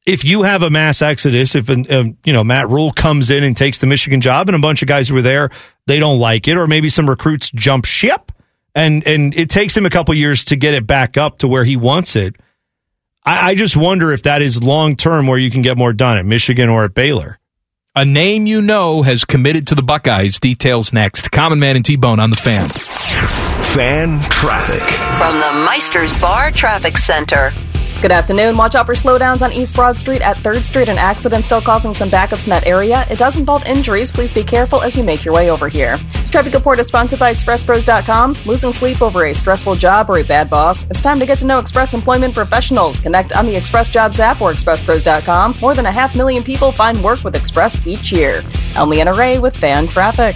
[0.05, 3.57] if you have a mass exodus, if, um, you know, Matt Rhule comes in and
[3.57, 5.49] takes the Michigan job and a bunch of guys who were there,
[5.87, 8.31] they don't like it, or maybe some recruits jump ship
[8.75, 11.63] and, and it takes him a couple years to get it back up to where
[11.63, 12.35] he wants it.
[13.23, 16.17] I, I just wonder if that is long term where you can get more done
[16.17, 17.39] at Michigan or at Baylor.
[17.97, 20.37] A name you know has committed to the Buckeyes.
[20.41, 21.31] Details next.
[21.31, 22.67] Common Man and T Bone on the fan.
[22.67, 24.81] Fan traffic.
[25.17, 27.53] From the Meisters Bar Traffic Center.
[28.01, 28.55] Good afternoon.
[28.55, 30.89] Watch out for slowdowns on East Broad Street at 3rd Street.
[30.89, 33.05] An accident still causing some backups in that area.
[33.09, 34.11] It does involve injuries.
[34.11, 35.97] Please be careful as you make your way over here.
[36.13, 38.35] This traffic report is sponsored by ExpressPros.com.
[38.45, 40.87] Losing sleep over a stressful job or a bad boss?
[40.89, 42.99] It's time to get to know Express Employment Professionals.
[42.99, 45.55] Connect on the Express Jobs app or ExpressPros.com.
[45.59, 48.43] More than a half million people find work with Express each year.
[48.77, 50.35] Only an array with fan traffic.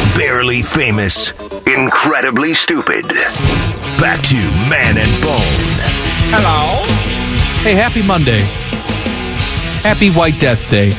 [0.15, 1.31] Barely famous,
[1.65, 3.07] incredibly stupid.
[3.99, 4.35] Back to
[4.69, 5.71] Man and Bone.
[6.33, 6.85] Hello.
[7.63, 8.39] Hey, happy Monday.
[9.83, 10.91] Happy White Death Day.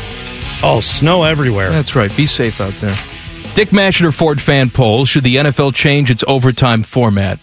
[0.63, 1.71] Oh, snow everywhere.
[1.71, 2.15] That's right.
[2.17, 2.97] Be safe out there.
[3.55, 7.39] Dick Masheter Ford fan poll Should the NFL change its overtime format?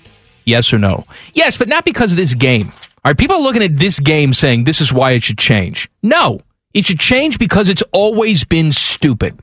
[0.46, 1.06] Yes or no?
[1.34, 2.72] Yes, but not because of this game.
[3.06, 5.88] Are people looking at this game saying this is why it should change?
[6.02, 6.42] No.
[6.74, 9.40] It should change because it's always been stupid.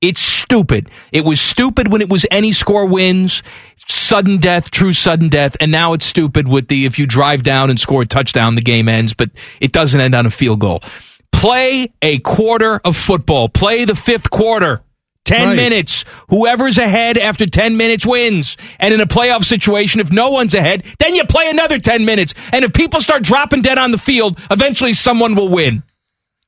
[0.00, 0.90] It's stupid.
[1.10, 3.42] It was stupid when it was any score wins,
[3.86, 7.68] sudden death, true sudden death, and now it's stupid with the if you drive down
[7.68, 9.30] and score a touchdown, the game ends, but
[9.60, 10.80] it doesn't end on a field goal.
[11.32, 13.48] Play a quarter of football.
[13.48, 14.82] Play the fifth quarter.
[15.24, 15.56] 10 Right.
[15.56, 16.04] minutes.
[16.30, 18.56] Whoever's ahead after 10 minutes wins.
[18.80, 22.32] And in a playoff situation, if no one's ahead, then you play another 10 minutes.
[22.50, 25.82] And if people start dropping dead on the field, eventually someone will win.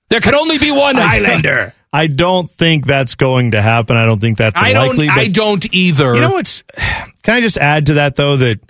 [0.09, 1.75] There can only be one Highlander.
[1.93, 3.97] I don't think that's going to happen.
[3.97, 4.89] I don't think that's I don't.
[4.89, 5.09] likely.
[5.09, 6.15] I don't either.
[6.15, 6.63] You know what's?
[7.23, 8.61] Can I just add to that though that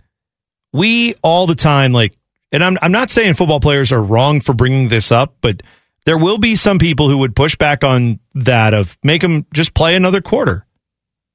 [0.73, 2.17] we all the time like,
[2.53, 5.63] and I'm I'm not saying football players are wrong for bringing this up, but
[6.07, 9.75] there will be some people who would push back on that of make them just
[9.75, 10.67] play another quarter,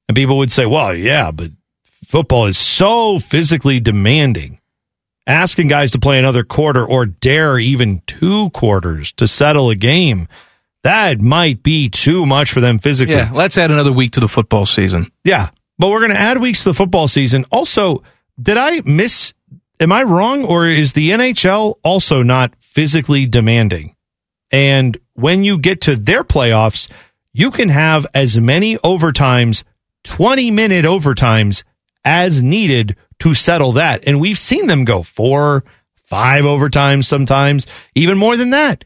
[0.08, 1.52] and people would say, well, yeah, but
[1.84, 4.60] football is so physically demanding.
[5.28, 10.28] Asking guys to play another quarter or dare even two quarters to settle a game,
[10.86, 13.14] that might be too much for them physically.
[13.14, 15.10] Yeah, let's add another week to the football season.
[15.24, 17.44] Yeah, but we're going to add weeks to the football season.
[17.50, 18.02] Also,
[18.40, 19.32] did I miss?
[19.78, 23.94] Am I wrong, or is the NHL also not physically demanding?
[24.50, 26.88] And when you get to their playoffs,
[27.32, 29.64] you can have as many overtimes
[30.04, 31.64] 20 minute overtimes
[32.04, 34.04] as needed to settle that.
[34.06, 35.64] And we've seen them go four,
[36.04, 38.84] five overtimes sometimes, even more than that.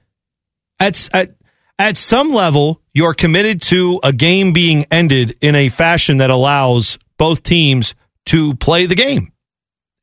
[0.81, 1.33] At, at, uh,
[1.81, 6.99] at some level, you're committed to a game being ended in a fashion that allows
[7.17, 7.95] both teams
[8.27, 9.33] to play the game.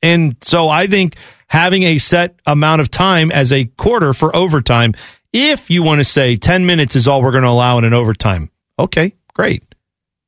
[0.02, 1.14] And so I think
[1.46, 4.94] having a set amount of time as a quarter for overtime,
[5.32, 7.94] if you want to say 10 minutes is all we're going to allow in an
[7.94, 9.62] overtime, okay, great.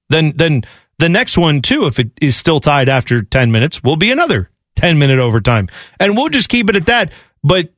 [0.08, 0.62] Then, then
[1.00, 4.50] the next one too, if it is still tied after 10 minutes, will be another
[4.76, 5.68] 10 minute overtime.
[5.98, 7.12] And we'll just keep it at that.
[7.42, 7.72] But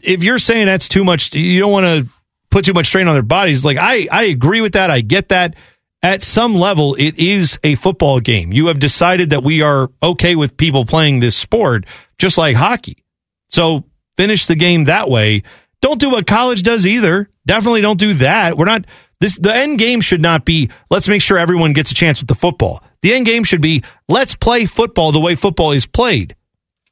[0.00, 2.08] if you're saying that's too much, you don't want to
[2.50, 3.64] put too much strain on their bodies.
[3.64, 4.90] Like I, I agree with that.
[4.90, 5.54] I get that.
[6.02, 8.54] At some level, it is a football game.
[8.54, 11.84] You have decided that we are okay with people playing this sport,
[12.18, 13.04] just like hockey.
[13.50, 13.84] So
[14.16, 15.42] finish the game that way.
[15.82, 17.28] Don't do what college does either.
[17.46, 18.56] Definitely don't do that.
[18.56, 18.86] We're not
[19.20, 22.28] this the end game should not be let's make sure everyone gets a chance with
[22.28, 22.82] the football.
[23.02, 26.34] The end game should be let's play football the way football is played.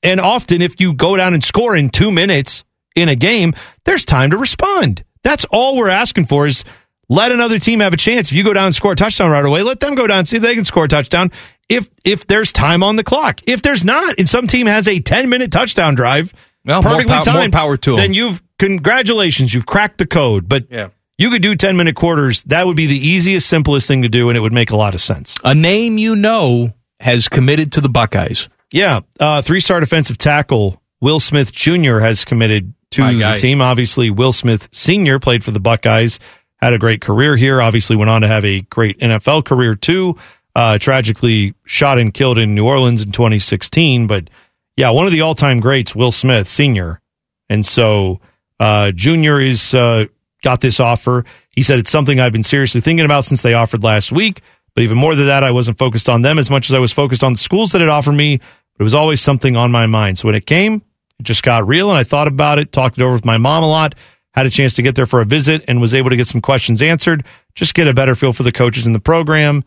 [0.03, 2.65] And often if you go down and score in 2 minutes
[2.95, 3.55] in a game,
[3.85, 5.05] there's time to respond.
[5.23, 6.65] That's all we're asking for is
[7.09, 8.29] let another team have a chance.
[8.29, 10.29] If you go down and score a touchdown right away, let them go down and
[10.29, 11.33] see if they can score a touchdown.
[11.69, 15.01] If if there's time on the clock, if there's not, and some team has a
[15.01, 16.33] 10 minute touchdown drive,
[16.65, 17.97] well, perfectly more, pow- timed, more power to them.
[17.97, 20.49] Then you've congratulations, you've cracked the code.
[20.49, 20.89] But yeah.
[21.17, 22.43] you could do 10 minute quarters.
[22.45, 24.95] That would be the easiest, simplest thing to do, and it would make a lot
[24.95, 25.35] of sense.
[25.45, 28.49] A name you know has committed to the Buckeyes.
[28.71, 31.99] Yeah, uh, three star defensive tackle Will Smith Jr.
[31.99, 33.61] has committed to the team.
[33.61, 35.19] Obviously, Will Smith Sr.
[35.19, 36.19] played for the Buckeyes
[36.57, 37.61] had a great career here.
[37.61, 40.17] Obviously, went on to have a great NFL career too.
[40.55, 44.07] Uh, tragically shot and killed in New Orleans in 2016.
[44.09, 44.29] But
[44.77, 47.01] yeah, one of the all time greats, Will Smith Sr.
[47.49, 48.21] And so
[48.59, 50.07] uh, Junior is uh,
[50.43, 51.25] got this offer.
[51.51, 54.43] He said it's something I've been seriously thinking about since they offered last week.
[54.75, 56.93] But even more than that, I wasn't focused on them as much as I was
[56.93, 58.39] focused on the schools that had offered me.
[58.39, 60.19] But it was always something on my mind.
[60.19, 60.83] So when it came,
[61.23, 63.69] just got real, and I thought about it, talked it over with my mom a
[63.69, 63.95] lot
[64.39, 66.41] had a chance to get there for a visit and was able to get some
[66.41, 67.25] questions answered,
[67.57, 69.65] just get a better feel for the coaches in the program.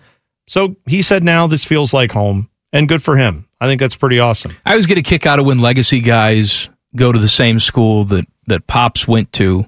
[0.47, 3.49] So he said now this feels like home and good for him.
[3.59, 4.55] I think that's pretty awesome.
[4.65, 8.05] I always get a kick out of when legacy guys go to the same school
[8.05, 9.65] that, that Pops went to.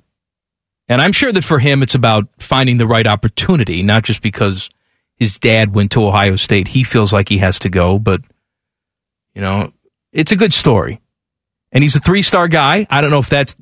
[0.87, 4.69] And I'm sure that for him, it's about finding the right opportunity, not just because
[5.17, 6.69] his dad went to Ohio State.
[6.69, 8.21] He feels like he has to go, but,
[9.35, 9.73] you know,
[10.13, 11.01] it's a good story.
[11.73, 12.87] And he's a three star guy.
[12.89, 13.55] I don't know if that's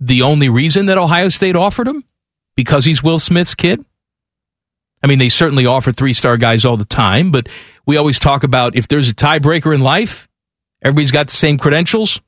[0.00, 2.04] the only reason that Ohio State offered him?
[2.56, 3.84] Because he's Will Smith's kid?
[5.02, 7.48] I mean, they certainly offer three star guys all the time, but
[7.86, 10.28] we always talk about if there's a tiebreaker in life,
[10.82, 12.20] everybody's got the same credentials,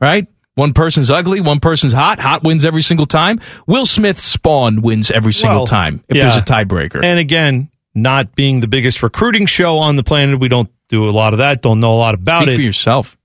[0.00, 0.26] right?
[0.54, 2.18] One person's ugly, one person's hot.
[2.18, 3.40] Hot wins every single time.
[3.66, 6.22] Will Smith's spawn wins every single well, time if yeah.
[6.22, 7.04] there's a tiebreaker.
[7.04, 11.10] And again, not being the biggest recruiting show on the planet, we don't do a
[11.10, 11.62] lot of that.
[11.62, 12.56] Don't know a lot about Speak it.
[12.56, 13.16] for yourself.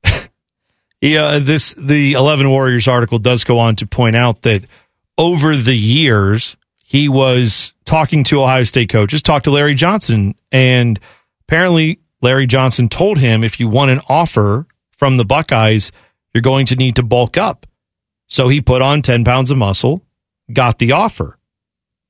[1.02, 4.64] Yeah, this the Eleven Warriors article does go on to point out that
[5.18, 11.00] over the years he was talking to Ohio State coaches, talked to Larry Johnson, and
[11.48, 14.68] apparently Larry Johnson told him if you want an offer
[14.98, 15.92] from the Buckeyes,
[16.34, 17.66] you're going to need to bulk up.
[18.28, 20.04] So he put on ten pounds of muscle,
[20.54, 21.40] got the offer,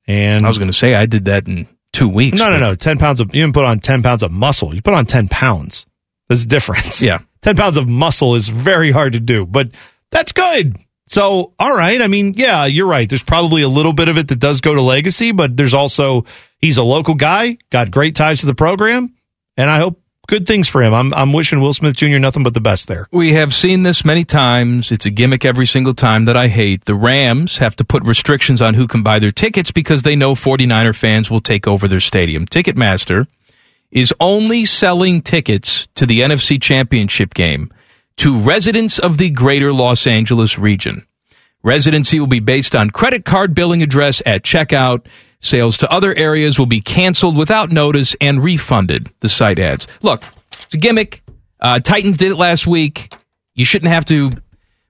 [0.06, 2.38] and I was going to say I did that in two weeks.
[2.38, 4.74] No, no, no, ten pounds of you didn't put on ten pounds of muscle.
[4.74, 5.86] You put on ten pounds.
[6.32, 7.02] There's a difference.
[7.02, 7.18] Yeah.
[7.42, 9.68] 10 pounds of muscle is very hard to do, but
[10.10, 10.78] that's good.
[11.06, 12.00] So, all right.
[12.00, 13.06] I mean, yeah, you're right.
[13.06, 16.24] There's probably a little bit of it that does go to legacy, but there's also,
[16.58, 19.14] he's a local guy, got great ties to the program,
[19.58, 20.94] and I hope good things for him.
[20.94, 22.18] I'm, I'm wishing Will Smith Jr.
[22.18, 23.08] nothing but the best there.
[23.12, 24.90] We have seen this many times.
[24.90, 26.86] It's a gimmick every single time that I hate.
[26.86, 30.34] The Rams have to put restrictions on who can buy their tickets because they know
[30.34, 32.46] 49er fans will take over their stadium.
[32.46, 33.26] Ticketmaster
[33.92, 37.72] is only selling tickets to the NFC Championship game
[38.16, 41.06] to residents of the greater Los Angeles region.
[41.62, 45.06] Residency will be based on credit card billing address at checkout.
[45.38, 49.86] Sales to other areas will be canceled without notice and refunded, the site adds.
[50.00, 50.24] Look,
[50.62, 51.22] it's a gimmick.
[51.60, 53.14] Uh, Titans did it last week.
[53.54, 54.32] You shouldn't have to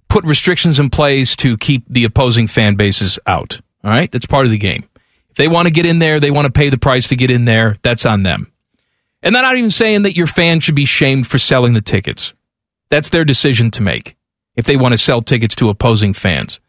[0.09, 3.61] put restrictions in place to keep the opposing fan bases out.
[3.83, 4.11] All right?
[4.11, 4.85] That's part of the game.
[5.31, 7.31] If they want to get in there, they want to pay the price to get
[7.31, 8.52] in there, that's on them.
[9.23, 12.33] And I'm not even saying that your fans should be shamed for selling the tickets.
[12.91, 14.17] That's their decision to make
[14.57, 16.61] if they want to sell tickets to opposing fans.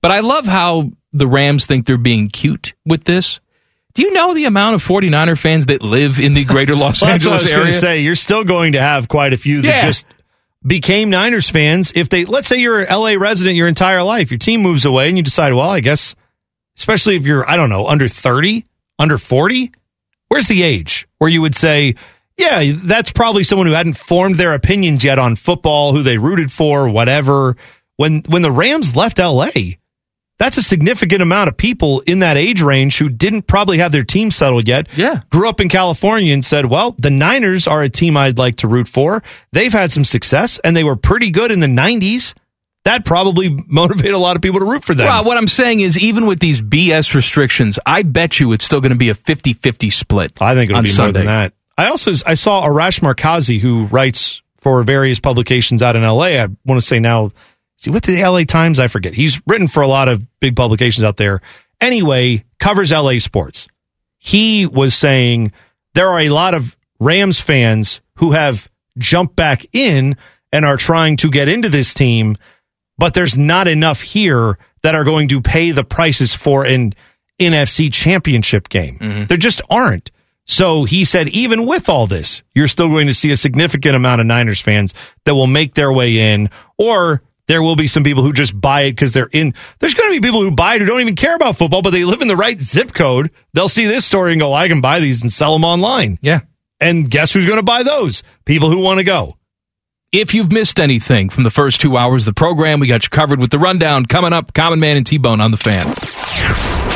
[0.00, 3.40] But I love how the Rams think they're being cute with this.
[3.94, 7.10] Do you know the amount of 49er fans that live in the greater Los well,
[7.12, 7.80] Angeles that's what I was area?
[7.80, 9.82] say you're still going to have quite a few that Yeah.
[9.82, 10.06] just
[10.66, 11.92] became Niners fans.
[11.94, 15.08] If they, let's say you're an LA resident your entire life, your team moves away
[15.08, 16.14] and you decide, well, I guess,
[16.78, 18.66] especially if you're, I don't know, under 30,
[18.98, 19.72] under 40,
[20.32, 21.94] where's the age where you would say,
[22.38, 26.50] yeah, that's probably someone who hadn't formed their opinions yet on football, who they rooted
[26.50, 27.54] for, whatever.
[27.98, 29.50] When when the Rams left LA,
[30.38, 34.04] that's a significant amount of people in that age range who didn't probably have their
[34.04, 34.88] team settled yet.
[34.96, 35.20] Yeah.
[35.30, 38.68] Grew up in California and said, well, the Niners are a team I'd like to
[38.68, 39.22] root for.
[39.52, 42.32] They've had some success and they were pretty good in the 90s.
[42.84, 45.06] That probably motivated a lot of people to root for them.
[45.06, 48.80] Well, what I'm saying is, even with these BS restrictions, I bet you it's still
[48.80, 50.40] going to be a 50 50 split.
[50.40, 51.20] I think it'll be Sunday.
[51.20, 51.52] more than that.
[51.78, 56.42] I also I saw Arash Markazi, who writes for various publications out in LA.
[56.42, 57.32] I want to say now,
[57.76, 58.78] see what the LA Times?
[58.78, 59.14] I forget.
[59.14, 61.40] He's written for a lot of big publications out there.
[61.80, 63.66] Anyway, covers LA sports.
[64.18, 65.52] He was saying
[65.94, 70.16] there are a lot of Rams fans who have jumped back in
[70.52, 72.36] and are trying to get into this team,
[72.98, 76.94] but there's not enough here that are going to pay the prices for an
[77.38, 78.98] NFC championship game.
[78.98, 79.24] Mm-hmm.
[79.26, 80.10] There just aren't.
[80.44, 84.20] So he said, even with all this, you're still going to see a significant amount
[84.20, 84.92] of Niners fans
[85.24, 88.82] that will make their way in, or there will be some people who just buy
[88.82, 89.54] it because they're in.
[89.78, 91.90] There's going to be people who buy it who don't even care about football, but
[91.90, 93.30] they live in the right zip code.
[93.54, 96.18] They'll see this story and go, I can buy these and sell them online.
[96.22, 96.40] Yeah.
[96.80, 98.24] And guess who's going to buy those?
[98.44, 99.36] People who want to go.
[100.12, 103.08] If you've missed anything from the first two hours of the program, we got you
[103.08, 104.52] covered with the rundown coming up.
[104.52, 105.86] Common Man and T Bone on the fan.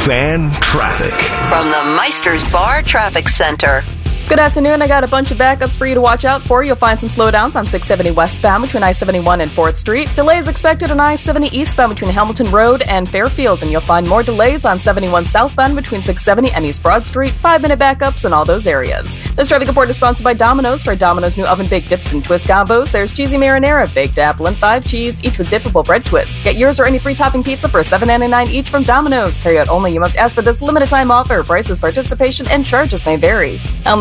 [0.05, 1.14] Fan traffic.
[1.48, 3.82] From the Meisters Bar Traffic Center.
[4.28, 4.82] Good afternoon.
[4.82, 6.64] I got a bunch of backups for you to watch out for.
[6.64, 10.12] You'll find some slowdowns on 670 westbound between I 71 and 4th Street.
[10.16, 13.62] Delays expected on I 70 eastbound between Hamilton Road and Fairfield.
[13.62, 17.30] And you'll find more delays on 71 southbound between 670 and East Broad Street.
[17.34, 19.16] Five minute backups in all those areas.
[19.36, 20.82] This traffic report is sponsored by Domino's.
[20.82, 24.56] For Domino's new oven baked dips and twist combos, there's cheesy marinara, baked apple, and
[24.56, 26.40] five cheese, each with dippable bread twists.
[26.40, 29.38] Get yours or any free topping pizza for $7.99 each from Domino's.
[29.38, 29.92] Carry out only.
[29.92, 31.44] You must ask for this limited time offer.
[31.44, 33.60] Prices, participation, and charges may vary.
[33.84, 34.00] I'm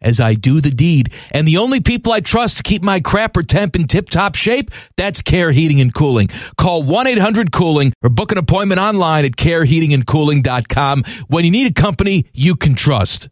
[0.00, 1.12] as I do the deed.
[1.30, 4.70] And the only people I trust to keep my crapper temp in tip top shape,
[4.96, 6.28] that's Care Heating and Cooling.
[6.56, 11.80] Call 1 800 Cooling or book an appointment online at careheatingandcooling.com when you need a
[11.80, 13.28] company you can trust.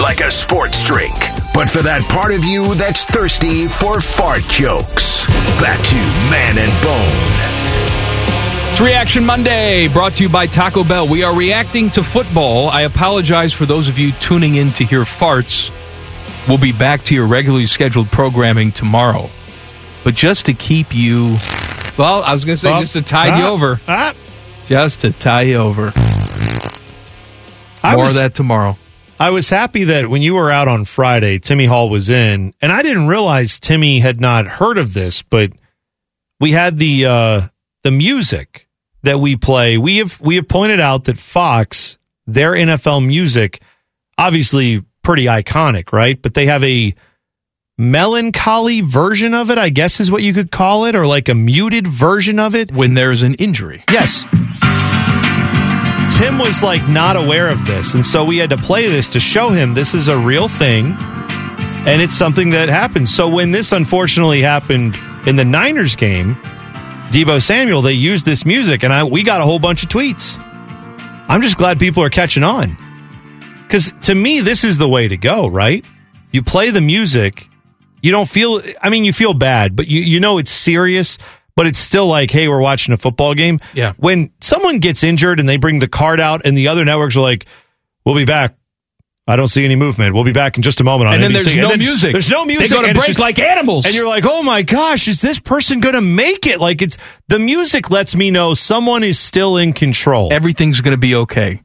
[0.00, 1.14] Like a sports drink,
[1.54, 5.26] but for that part of you that's thirsty for fart jokes.
[5.60, 5.96] Back to
[6.30, 7.85] Man and Bone.
[8.76, 11.08] It's Reaction Monday, brought to you by Taco Bell.
[11.08, 12.68] We are reacting to football.
[12.68, 15.70] I apologize for those of you tuning in to hear farts.
[16.46, 19.30] We'll be back to your regularly scheduled programming tomorrow.
[20.04, 21.38] But just to keep you,
[21.96, 23.80] well, I was going to say Well, just to tide you ah, over.
[23.88, 24.14] ah.
[24.66, 25.94] Just to tie you over.
[27.82, 28.76] I More was- of that tomorrow.
[29.18, 32.70] I was happy that when you were out on Friday, Timmy Hall was in, and
[32.70, 35.52] I didn't realize Timmy had not heard of this, but
[36.40, 37.48] we had the uh,
[37.82, 38.64] the music
[39.06, 39.78] that we play.
[39.78, 43.60] We have we have pointed out that Fox, their NFL music,
[44.18, 46.20] obviously pretty iconic, right?
[46.20, 46.94] But they have a
[47.78, 51.34] melancholy version of it, I guess is what you could call it, or like a
[51.34, 52.72] muted version of it.
[52.72, 53.82] When there's an injury.
[53.90, 54.22] Yes.
[56.18, 59.20] Tim was like not aware of this, and so we had to play this to
[59.20, 60.96] show him this is a real thing
[61.86, 63.14] and it's something that happens.
[63.14, 66.36] So when this unfortunately happened in the Niners game,
[67.10, 70.38] Deebo Samuel, they used this music and I we got a whole bunch of tweets.
[71.28, 72.76] I'm just glad people are catching on.
[73.68, 75.84] Cuz to me this is the way to go, right?
[76.32, 77.48] You play the music,
[78.02, 81.16] you don't feel I mean you feel bad, but you you know it's serious,
[81.54, 83.60] but it's still like, hey, we're watching a football game.
[83.72, 83.94] Yeah.
[83.96, 87.22] When someone gets injured and they bring the card out and the other networks are
[87.22, 87.46] like,
[88.04, 88.56] we'll be back.
[89.28, 90.14] I don't see any movement.
[90.14, 91.08] We'll be back in just a moment.
[91.08, 91.44] On And then NBC.
[91.44, 92.12] there's no then music.
[92.12, 92.68] There's no music.
[92.68, 93.84] They go to and it's break like animals.
[93.84, 96.60] And you're like, oh my gosh, is this person going to make it?
[96.60, 96.96] Like it's
[97.28, 100.32] the music lets me know someone is still in control.
[100.32, 101.60] Everything's going to be okay.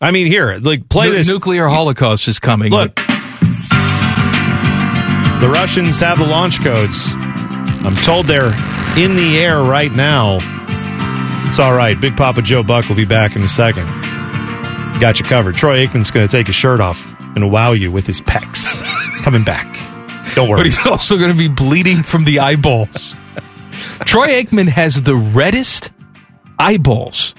[0.00, 1.28] I mean, here, like play Nu- this.
[1.28, 2.72] Nuclear holocaust is coming.
[2.72, 3.02] Look, the
[5.52, 7.06] Russians have the launch codes.
[7.84, 8.52] I'm told they're
[8.98, 10.38] in the air right now.
[11.48, 11.96] It's all right.
[12.00, 13.86] Big Papa Joe Buck will be back in a second.
[15.00, 15.54] Got you covered.
[15.54, 17.00] Troy Aikman's going to take his shirt off
[17.36, 18.82] and wow you with his pecs.
[19.22, 19.64] Coming back.
[20.34, 20.58] Don't worry.
[20.58, 23.14] But he's also going to be bleeding from the eyeballs.
[24.04, 25.92] Troy Aikman has the reddest
[26.58, 27.32] eyeballs.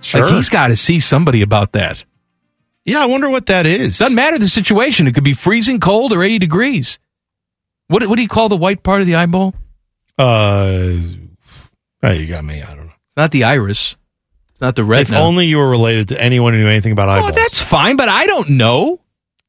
[0.00, 0.24] Sure.
[0.24, 2.04] Like he's got to see somebody about that.
[2.86, 3.98] yeah, I wonder what that is.
[3.98, 5.06] Doesn't matter the situation.
[5.06, 6.98] It could be freezing cold or 80 degrees.
[7.88, 9.54] What what do you call the white part of the eyeball?
[10.18, 10.96] Uh,
[12.02, 12.62] oh, you got me.
[12.62, 12.92] I don't know.
[13.08, 13.94] It's not the iris.
[14.62, 15.18] Not the retina.
[15.18, 17.32] If only you were related to anyone who knew anything about oh, eyeballs.
[17.32, 19.00] oh, that's fine, but I don't know.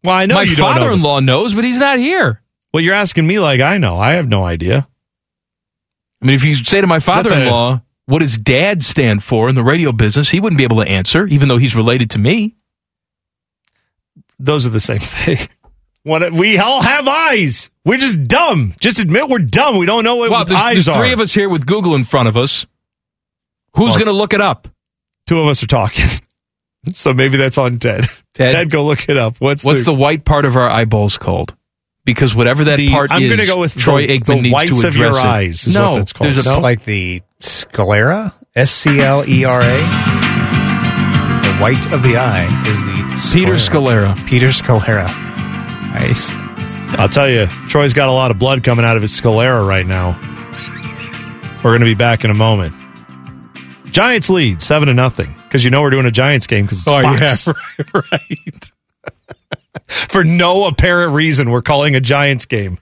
[0.04, 0.82] well, I know My you don't know.
[0.82, 2.42] father-in-law knows, but he's not here.
[2.74, 3.98] Well, you're asking me like I know.
[3.98, 4.88] I have no idea.
[6.22, 9.64] I mean, if you say to my father-in-law, "What does Dad stand for in the
[9.64, 12.56] radio business?" He wouldn't be able to answer, even though he's related to me.
[14.40, 15.48] Those are the same thing.
[16.02, 17.70] What we all have eyes.
[17.86, 18.74] We're just dumb.
[18.80, 19.78] Just admit we're dumb.
[19.78, 20.96] We don't know what Well, there's, eyes there's are.
[21.02, 22.66] three of us here with Google in front of us.
[23.76, 24.68] Who's Well- going to look it up?
[25.28, 26.06] Two of us are talking.
[26.94, 28.06] so maybe that's on Ted.
[28.34, 28.70] Ted?
[28.70, 29.38] go look it up.
[29.40, 31.56] What's What's the white part of our eyeballs called?
[32.06, 34.54] Because whatever that The- part I'm is, gonna go with Troy the- Aikman the needs
[34.54, 35.28] whites to of your address it.
[35.28, 36.28] eyes is no, what that's called.
[36.34, 39.64] There's a It's like the sclera, S C L E R A.
[41.44, 44.16] The white of the eye is the Peter Scalera.
[44.28, 45.08] Peter Scalera.
[45.94, 46.32] Nice.
[47.00, 49.86] I'll tell you, Troy's got a lot of blood coming out of his sclera right
[49.86, 50.20] now.
[51.64, 52.74] We're going to be back in a moment.
[53.94, 56.88] Giants lead seven to nothing because you know we're doing a Giants game because it's
[56.88, 57.48] Oh, Fox.
[57.48, 57.54] yeah,
[57.94, 58.72] right, right.
[60.10, 62.80] For no apparent reason, we're calling a Giants game.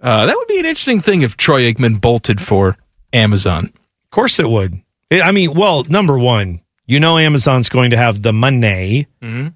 [0.00, 2.76] Uh, that would be an interesting thing if Troy Aikman bolted for
[3.12, 3.64] Amazon.
[4.04, 4.80] Of course, it would.
[5.10, 9.08] I I mean, well, number one, you know Amazon's going to have the money.
[9.20, 9.54] Mhm.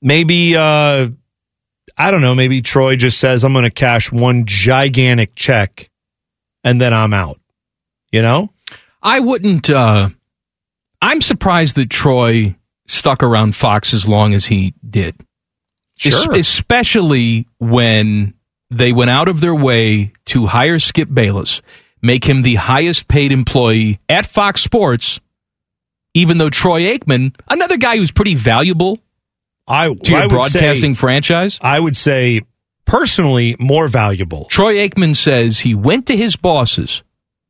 [0.00, 1.08] Maybe, uh,
[1.98, 2.34] I don't know.
[2.36, 5.90] Maybe Troy just says, "I'm going to cash one gigantic check,
[6.62, 7.40] and then I'm out."
[8.12, 8.50] You know.
[9.06, 9.70] I wouldn't.
[9.70, 10.08] Uh,
[11.00, 12.56] I'm surprised that Troy
[12.88, 15.14] stuck around Fox as long as he did.
[15.96, 16.34] Sure.
[16.34, 18.34] Es- especially when
[18.70, 21.62] they went out of their way to hire Skip Bayless,
[22.02, 25.20] make him the highest paid employee at Fox Sports,
[26.14, 28.98] even though Troy Aikman, another guy who's pretty valuable
[29.68, 31.58] I to your I broadcasting say, franchise.
[31.62, 32.40] I would say
[32.84, 34.46] personally more valuable.
[34.46, 37.02] Troy Aikman says he went to his bosses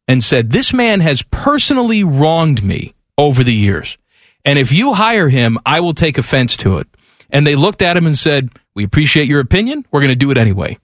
[0.08, 3.96] and said, This man has personally wronged me over the years.
[4.44, 6.86] And if you hire him, I will take offense to it.
[7.30, 9.84] And they looked at him and said, We appreciate your opinion.
[9.90, 10.78] We're going to do it anyway.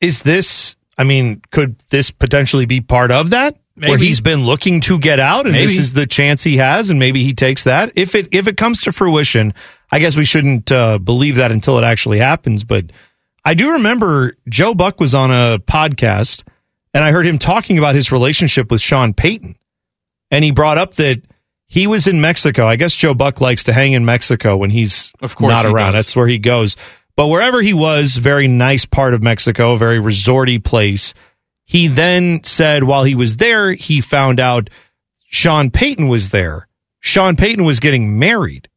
[0.00, 0.76] Is this?
[0.98, 3.56] I mean, could this potentially be part of that?
[3.74, 4.08] Where Maybe.
[4.08, 7.24] he's been looking to get out, and this is the chance he has, and maybe
[7.24, 7.92] he takes that.
[7.96, 9.54] If it if it comes to fruition,
[9.90, 12.64] I guess we shouldn't uh, believe that until it actually happens.
[12.64, 12.92] But
[13.46, 16.42] I do remember Joe Buck was on a podcast,
[16.94, 19.56] and I heard him talking about his relationship with Sean Payton,
[20.30, 21.22] and he brought up that
[21.66, 22.66] he was in Mexico.
[22.66, 25.92] I guess Joe Buck likes to hang in Mexico when he's Of course not around.
[25.94, 26.06] does.
[26.06, 26.76] That's where he goes.
[27.16, 31.14] But wherever he was, very nice part of Mexico, very resorty place.
[31.64, 34.68] He then said while he was there, he found out
[35.28, 36.68] Sean Payton was there.
[37.00, 38.68] Sean Payton was getting married.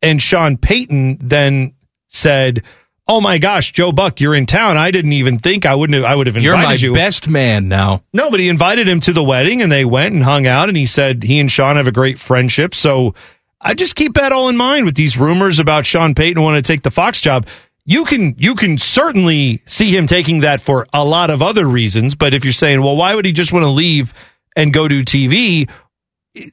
[0.00, 1.74] And Sean Payton then
[2.08, 2.62] said,
[3.08, 4.76] Oh my gosh, Joe Buck, you're in town.
[4.76, 6.94] I didn't even think I wouldn't have, I would have invited You're my you.
[6.94, 8.04] best man now.
[8.12, 10.76] No, but he invited him to the wedding and they went and hung out and
[10.76, 12.74] he said he and Sean have a great friendship.
[12.74, 13.14] So
[13.60, 16.66] I just keep that all in mind with these rumors about Sean Payton wanting to
[16.66, 17.46] take the Fox job.
[17.84, 22.14] You can you can certainly see him taking that for a lot of other reasons,
[22.14, 24.14] but if you're saying, well, why would he just want to leave
[24.54, 25.68] and go do TV?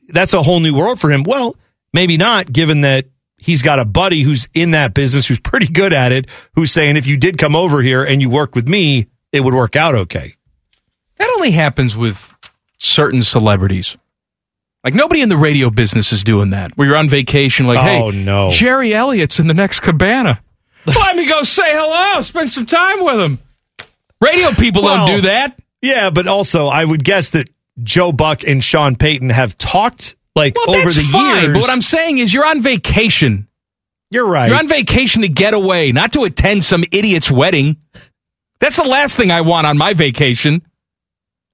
[0.08, 1.22] That's a whole new world for him.
[1.22, 1.56] Well,
[1.94, 3.06] maybe not, given that
[3.40, 6.98] he's got a buddy who's in that business who's pretty good at it, who's saying
[6.98, 9.95] if you did come over here and you worked with me, it would work out
[9.95, 10.36] okay.
[11.18, 12.34] That only happens with
[12.78, 13.98] certain celebrities.
[14.84, 16.78] Like nobody in the radio business is doing that.
[16.78, 18.49] Where you're on vacation, like, Oh, hey, no.
[18.52, 20.41] Jerry Elliott's in the next cabana.
[20.86, 23.40] Let me go say hello, spend some time with him.
[24.22, 25.60] Radio people Well, don't do that.
[25.82, 27.49] Yeah, but also I would guess that
[27.84, 31.42] Joe Buck and Sean Payton have talked like Well, over that's the fine.
[31.44, 31.54] years.
[31.54, 33.48] But what I'm saying is, you're on vacation.
[34.12, 34.48] You're right.
[34.50, 37.78] You're on vacation to get away, not to attend some idiot's wedding.
[38.60, 40.62] That's the last thing I want on my vacation.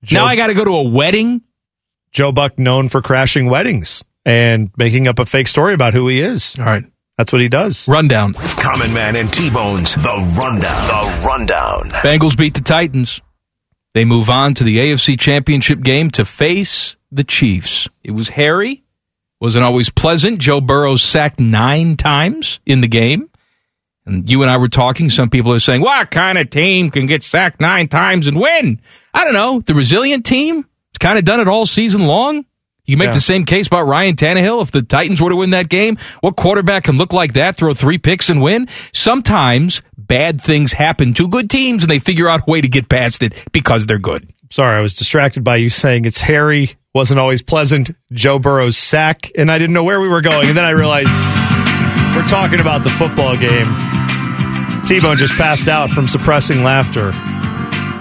[0.04, 1.42] Joe- now I got to go to a wedding.
[2.12, 6.22] Joe Buck known for crashing weddings and making up a fake story about who he
[6.22, 6.56] is.
[6.58, 6.84] All right.
[7.18, 7.88] That's what he does.
[7.88, 8.34] Rundown.
[8.34, 10.88] Common Man and T-Bone's The Rundown.
[10.88, 11.90] The Rundown.
[12.02, 13.22] Bengals beat the Titans.
[13.94, 17.88] They move on to the AFC Championship game to face the Chiefs.
[18.04, 18.84] It was hairy,
[19.40, 20.40] wasn't always pleasant.
[20.40, 23.30] Joe Burrow sacked nine times in the game.
[24.08, 25.10] And you and I were talking.
[25.10, 28.80] Some people are saying, what kind of team can get sacked nine times and win?
[29.16, 29.60] I don't know.
[29.62, 32.46] The resilient team has kind of done it all season long.
[32.86, 33.14] You make Yeah.
[33.16, 34.62] the same case about Ryan Tannehill.
[34.62, 37.74] If the Titans were to win that game, what quarterback can look like that, throw
[37.74, 38.68] three picks and win?
[38.94, 42.88] Sometimes bad things happen to good teams and they figure out a way to get
[42.88, 44.32] past it because they're good.
[44.52, 47.92] Sorry, I was distracted by you saying it's hairy, wasn't always pleasant.
[48.14, 50.48] Joe Burrow's sack, and I didn't know where we were going.
[50.48, 51.10] And then I realized
[52.16, 53.68] we're talking about the football game.
[54.88, 57.12] T Bone just passed out from suppressing laughter.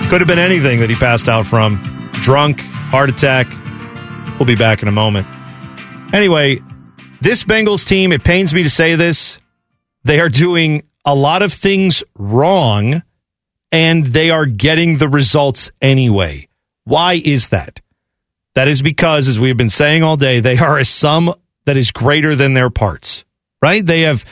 [0.09, 1.81] Could have been anything that he passed out from.
[2.12, 3.49] Drunk, heart attack.
[4.39, 5.27] We'll be back in a moment.
[6.15, 6.61] Anyway,
[7.21, 9.41] this Bengals team, it pains me to say this,
[10.05, 13.03] they are doing a lot of things wrong
[13.73, 16.49] and they are getting the results anyway.
[16.85, 17.81] Why is that?
[18.55, 21.35] That is because, as we've been saying all day, they are a sum
[21.66, 23.24] that is greater than their parts,
[23.62, 23.85] right?
[23.85, 24.24] They have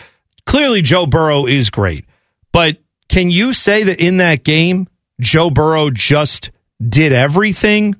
[0.46, 2.04] clearly Joe Burrow is great,
[2.52, 2.76] but
[3.08, 4.88] can you say that in that game,
[5.20, 6.50] Joe Burrow just
[6.86, 7.96] did everything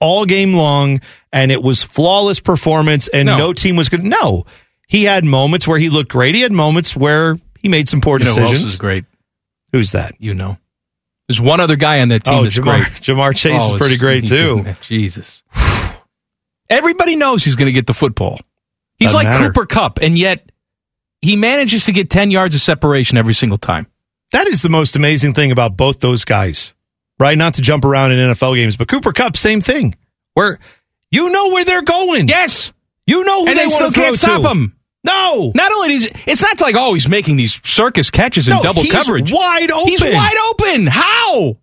[0.00, 1.00] all game long
[1.32, 3.52] and it was flawless performance and no, No.
[3.52, 4.02] team was good?
[4.04, 4.44] No.
[4.88, 6.34] He had moments where he looked great.
[6.34, 8.62] He had moments where he made some poor You know who decisions.
[8.62, 9.04] else is great?
[9.72, 10.12] Who's that?
[10.18, 10.58] You know.
[11.28, 13.02] There's one other guy on that team Oh, that's Ja'Marr- great.
[13.02, 14.64] Ja'Marr Chase is oh, pretty great, too.
[14.82, 15.42] Jesus.
[16.68, 18.40] Everybody knows he's going to get the football.
[18.96, 19.48] He's Doesn't like matter.
[19.48, 20.50] Cooper Kupp, and yet
[21.22, 23.86] he manages to get 10 yards of separation every single time.
[24.32, 26.74] That is the most amazing thing about both those guys,
[27.18, 27.36] right?
[27.38, 29.96] Not to jump around in NFL games, but Cooper Kupp, same thing.
[30.34, 30.58] Where
[31.10, 32.28] you know where they're going.
[32.28, 32.72] Yes.
[33.06, 34.48] You know who and they, they, still can't stop to.
[34.48, 34.75] him.
[35.06, 35.52] No.
[35.54, 38.82] Not only is it's not like oh he's making these circus catches in No, double
[38.82, 39.32] he's coverage.
[39.32, 40.14] wide He's open.
[40.14, 40.86] wide open.
[40.86, 41.56] How?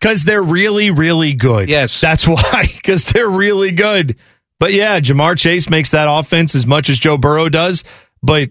[0.00, 1.68] Because they're really, really good.
[1.68, 2.00] Yes.
[2.00, 4.16] That's why, because they're really good.
[4.60, 7.84] But yeah, Ja'Marr Chase makes that offense as much as Joe Burrow does,
[8.22, 8.50] but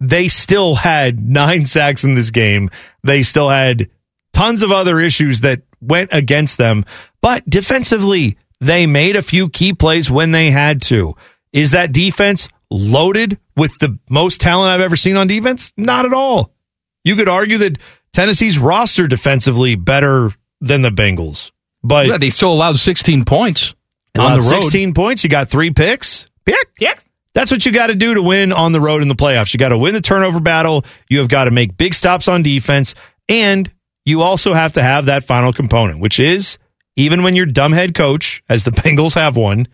[0.00, 2.70] they still had nine sacks in this game.
[3.02, 3.88] They still had
[4.32, 6.84] tons of other issues that went against them.
[7.22, 11.14] But defensively, they made a few key plays when they had to.
[11.52, 15.72] Is that defense loaded with the most talent I've ever seen on defense?
[15.76, 16.52] Not at all.
[17.04, 17.78] You could argue that
[18.12, 20.30] Tennessee's roster defensively better
[20.60, 21.52] than the Bengals.
[21.82, 23.74] But Yeah, they still allowed 16 points
[24.18, 24.62] on the road.
[24.62, 25.22] 16 points.
[25.22, 26.28] You got three picks.
[26.44, 26.68] Pick.
[26.80, 27.04] Yes.
[27.34, 29.52] That's what you got to do to win on the road in the playoffs.
[29.52, 30.84] You got to win the turnover battle.
[31.08, 32.94] You have got to make big stops on defense.
[33.28, 33.70] And
[34.06, 36.58] you also have to have that final component, which is
[36.96, 39.68] even when your dumb head coach, as the Bengals have one,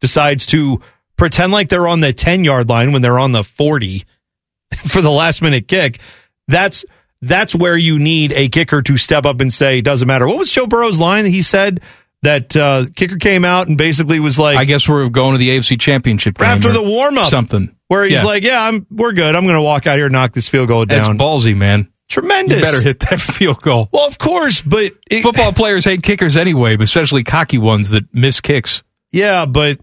[0.00, 0.80] decides to
[1.18, 4.04] pretend like they're on the 10 yard line when they're on the 40
[4.86, 6.00] for the last minute kick,
[6.46, 6.84] that's
[7.20, 10.26] that's where you need a kicker to step up and say, doesn't matter.
[10.26, 11.80] What was Joe Burrow's line that he said
[12.22, 15.50] that uh, kicker came out and basically was like, I guess we're going to the
[15.50, 17.74] AFC Championship game after the warm up, something.
[17.88, 18.24] where he's Yeah.
[18.24, 19.34] like, "Yeah, I'm we're good.
[19.34, 21.92] I'm going to walk out here and knock this field goal That's down." ballsy, man.
[22.08, 22.58] Tremendous.
[22.58, 23.88] You better hit that field goal.
[23.92, 28.04] Well, of course, but it- Football players hate kickers anyway, but especially cocky ones that
[28.14, 28.82] miss kicks.
[29.12, 29.78] yeah, but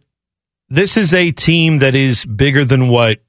[0.70, 3.20] this is a team that is bigger than what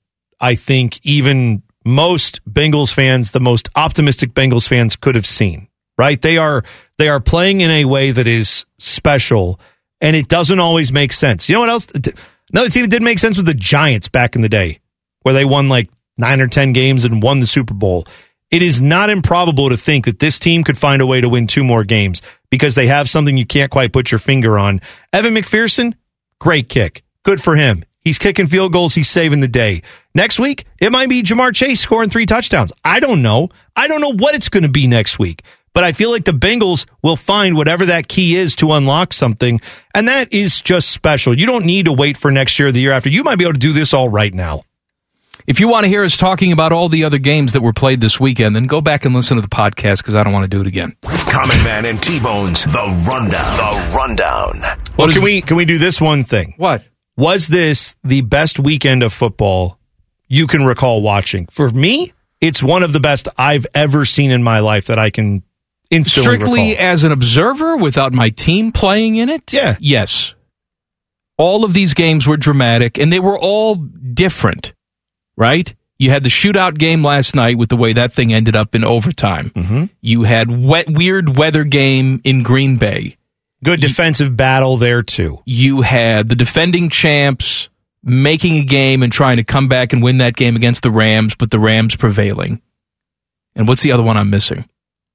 [0.41, 5.69] I think even most Bengals fans, the most optimistic Bengals fans could have seen.
[5.99, 6.21] Right?
[6.21, 6.63] They are
[6.99, 9.59] they are playing in a way that is special
[10.01, 11.49] and it doesn't always make sense.
[11.49, 11.87] You know what else?
[12.53, 14.81] Another team that did make sense with the Giants back in the day,
[15.23, 15.89] where they won like
[16.19, 18.07] nine or 10 games and won the Super Bowl.
[18.51, 21.47] It is not improbable to think that this team could find a way to win
[21.47, 24.81] two more games because they have something you can't quite put your finger on.
[25.13, 25.95] Evan McPherson,
[26.39, 27.03] great kick.
[27.27, 27.85] Good for him.
[28.03, 28.95] He's kicking field goals.
[28.95, 29.83] He's saving the day.
[30.15, 32.73] Next week, it might be Ja'Marr Chase scoring three touchdowns.
[32.85, 33.49] I don't know.
[33.75, 35.43] I don't know what it's going to be next week.
[35.75, 39.61] But I feel like the Bengals will find whatever that key is to unlock something.
[39.93, 41.37] And that is just special.
[41.37, 43.09] You don't need to wait for next year or the year after.
[43.09, 44.63] You might be able to do this all right now.
[45.49, 48.01] If you want to hear us talking about all the other games that were played
[48.01, 50.57] this weekend, then go back and listen to the podcast because I don't want to
[50.57, 50.97] do it again.
[51.03, 53.57] Common Man and T-Bone's The Rundown.
[53.57, 54.61] The Rundown.
[54.97, 56.55] Well, can we can we do this one thing?
[56.57, 56.87] What?
[57.17, 59.79] Was this the best weekend of football
[60.29, 61.47] you can recall watching?
[61.47, 65.11] For me, it's one of the best I've ever seen in my life that I
[65.11, 65.43] can
[65.91, 66.85] instantly Strictly recall.
[66.87, 69.53] as an observer without my team playing in it?
[69.53, 69.77] Yeah.
[69.81, 70.35] Yes.
[71.39, 74.73] All of these games were dramatic and they were all different,
[75.37, 75.75] right?
[75.99, 78.85] You had the shootout game last night with the way that thing ended up in
[78.85, 79.51] overtime.
[79.51, 79.85] Mm-hmm.
[80.03, 83.16] You had wet, weird weather game in Green Bay.
[83.65, 85.41] Good defensive battle there too.
[85.47, 87.69] You had the defending champs
[88.03, 91.35] making a game and trying to come back and win that game against the Rams,
[91.35, 92.61] but the Rams prevailing.
[93.55, 94.69] And what's the other one I'm missing?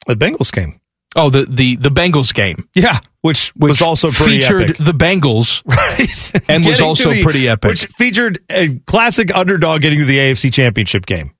[0.07, 0.79] The Bengals game.
[1.15, 2.67] Oh, the the the Bengals game.
[2.73, 4.77] Yeah, which, which was also pretty featured epic.
[4.77, 6.49] the Bengals, right?
[6.49, 7.69] and was also the- pretty epic.
[7.69, 11.31] Which featured a classic underdog getting to the AFC Championship game.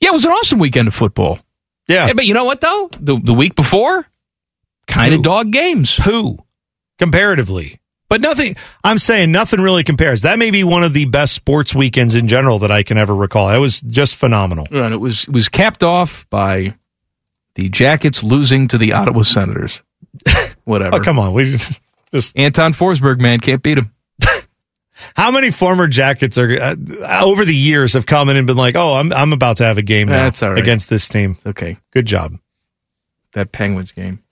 [0.00, 1.38] yeah, it was an awesome weekend of football.
[1.88, 2.90] Yeah, but you know what though?
[3.00, 4.06] The the week before,
[4.88, 5.96] kind of dog games.
[5.96, 6.38] Who?
[6.98, 7.80] Comparatively.
[8.08, 10.22] But nothing, I'm saying nothing really compares.
[10.22, 13.14] That may be one of the best sports weekends in general that I can ever
[13.14, 13.50] recall.
[13.50, 14.66] It was just phenomenal.
[14.70, 16.74] And it was it was capped off by
[17.54, 19.82] the Jackets losing to the Ottawa Senators.
[20.64, 20.96] Whatever.
[20.96, 21.34] Oh, come on.
[21.34, 21.80] We just,
[22.12, 23.92] just Anton Forsberg, man, can't beat him.
[25.14, 26.76] How many former Jackets are uh,
[27.22, 29.76] over the years have come in and been like, "Oh, I'm I'm about to have
[29.76, 30.58] a game now That's all right.
[30.58, 31.76] against this team." Okay.
[31.92, 32.38] Good job.
[33.34, 34.22] That Penguins game.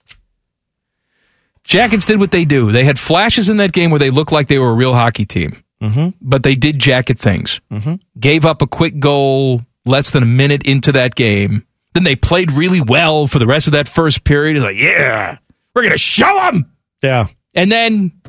[1.67, 2.71] Jackets did what they do.
[2.71, 5.25] They had flashes in that game where they looked like they were a real hockey
[5.25, 6.09] team, mm-hmm.
[6.21, 7.59] but they did jacket things.
[7.69, 7.95] Mm-hmm.
[8.17, 11.67] Gave up a quick goal less than a minute into that game.
[11.93, 14.55] Then they played really well for the rest of that first period.
[14.55, 15.39] It's like, yeah,
[15.75, 16.71] we're going to show them.
[17.03, 17.27] Yeah.
[17.53, 18.21] And then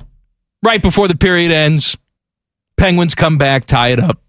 [0.65, 1.97] right before the period ends,
[2.77, 4.21] Penguins come back, tie it up.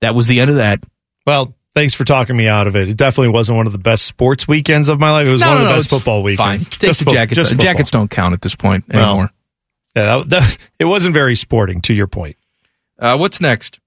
[0.00, 0.82] That was the end of that.
[1.24, 2.88] Well, thanks for talking me out of it.
[2.88, 5.28] It definitely wasn't one of the best sports weekends of my life.
[5.28, 6.64] It was No, one of the no, best football weekends.
[6.64, 6.70] Fine.
[6.78, 7.34] Take Just the fo- jackets.
[7.36, 9.30] just jackets don't count at this point Well, anymore.
[9.94, 11.80] Yeah, that, that, it wasn't very sporting.
[11.82, 12.36] To your point.
[12.98, 13.78] Uh, what's next?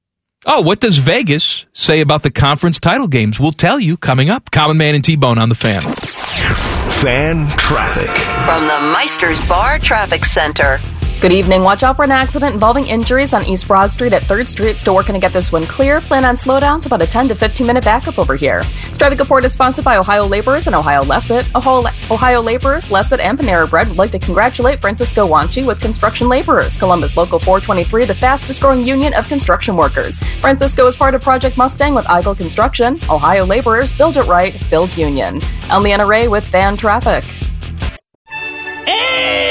[0.45, 3.39] Oh, what does Vegas say about the conference title games?
[3.41, 4.49] We'll tell you coming up.
[4.51, 5.81] Common Man and T Bone on the fan.
[5.81, 8.09] Fan traffic.
[8.45, 10.79] From the Meister's Bar Traffic Center.
[11.21, 11.61] Good evening.
[11.61, 14.79] Watch out for an accident involving injuries on East Broad Street at 3rd Street.
[14.79, 16.01] Still working to get this one clear.
[16.01, 18.63] Plan on slowdowns, about a 10 to 15 minute backup over here.
[18.87, 21.45] This traffic report is sponsored by Ohio Laborers and Ohio LECET.
[21.53, 26.27] Ohio, Ohio Laborers, LECET, and Panera Bread would like to congratulate Francisco Wanchi with Construction
[26.27, 26.75] Laborers.
[26.75, 30.19] Columbus Local 423, the fastest growing union of construction workers.
[30.39, 32.99] Francisco is part of Project Mustang with Eagle Construction.
[33.11, 35.39] Ohio Laborers, build it right, build union.
[35.69, 37.23] I'm Leanna Ray with Fan Traffic.
[38.87, 39.50] I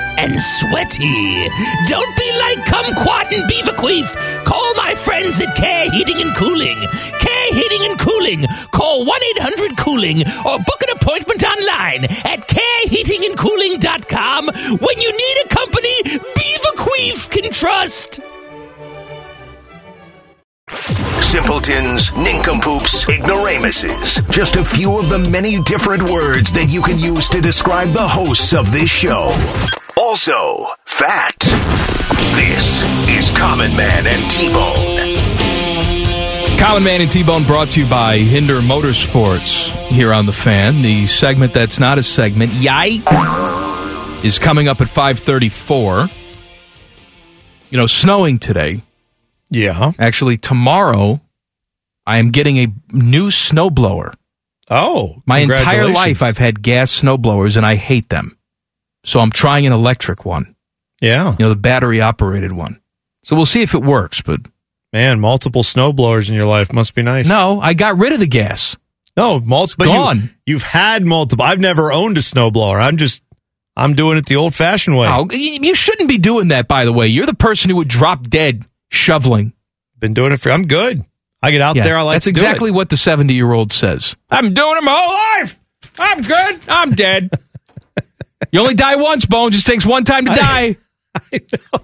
[0.21, 1.49] and sweaty.
[1.87, 4.15] Don't be like Kumquat and Beaverqueef.
[4.45, 6.77] Call my friends at Care Heating and Cooling.
[7.19, 8.45] Care Heating and Cooling.
[8.71, 15.47] Call 1 800 Cooling or book an appointment online at careheatingandcooling.com when you need a
[15.47, 18.19] company Beaverqueef can trust.
[21.31, 24.19] Simpletons, nincompoops, ignoramuses.
[24.29, 28.07] Just a few of the many different words that you can use to describe the
[28.07, 29.33] hosts of this show.
[30.01, 31.37] Also, fat.
[32.33, 34.97] This is Common Man and T-Bone.
[36.57, 40.81] Common Man and T Bone brought to you by Hinder Motorsports here on the fan.
[40.81, 46.09] The segment that's not a segment, yikes, is coming up at 534.
[47.69, 48.81] You know, snowing today.
[49.51, 49.91] Yeah.
[49.99, 51.21] Actually, tomorrow,
[52.07, 54.15] I am getting a new snowblower.
[54.67, 58.35] Oh, My entire life, I've had gas snowblowers, and I hate them.
[59.03, 60.55] So I'm trying an electric one.
[61.01, 61.31] Yeah.
[61.31, 62.81] You know, the battery operated one.
[63.23, 64.39] So we'll see if it works, but
[64.93, 67.27] Man, multiple snowblowers in your life must be nice.
[67.29, 68.75] no, I got rid of the gas.
[69.15, 69.85] No, multiple.
[69.85, 70.35] gone.
[70.45, 71.45] You, have had multiple.
[71.45, 72.81] I've never owned a snowblower.
[72.81, 73.23] I'm just,
[73.75, 75.07] I'm doing it the old fashioned way.
[75.09, 77.07] Oh, you shouldn't be doing that, by the way.
[77.07, 79.53] You're the person who would drop dead shoveling.
[79.97, 81.05] Been doing it for, I'm good.
[81.41, 81.97] I get out Yeah, there.
[81.97, 84.15] I like That's exactly what the 70 year old says.
[84.29, 85.59] I'm doing it my whole life.
[85.99, 86.59] I'm good.
[86.67, 87.29] I'm dead.
[88.51, 89.51] you only die once, Bone.
[89.51, 90.77] Just takes one time to die.
[91.15, 91.79] I know.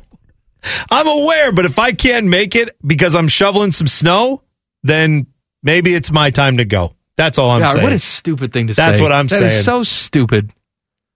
[0.91, 4.41] I'm aware, but if I can't make it because I'm shoveling some snow,
[4.83, 5.27] then
[5.63, 6.93] maybe it's my time to go.
[7.15, 7.83] That's all I'm God, saying.
[7.83, 8.81] what a stupid thing to say.
[8.85, 9.53] That's what I'm That is saying.
[9.53, 10.51] That is so stupid.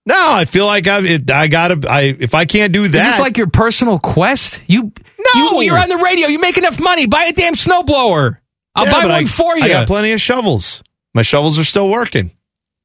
[0.06, 3.10] no, I feel like I've, it, I gotta, I, if I can't do Is that.
[3.10, 4.62] this like your personal quest?
[4.68, 4.92] You,
[5.34, 5.60] No.
[5.60, 6.28] you, you're on the radio.
[6.28, 7.06] You make enough money.
[7.06, 8.38] Buy a damn snowblower.
[8.74, 9.64] I'll Yeah, buy one I, for you.
[9.64, 10.82] I got plenty of shovels.
[11.14, 12.32] My shovels are still working.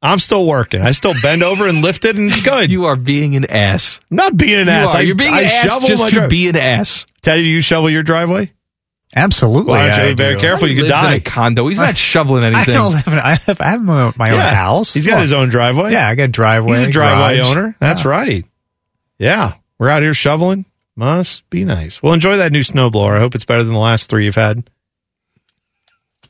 [0.02, 0.82] I'm still working.
[0.82, 2.70] I still bend over and lift it, and it's good.
[2.70, 4.00] you are being an ass.
[4.12, 4.94] I'm not being an You ass.
[4.94, 4.98] are.
[4.98, 7.06] I, You're being I an ass shovel just my to dri- be an ass.
[7.22, 8.52] Teddy, do you shovel your driveway?
[9.16, 9.72] Absolutely.
[9.72, 10.42] Why don't I be very do.
[10.42, 10.68] careful?
[10.68, 11.16] You could Lives in die.
[11.16, 11.68] a condo.
[11.68, 12.74] He's not shoveling I anything.
[12.76, 14.94] don't have, an, I have, I have my, my own house.
[14.94, 15.22] He's got Look.
[15.24, 15.92] his own driveway.
[15.94, 16.78] Yeah, I got a driveway.
[16.80, 17.50] He's a driveway garage.
[17.58, 17.76] owner.
[17.80, 18.12] That's Yeah.
[18.12, 18.46] right.
[19.18, 19.54] Yeah.
[19.80, 20.66] We're out here shoveling.
[20.96, 22.04] Must be nice.
[22.04, 23.16] Well, enjoy that new snowblower.
[23.16, 24.70] I hope it's better than the last three you've had.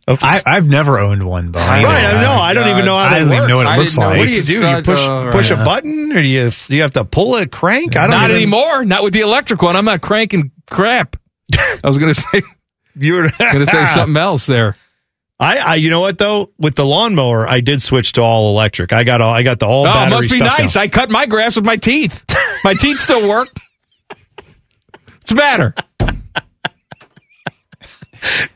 [0.08, 2.06] Hope I, I've never owned one, but Right, right.
[2.06, 2.32] I know.
[2.32, 4.18] I don't even know how I they don't even know what it looks like.
[4.20, 4.54] what do you do?
[4.54, 5.66] You Suck, push push a right.
[5.66, 7.98] button, or do you do you have to pull a crank?
[7.98, 8.86] I don't Not even, anymore.
[8.86, 9.76] Not with the electric one.
[9.76, 11.18] I'm not cranking crap.
[11.58, 12.42] I was going to say
[12.96, 14.78] You were going to say something else there.
[15.40, 16.52] I, I, you know what though?
[16.58, 18.92] With the lawnmower, I did switch to all electric.
[18.94, 20.76] I got all, I got the all Oh, battery must be stuff nice.
[20.76, 20.82] now.
[20.82, 22.24] I cut my grass with my teeth.
[22.64, 23.50] My teeth still work.
[24.10, 25.76] What's the matter?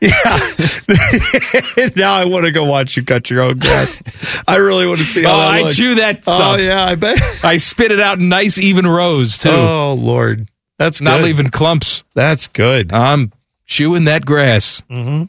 [1.96, 4.02] now I want to go watch you cut your own grass.
[4.46, 5.76] I really want to see how Oh, I looks.
[5.76, 6.40] chew that stuff.
[6.40, 7.18] Oh yeah, I bet.
[7.44, 9.50] I spit it out in nice even rows too.
[9.50, 11.24] Oh Lord, that's Not good.
[11.26, 12.04] leaving clumps.
[12.14, 12.92] That's good.
[12.92, 13.32] I'm
[13.66, 14.82] chewing that grass.
[14.90, 15.24] Mm-hmm.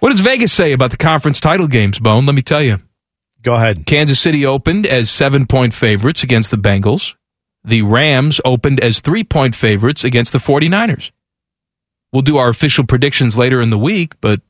[0.00, 2.26] What does Vegas say about the conference title games, Bone?
[2.26, 2.78] Let me tell you.
[3.42, 3.86] Go ahead.
[3.86, 7.14] Kansas City opened as seven point favorites against the Bengals.
[7.64, 11.10] The Rams opened as three point favorites against the 49ers.
[12.12, 14.40] We'll do our official predictions later in the week, but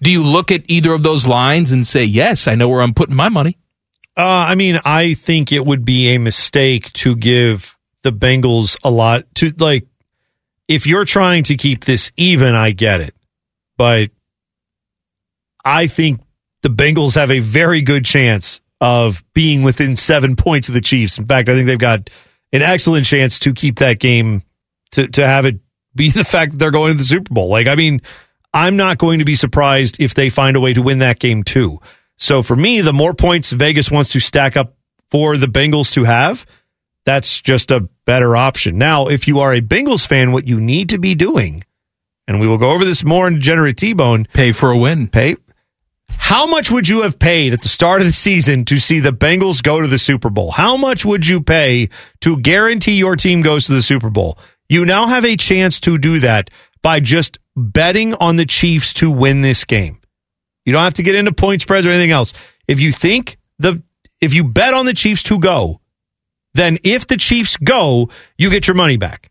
[0.00, 2.94] do you look at either of those lines and say, yes, I know where I'm
[2.94, 3.58] putting my money?
[4.16, 8.90] Uh, I mean, I think it would be a mistake to give the Bengals a
[8.90, 9.86] lot to like.
[10.66, 13.14] If you're trying to keep this even, I get it,
[13.76, 14.10] but
[15.64, 16.20] I think
[16.62, 21.18] the Bengals have a very good chance of being within seven points of the Chiefs.
[21.18, 22.10] In fact, I think they've got
[22.52, 24.42] an excellent chance to keep that game
[24.92, 25.60] to to have it
[25.98, 27.50] be the fact that they're going to the Super Bowl.
[27.50, 28.00] Like, I mean,
[28.54, 31.44] I'm not going to be surprised if they find a way to win that game
[31.44, 31.80] too.
[32.16, 34.74] So for me, the more points Vegas wants to stack up
[35.10, 36.46] for the Bengals to have,
[37.04, 38.78] that's just a better option.
[38.78, 41.64] Now, if you are a Bengals fan, what you need to be doing,
[42.26, 45.08] and we will go over this more in Degenerate T-Bone, pay for a win.
[45.08, 45.36] Pay.
[46.10, 49.12] How much would you have paid at the start of the season to see the
[49.12, 50.50] Bengals go to the Super Bowl?
[50.50, 51.88] How much would you pay
[52.20, 54.38] to guarantee your team goes to the Super Bowl?
[54.68, 56.50] You now have a chance to do that
[56.82, 59.98] by just betting on the Chiefs to win this game.
[60.64, 62.32] You don't have to get into point spreads or anything else.
[62.66, 63.82] If you think the
[64.20, 65.80] if you bet on the Chiefs to go,
[66.54, 69.30] then if the Chiefs go, you get your money back.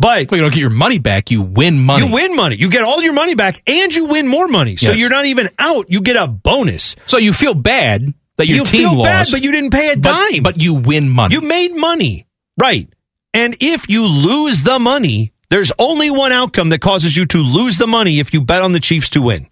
[0.00, 2.04] But well, you don't get your money back, you win money.
[2.06, 2.56] You win money.
[2.56, 4.74] You get all your money back and you win more money.
[4.76, 4.98] So Yes.
[4.98, 5.86] you're not even out.
[5.88, 6.96] You get a bonus.
[7.06, 9.04] So you feel bad that your you team feel lost.
[9.04, 10.02] bad, but you didn't pay a but,
[10.32, 10.42] dime.
[10.42, 11.34] but you win money.
[11.34, 12.26] You made money.
[12.58, 12.88] Right.
[13.34, 17.76] And if you lose the money, there's only one outcome that causes you to lose
[17.76, 19.48] the money if you bet on the Chiefs to win.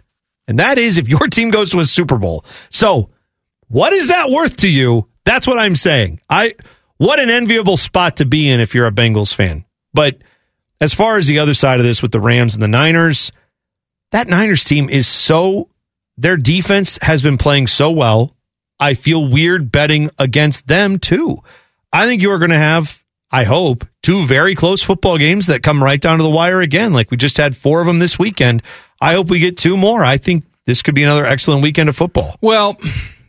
[0.48, 2.44] And that is if your team goes to a Super Bowl.
[2.70, 3.10] So,
[3.68, 5.09] what is that worth to you?
[5.24, 6.20] That's what I'm saying.
[6.30, 6.54] I
[6.96, 9.64] what an enviable spot to be in if you're a Bengals fan.
[9.92, 10.22] But
[10.80, 13.32] as far as the other side of this with the Rams and the Niners,
[14.12, 15.68] that Niners team is so
[16.16, 18.36] their defense has been playing so well.
[18.78, 21.38] I feel weird betting against them too.
[21.92, 23.01] I think you are going to have,
[23.32, 26.92] I hope, two very close football games that come right down to the wire again.
[26.92, 28.62] Like we just had four of them this weekend.
[29.00, 30.04] I hope we get two more.
[30.04, 32.36] I think this could be another excellent weekend of football.
[32.40, 32.78] Well,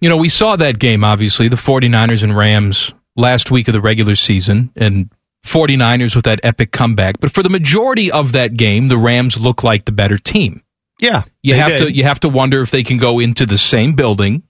[0.01, 3.81] you know, we saw that game, obviously, the 49ers and Rams last week of the
[3.81, 5.09] regular season, and
[5.45, 7.19] 49ers with that epic comeback.
[7.19, 10.63] But for the majority of that game, the Rams look like the better team.
[10.99, 11.23] Yeah.
[11.41, 11.77] You have did.
[11.79, 14.43] to you have to wonder if they can go into the same building,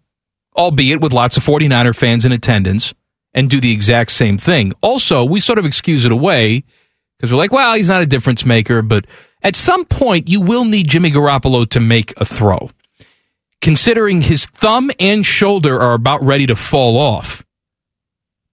[0.55, 2.93] albeit with lots of 49er fans in attendance,
[3.34, 4.73] and do the exact same thing.
[4.81, 6.64] Also, we sort of excuse it away
[7.18, 9.05] because we're like, well, he's not a difference maker, but
[9.41, 12.69] at some point you will need Jimmy Garoppolo to make a throw.
[13.61, 17.43] Considering his thumb and shoulder are about ready to fall off.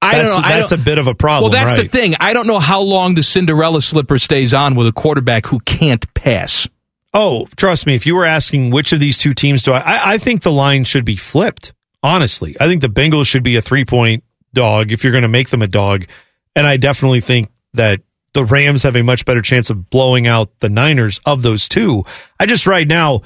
[0.00, 0.48] I That's- don't know.
[0.48, 2.14] That's don't- a bit of a problem, Well, that's the thing.
[2.20, 6.12] I don't know how long the Cinderella slipper stays on with a quarterback who can't
[6.14, 6.66] pass.
[7.12, 7.96] Oh, trust me.
[7.96, 10.52] If you were asking which of these two teams do I, I, I think the
[10.52, 11.72] line should be flipped.
[12.04, 15.28] Honestly, I think the Bengals should be a three point dog if you're going to
[15.28, 16.06] make them a dog,
[16.54, 18.00] and I definitely think that
[18.32, 22.04] the Rams have a much better chance of blowing out the Niners of those two.
[22.38, 23.22] I just right now.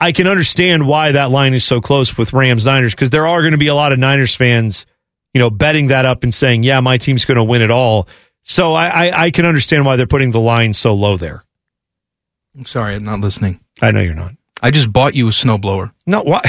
[0.00, 3.40] I can understand why that line is so close with Rams Niners because there are
[3.40, 4.86] going to be a lot of Niners fans,
[5.34, 8.06] you know, betting that up and saying, "Yeah, my team's going to win it all."
[8.44, 11.44] So I, I, I can understand why they're putting the line so low there.
[12.56, 13.60] I'm sorry, I'm not listening.
[13.82, 14.32] I know you're not.
[14.62, 15.92] I just bought you a snowblower.
[16.06, 16.42] No, why?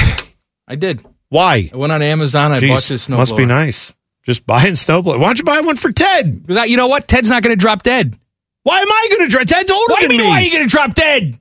[0.66, 1.04] I did.
[1.28, 1.70] Why?
[1.72, 2.52] I went on Amazon.
[2.52, 3.18] I Jeez, bought this snowblower.
[3.18, 3.94] Must be nice.
[4.24, 5.18] Just buying snowblower.
[5.18, 6.46] Why don't you buy one for Ted?
[6.46, 7.08] Because you know what?
[7.08, 8.18] Ted's not going to drop dead.
[8.62, 9.46] Why am I going to drop?
[9.46, 10.24] Ted's older you than me.
[10.24, 11.38] Why are you going to drop dead?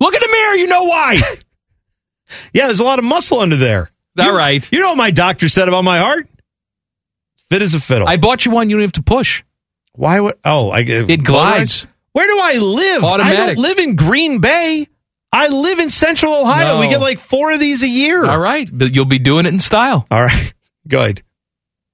[0.00, 0.54] Look in the mirror.
[0.56, 1.14] You know why.
[2.52, 3.90] yeah, there's a lot of muscle under there.
[4.18, 4.68] All You- right.
[4.72, 6.28] You know what my doctor said about my heart?
[7.50, 8.08] Fit as a fiddle.
[8.08, 8.70] I bought you one.
[8.70, 9.44] You don't have to push.
[9.92, 10.34] Why would?
[10.44, 11.86] Oh, I It glides.
[12.12, 13.04] Where do I live?
[13.04, 13.38] Automatic.
[13.38, 14.88] I don't live in Green Bay.
[15.32, 16.74] I live in Central Ohio.
[16.74, 16.80] No.
[16.80, 18.24] We get like four of these a year.
[18.24, 20.06] All right, but you'll be doing it in style.
[20.10, 20.54] All right.
[20.88, 21.22] Good.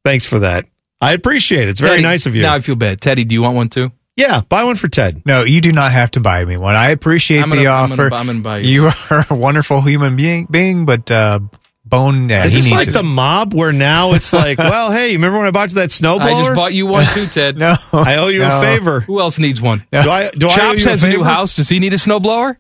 [0.05, 0.67] Thanks for that.
[1.01, 1.69] I appreciate it.
[1.71, 2.43] It's very Teddy, nice of you.
[2.43, 3.01] Now I feel bad.
[3.01, 3.91] Teddy, do you want one too?
[4.17, 5.23] yeah, buy one for Ted.
[5.25, 6.77] No, you do not have to buy me one.
[6.77, 8.15] I appreciate I'm gonna- the I'm gonna- offer.
[8.15, 8.85] I'm gonna buy you.
[8.85, 11.41] you are a wonderful human being, being but uh,
[11.85, 12.93] Bone, yeah, Is he this needs like it.
[12.99, 15.89] the mob where now it's like, well, hey, you remember when I bought you that
[15.91, 16.21] snowblower?
[16.21, 17.57] I just bought you one too, Ted.
[17.59, 18.59] no, I owe you no.
[18.59, 19.01] a favor.
[19.01, 19.83] Who else needs one?
[19.91, 20.31] Do I?
[20.31, 21.55] Do I owe Chops you has a new house.
[21.55, 22.55] Does he need a snowblower?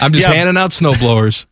[0.00, 0.34] I'm just Yeah.
[0.34, 1.46] handing out snowblowers.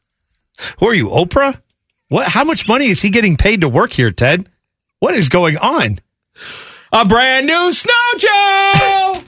[0.79, 1.61] Who are you, Oprah?
[2.09, 2.29] What?
[2.29, 4.49] How much money is he getting paid to work here, Ted?
[5.01, 6.01] What is going on?
[6.93, 9.23] A brand new snow Joe.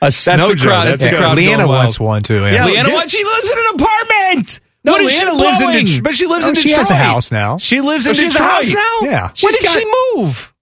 [0.00, 0.66] A snow Joe.
[0.66, 0.84] crowd.
[0.86, 1.18] That's That's the good.
[1.18, 1.36] crowd.
[1.36, 1.78] Leanna going wild.
[1.84, 2.40] wants one too.
[2.42, 2.50] Yeah.
[2.52, 2.66] Yeah.
[2.66, 3.10] Leanna, get- what?
[3.10, 4.60] She lives in an apartment.
[4.84, 5.84] No, what is Leanna she lives in blowing?
[5.86, 6.78] Detroit, but she lives Oh, in she Detroit.
[6.78, 7.58] has a house now.
[7.58, 8.98] She lives So in she has a house now.
[9.02, 9.22] Yeah.
[9.26, 9.84] When She's did got- she
[10.16, 10.52] move?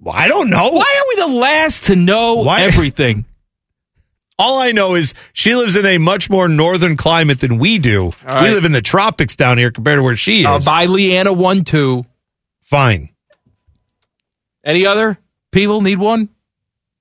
[0.00, 0.70] Well, I don't know.
[0.70, 3.24] Why are we the last to know Why- everything?
[4.38, 8.12] All I know is she lives in a much more northern climate than we do.
[8.26, 10.46] We live in the tropics down here compared to where she is.
[10.46, 12.04] Uh, by Leanna, one, two.
[12.64, 13.10] Fine.
[14.64, 15.18] Any other
[15.52, 16.30] people need one?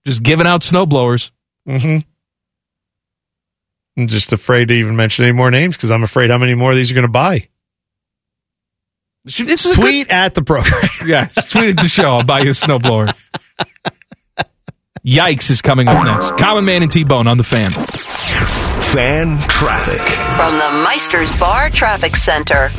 [0.06, 1.32] Just giving out snowblowers.
[1.68, 2.00] Mm-hmm.
[3.98, 6.72] I'm just afraid to even mention any more names because I'm afraid how many more
[6.72, 7.48] of these are going to buy.
[9.26, 10.82] This is Tweet at the program.
[11.06, 12.18] Yeah, tweet at the show.
[12.18, 13.18] I'll buy you a snowblower.
[15.06, 16.38] Yikes is coming up next.
[16.42, 17.72] Common Man and T Bone on the fan.
[17.72, 20.00] Fan traffic.
[20.38, 22.72] From the Meister's Bar Traffic Center.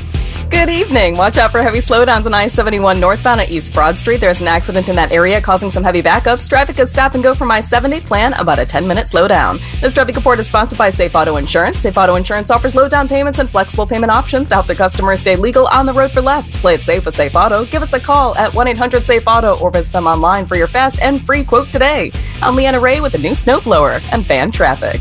[0.54, 1.16] Good evening.
[1.16, 4.20] Watch out for heavy slowdowns on I 71 northbound at East Broad Street.
[4.20, 6.48] There's an accident in that area causing some heavy backups.
[6.48, 8.02] Traffic is stop and go from I 70.
[8.02, 9.60] Plan about a 10 minute slowdown.
[9.80, 11.80] This traffic report is sponsored by Safe Auto Insurance.
[11.80, 15.20] Safe Auto Insurance offers low down payments and flexible payment options to help their customers
[15.20, 16.54] stay legal on the road for less.
[16.60, 17.64] Play it safe with Safe Auto.
[17.66, 20.68] Give us a call at 1 800 Safe Auto or visit them online for your
[20.68, 22.12] fast and free quote today.
[22.40, 25.00] I'm Leanna Ray with the new snowblower and fan traffic.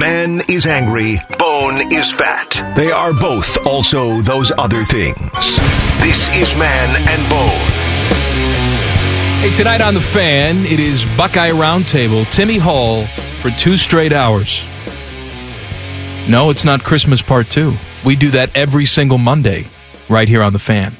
[0.00, 2.74] Man is angry, bone is fat.
[2.76, 5.16] They are both also those other things.
[6.00, 7.66] This is Man and Bone.
[9.40, 13.04] Hey, tonight on The Fan, it is Buckeye Roundtable, Timmy Hall
[13.40, 14.64] for two straight hours.
[16.28, 17.72] No, it's not Christmas Part 2.
[18.04, 19.66] We do that every single Monday
[20.08, 20.94] right here on The Fan.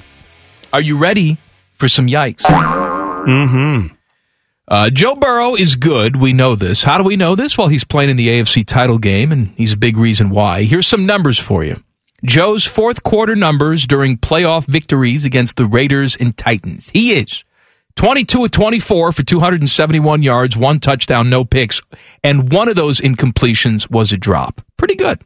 [0.72, 1.38] Are you ready
[1.74, 2.42] for some yikes?
[2.42, 3.94] Mm-hmm.
[4.68, 6.16] Uh, Joe Burrow is good.
[6.16, 6.82] We know this.
[6.82, 7.56] How do we know this?
[7.56, 10.64] Well, he's playing in the AFC title game, and he's a big reason why.
[10.64, 11.82] Here's some numbers for you.
[12.24, 16.90] Joe's fourth quarter numbers during playoff victories against the Raiders and Titans.
[16.90, 17.44] He is
[17.94, 21.80] 22 of 24 for 271 yards, one touchdown, no picks,
[22.24, 24.60] and one of those incompletions was a drop.
[24.76, 25.20] Pretty good.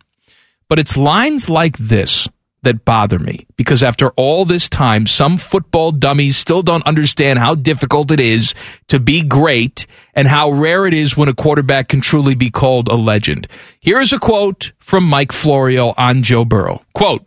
[0.68, 2.28] But it's lines like this
[2.62, 7.54] that bother me because after all this time, some football dummies still don't understand how
[7.54, 8.54] difficult it is
[8.88, 12.88] to be great and how rare it is when a quarterback can truly be called
[12.88, 13.48] a legend.
[13.80, 16.82] Here is a quote from Mike Florio on Joe Burrow.
[16.94, 17.26] Quote,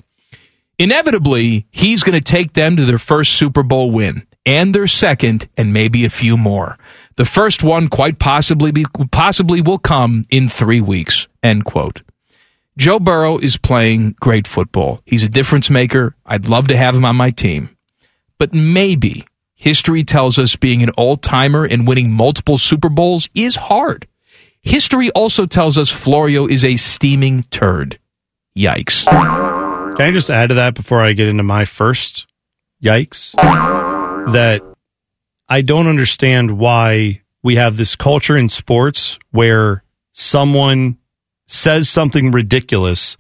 [0.80, 5.47] Inevitably, he's going to take them to their first Super Bowl win and their second
[5.55, 6.77] and maybe a few more.
[7.15, 11.27] The first one quite possibly be, possibly will come in 3 weeks.
[11.43, 12.01] End quote.
[12.77, 15.01] Joe Burrow is playing great football.
[15.05, 16.15] He's a difference maker.
[16.25, 17.75] I'd love to have him on my team.
[18.39, 23.55] But maybe history tells us being an all timer and winning multiple Super Bowls is
[23.55, 24.07] hard.
[24.61, 27.99] History also tells us Florio is a steaming turd.
[28.57, 29.05] Yikes.
[29.05, 32.25] Can I just add to that before I get into my first
[32.81, 33.33] yikes?
[34.33, 34.61] That
[35.47, 39.83] I don't understand why we have this culture in sports where
[40.13, 40.97] someone
[41.47, 43.17] says something ridiculous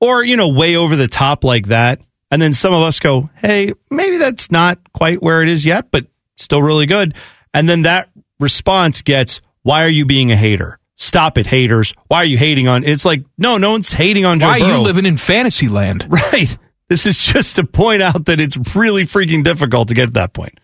[0.00, 2.00] or, you know, way over the top like that.
[2.30, 5.90] And then some of us go, hey, maybe that's not quite where it is yet,
[5.90, 6.06] but
[6.36, 7.14] still really good.
[7.52, 8.08] And then that
[8.40, 10.78] response gets, why are you being a hater?
[10.96, 11.94] Stop it, haters.
[12.08, 12.84] Why are you hating on?
[12.84, 14.76] It's like, no, no one's hating on Joe Why are Burrow.
[14.76, 16.06] you living in fantasy land?
[16.10, 16.56] Right.
[16.88, 20.34] This is just to point out that it's really freaking difficult to get to that
[20.34, 20.58] point.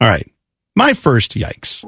[0.00, 0.30] All right.
[0.74, 1.84] My first yikes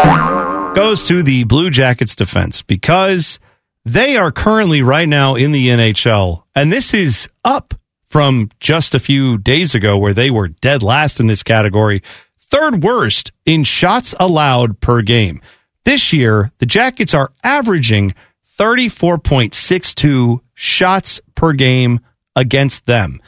[0.75, 3.39] goes to the Blue Jackets defense because
[3.87, 6.43] they are currently right now in the NHL.
[6.57, 7.73] And this is up
[8.09, 12.03] from just a few days ago where they were dead last in this category,
[12.41, 15.41] third worst in shots allowed per game.
[15.85, 18.15] This year, the Jackets are averaging
[18.59, 22.01] 34.62 shots per game
[22.35, 23.21] against them.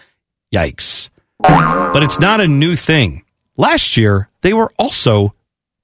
[0.52, 1.09] Yikes.
[1.39, 3.22] But it's not a new thing.
[3.56, 5.35] Last year, they were also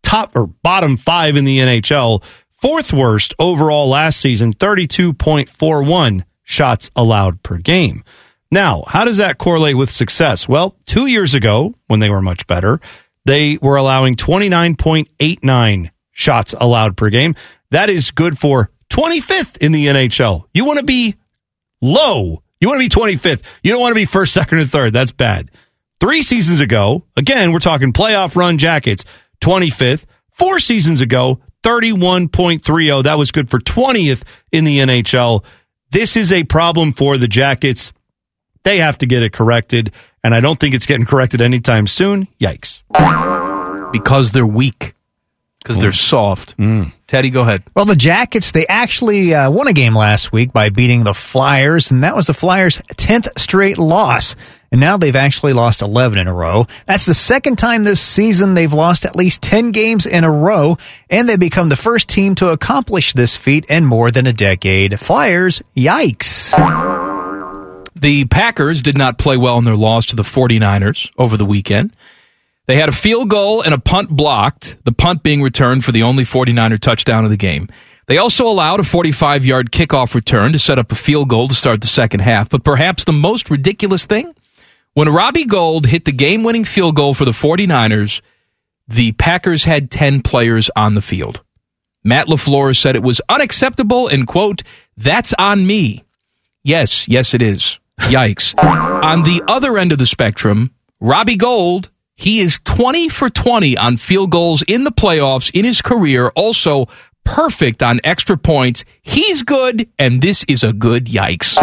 [0.03, 2.25] top or bottom five in the NHL,
[2.65, 8.03] fourth worst overall last season, 32.41 shots allowed per game.
[8.51, 10.49] Now, how does that correlate with success?
[10.49, 12.81] Well, two years ago, when they were much better,
[13.27, 17.35] they were allowing 29.89 shots allowed per game.
[17.71, 20.45] That is good for 25th in the NHL.
[20.55, 21.17] You want to be
[21.83, 22.43] low.
[22.63, 23.43] You want to be 25th.
[23.63, 24.95] You don't want to be first, second, or third.
[24.95, 25.51] That's bad.
[26.01, 29.05] Three seasons ago, again, we're talking playoff run jackets,
[29.43, 30.07] 25th.
[30.33, 33.03] Four seasons ago, 31.30.
[33.05, 34.23] That was good for 20th
[34.53, 35.45] in the NHL.
[35.91, 37.93] This is a problem for the Jackets.
[38.65, 39.93] They have to get it corrected,
[40.23, 42.29] and I don't think it's getting corrected anytime soon.
[42.41, 42.83] Yikes.
[43.93, 44.94] Because they're weak.
[45.65, 46.55] Because they're soft.
[47.07, 47.63] Teddy, go ahead.
[47.75, 51.91] Well, the Jackets, they actually uh, won a game last week by beating the Flyers,
[51.91, 54.37] and that was the Flyers' 10th straight loss.
[54.71, 56.67] And now they've actually lost 11 in a row.
[56.85, 60.77] That's the second time this season they've lost at least 10 games in a row,
[61.09, 65.01] and they become the first team to accomplish this feat in more than a decade.
[65.01, 66.53] Flyers, yikes.
[67.95, 71.95] The Packers did not play well in their loss to the 49ers over the weekend.
[72.67, 76.03] They had a field goal and a punt blocked, the punt being returned for the
[76.03, 77.69] only 49er touchdown of the game.
[78.07, 81.55] They also allowed a 45 yard kickoff return to set up a field goal to
[81.55, 82.49] start the second half.
[82.49, 84.35] But perhaps the most ridiculous thing
[84.95, 88.21] when Robbie Gould hit the game winning field goal for the 49ers,
[88.87, 91.43] the Packers had 10 players on the field.
[92.05, 94.63] Matt LaFleur said it was unacceptable and, quote,
[94.97, 96.05] that's on me.
[96.63, 97.79] Yes, yes, it is.
[97.99, 98.55] Yikes.
[98.63, 103.97] on the other end of the spectrum, Robbie Gould, he is 20 for 20 on
[103.97, 106.87] field goals in the playoffs in his career, also
[107.25, 108.85] perfect on extra points.
[109.03, 111.57] He's good, and this is a good yikes.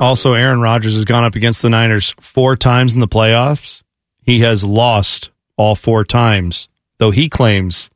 [0.00, 3.82] Also, Aaron Rodgers has gone up against the Niners four times in the playoffs.
[4.22, 6.68] He has lost all four times,
[6.98, 7.90] though he claims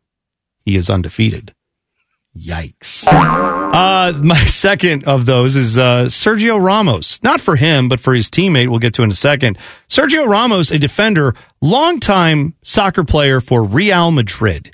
[0.61, 1.55] he is undefeated.
[2.37, 3.07] Yikes.
[3.07, 7.23] Uh, my second of those is uh, Sergio Ramos.
[7.23, 8.69] Not for him, but for his teammate.
[8.69, 9.59] We'll get to in a second.
[9.89, 14.73] Sergio Ramos, a defender, longtime soccer player for Real Madrid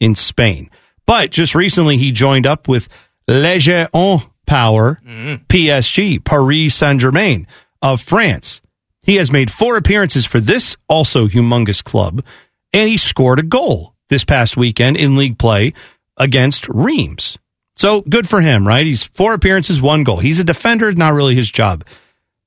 [0.00, 0.70] in Spain.
[1.06, 2.88] But just recently, he joined up with
[3.28, 7.46] Ligue 1 Power, PSG, Paris Saint Germain
[7.80, 8.60] of France.
[9.00, 12.24] He has made four appearances for this also humongous club,
[12.72, 15.72] and he scored a goal this past weekend in league play
[16.16, 17.38] against Reims.
[17.76, 18.86] So good for him, right?
[18.86, 20.18] He's four appearances, one goal.
[20.18, 21.84] He's a defender, not really his job.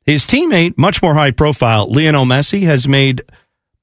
[0.06, 3.24] His teammate, much more high profile, Lionel Messi, has made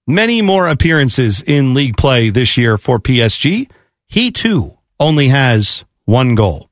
[0.06, 3.68] many more appearances in league play this year for PSG.
[4.06, 6.70] He too only has one goal.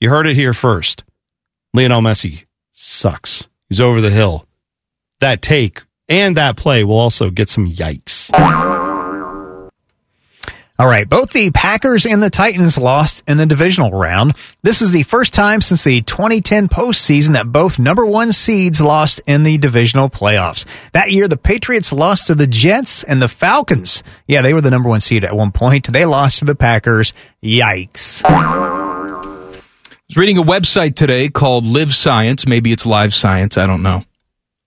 [0.00, 1.04] You heard it here first.
[1.74, 3.48] Lionel Messi sucks.
[3.68, 4.46] He's over the hill.
[5.20, 8.30] That take and that play will also get some yikes.
[10.78, 14.34] All right, both the Packers and the Titans lost in the divisional round.
[14.62, 19.22] This is the first time since the 2010 postseason that both number one seeds lost
[19.26, 20.66] in the divisional playoffs.
[20.92, 24.02] That year, the Patriots lost to the Jets and the Falcons.
[24.26, 25.90] Yeah, they were the number one seed at one point.
[25.90, 27.14] They lost to the Packers.
[27.42, 28.22] Yikes.
[28.24, 32.46] I was reading a website today called Live Science.
[32.46, 33.56] Maybe it's Live Science.
[33.56, 34.04] I don't know.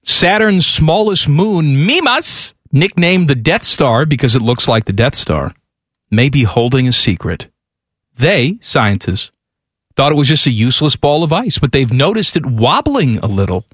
[0.04, 5.54] Saturn's smallest moon, Mimas, nicknamed the Death Star because it looks like the Death Star,
[6.12, 7.48] may be holding a secret.
[8.16, 9.32] They, scientists,
[9.96, 13.28] thought it was just a useless ball of ice, but they've noticed it wobbling a
[13.28, 13.66] little.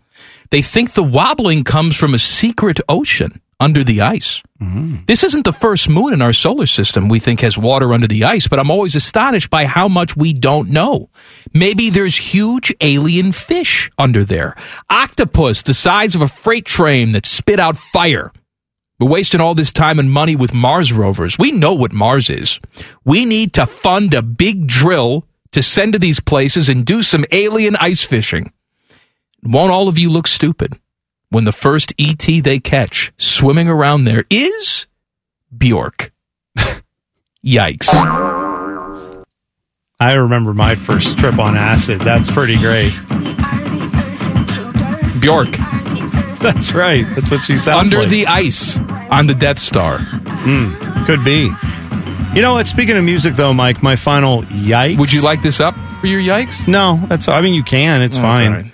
[0.50, 4.42] They think the wobbling comes from a secret ocean under the ice.
[4.62, 5.06] Mm.
[5.06, 8.24] This isn't the first moon in our solar system we think has water under the
[8.26, 11.10] ice, but I'm always astonished by how much we don't know.
[11.54, 14.56] Maybe there's huge alien fish under there.
[14.90, 18.32] Octopus the size of a freight train that spit out fire.
[19.00, 21.38] We're wasting all this time and money with Mars rovers.
[21.38, 22.60] We know what Mars is.
[23.04, 27.26] We need to fund a big drill to send to these places and do some
[27.32, 28.54] alien ice fishing.
[29.44, 30.80] Won't all of you look stupid
[31.30, 34.88] when the first ET they catch swimming around there is
[35.56, 36.14] Bjork?
[37.46, 37.90] Yikes.
[40.00, 42.02] I remember my first trip on acid.
[42.02, 42.94] That's pretty great.
[45.22, 45.50] Bjork.
[46.54, 47.06] That's right.
[47.16, 48.10] That's what she sounds Under like.
[48.10, 49.98] the ice on the Death Star.
[50.00, 51.52] Mm, could be.
[52.36, 52.68] You know what?
[52.68, 54.98] Speaking of music, though, Mike, my final yikes.
[55.00, 56.68] Would you like this up for your yikes?
[56.68, 57.28] No, that's.
[57.28, 58.02] I mean, you can.
[58.02, 58.52] It's Oh, that's fine.
[58.52, 58.66] right.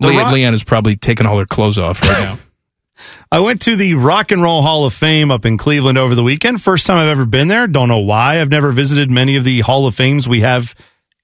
[0.00, 2.38] Le- rock- Leanne is probably taking all her clothes off right now.
[3.32, 6.22] I went to the Rock and Roll Hall of Fame up in Cleveland over the
[6.22, 6.60] weekend.
[6.62, 7.66] First time I've ever been there.
[7.66, 8.40] Don't know why.
[8.40, 10.74] I've never visited many of the Hall of Fames we have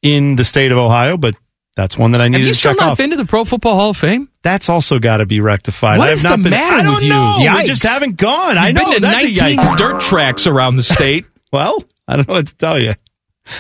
[0.03, 1.35] in the state of Ohio, but
[1.77, 3.75] that's one that I Have you to still check not been to the Pro Football
[3.77, 4.29] Hall of Fame?
[4.43, 5.99] That's also got to be rectified.
[5.99, 7.09] What I have is not the been, matter I don't with you?
[7.11, 7.37] know.
[7.39, 7.57] Yikes.
[7.63, 8.57] We just haven't gone.
[8.59, 9.77] I You've know been to that's a 19 yikes.
[9.77, 11.25] dirt tracks around the state.
[11.53, 12.93] Well, I don't know what to tell you.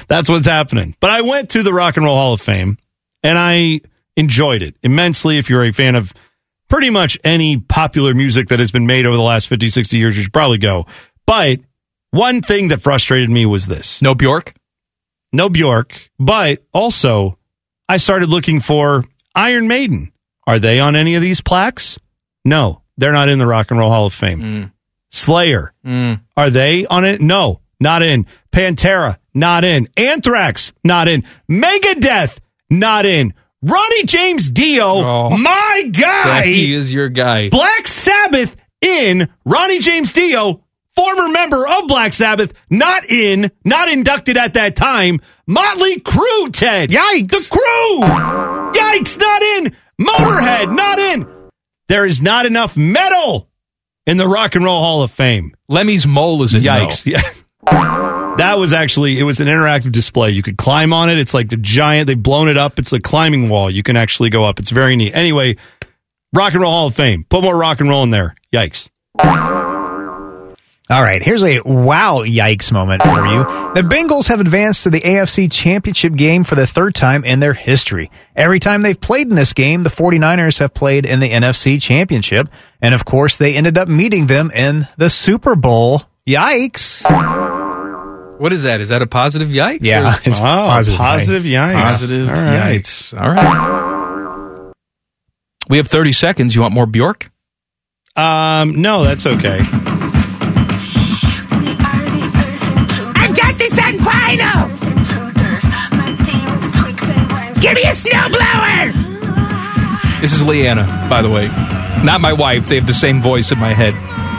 [0.08, 0.96] That's what's happening.
[1.00, 2.78] But I went to the Rock and Roll Hall of Fame
[3.22, 3.80] and I
[4.16, 5.38] enjoyed it immensely.
[5.38, 6.12] If you're a fan of
[6.68, 10.16] pretty much any popular music that has been made over the last 50, 60 years,
[10.16, 10.84] you should probably go.
[11.26, 11.60] But
[12.10, 14.52] one thing that frustrated me was this No Bjork?
[15.32, 17.38] no Bjork, but also
[17.88, 19.04] I started looking for
[19.34, 20.12] Iron Maiden.
[20.46, 21.98] Are they on any of these plaques?
[22.44, 24.72] No, they're not in the Rock and Roll Hall of Fame.
[25.10, 26.20] Slayer, Mm.
[26.36, 27.20] are they on it?
[27.20, 28.26] No, not in.
[28.52, 29.86] Pantera, not in.
[29.96, 31.24] Anthrax, not in.
[31.50, 32.38] Megadeth,
[32.70, 33.32] not in.
[33.62, 35.30] Ronnie James Dio, Oh.
[35.36, 36.42] my guy.
[36.44, 37.48] he is your guy.
[37.48, 39.28] Black Sabbath in.
[39.44, 40.62] Ronnie James Dio,
[40.96, 46.90] former member of Black Sabbath, not in, not inducted at that time, Motley Crue, Ted.
[46.90, 47.30] Yikes.
[47.30, 48.00] The crew!
[48.72, 49.76] Yikes, not in!
[50.00, 51.26] Motorhead, not in!
[51.88, 53.48] There is not enough metal
[54.06, 55.54] in the Rock and Roll Hall of Fame.
[55.68, 56.64] Lemmy's mole is a no.
[56.64, 57.06] Yikes.
[57.06, 57.22] Yeah.
[58.36, 60.30] That was actually it was an interactive display.
[60.30, 61.18] You could climb on it.
[61.18, 62.06] It's like the giant.
[62.06, 62.78] They've blown it up.
[62.78, 63.70] It's a climbing wall.
[63.70, 64.58] You can actually go up.
[64.58, 65.14] It's very neat.
[65.14, 65.56] Anyway,
[66.34, 67.24] Rock and Roll Hall of Fame.
[67.30, 68.34] Put more rock and roll in there.
[68.52, 68.90] Yikes.
[70.88, 73.42] All right, here's a wow yikes moment for you.
[73.74, 77.54] The Bengals have advanced to the AFC Championship game for the third time in their
[77.54, 78.08] history.
[78.36, 82.48] Every time they've played in this game, the 49ers have played in the NFC Championship.
[82.80, 86.02] And of course, they ended up meeting them in the Super Bowl.
[86.24, 87.02] Yikes.
[88.38, 88.80] What is that?
[88.80, 89.78] Is that a positive yikes?
[89.82, 91.82] Yeah, Or- it's Oh, positive, positive yikes.
[91.84, 92.80] Positive All right.
[92.80, 93.20] yikes.
[93.20, 94.72] All right.
[95.68, 96.54] We have 30 seconds.
[96.54, 97.30] You want more Bjork?
[98.14, 99.60] Um, no, that's okay.
[107.60, 108.92] Give me a snowblower.
[110.20, 111.48] This is Leanna, by the way.
[112.04, 112.68] Not my wife.
[112.68, 113.94] They have the same voice in my head.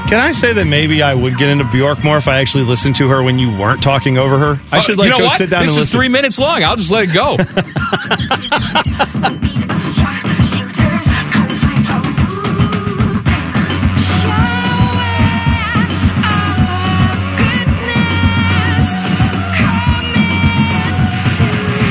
[0.09, 2.95] Can I say that maybe I would get into Bjork more if I actually listened
[2.97, 4.59] to her when you weren't talking over her?
[4.71, 5.37] I uh, should like you know go what?
[5.37, 5.99] sit down this and is listen.
[5.99, 6.63] three minutes long.
[6.63, 7.37] I'll just let it go.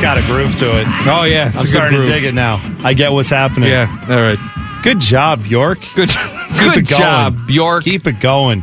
[0.07, 0.87] got a groove to it.
[1.09, 2.09] Oh yeah, it's a I'm good starting groove.
[2.11, 2.61] to dig it now.
[2.85, 3.71] I get what's happening.
[3.71, 3.89] Yeah.
[4.09, 4.39] All right.
[4.85, 5.81] Good job, Bjork.
[5.97, 6.11] Good.
[6.11, 6.19] Keep
[6.61, 7.01] Good it going.
[7.01, 7.83] job, Bjork.
[7.83, 8.63] Keep it going.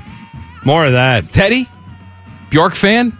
[0.63, 1.25] More of that.
[1.33, 1.67] Teddy,
[2.49, 3.17] Bjork fan.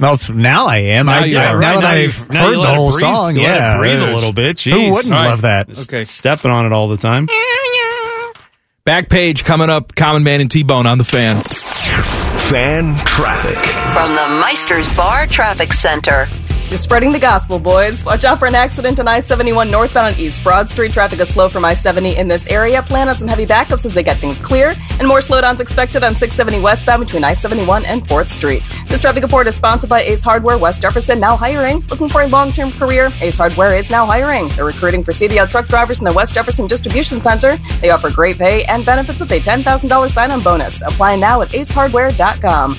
[0.00, 1.06] Well, now I am.
[1.06, 1.60] Now I, you I- are.
[1.60, 3.00] now Right, that now I've you- now you heard let the it whole breathe.
[3.00, 4.60] song, You let it yeah, breathe a uh, little bit.
[4.62, 5.26] Who wouldn't All right.
[5.30, 5.70] love that?
[5.70, 6.02] Okay.
[6.02, 7.28] Stepping on it all the time.
[8.84, 9.94] Back page coming up.
[9.94, 11.40] Common Man and T Bone on the fan.
[12.50, 13.56] Fan traffic.
[13.94, 16.28] From the Meister's Bar Traffic Center.
[16.68, 18.04] You're spreading the gospel, boys.
[18.04, 20.92] Watch out for an accident on I 71 northbound on East Broad Street.
[20.92, 22.82] Traffic is slow from I 70 in this area.
[22.82, 24.74] Plan on some heavy backups as they get things clear.
[24.98, 28.66] And more slowdowns expected on 670 westbound between I 71 and 4th Street.
[28.88, 31.80] This traffic report is sponsored by Ace Hardware West Jefferson, now hiring.
[31.88, 33.12] Looking for a long term career?
[33.20, 34.48] Ace Hardware is now hiring.
[34.48, 37.58] They're recruiting for CDL truck drivers in the West Jefferson Distribution Center.
[37.82, 40.80] They offer great pay and benefits with a $10,000 sign on bonus.
[40.82, 42.78] Apply now at acehardware.com.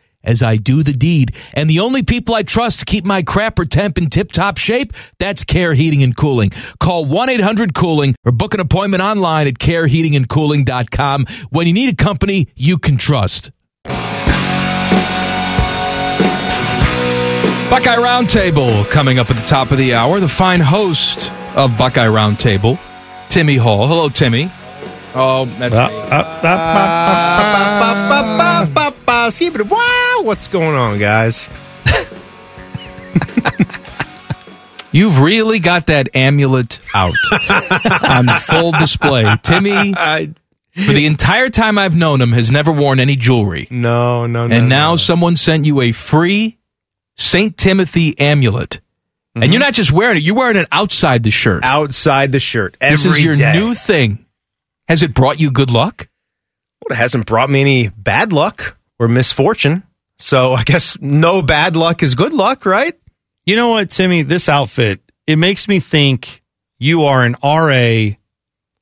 [0.23, 1.35] as I do the deed.
[1.53, 4.93] And the only people I trust to keep my crapper temp in tip top shape,
[5.19, 6.51] that's Care Heating and Cooling.
[6.79, 11.95] Call 1 800 Cooling or book an appointment online at careheatingandcooling.com when you need a
[11.95, 13.51] company you can trust.
[17.69, 20.19] Buckeye Roundtable coming up at the top of the hour.
[20.19, 22.77] The fine host of Buckeye Roundtable,
[23.29, 23.87] Timmy Hall.
[23.87, 24.51] Hello, Timmy.
[25.15, 25.95] Oh, that's Uh, me.
[29.69, 31.49] Wow, what's going on, guys?
[34.91, 37.13] You've really got that amulet out
[38.03, 39.23] on full display.
[39.41, 43.67] Timmy, for the entire time I've known him, has never worn any jewelry.
[43.69, 44.55] No, no, no.
[44.55, 44.97] and now no.
[44.97, 46.57] someone sent you a free
[47.17, 47.57] St.
[47.57, 48.81] Timothy amulet.
[49.33, 49.53] And mm-hmm.
[49.53, 51.63] you're not just wearing it, you're wearing it outside the shirt.
[51.63, 52.75] outside the shirt.
[52.81, 53.53] this is your day.
[53.53, 54.25] new thing.
[54.89, 56.09] Has it brought you good luck?
[56.83, 59.83] Well, it hasn't brought me any bad luck or misfortune.
[60.19, 62.97] So I guess no bad luck is good luck, right?
[63.45, 64.21] You know what, Timmy?
[64.21, 66.43] This outfit it makes me think
[66.77, 68.15] you are an RA,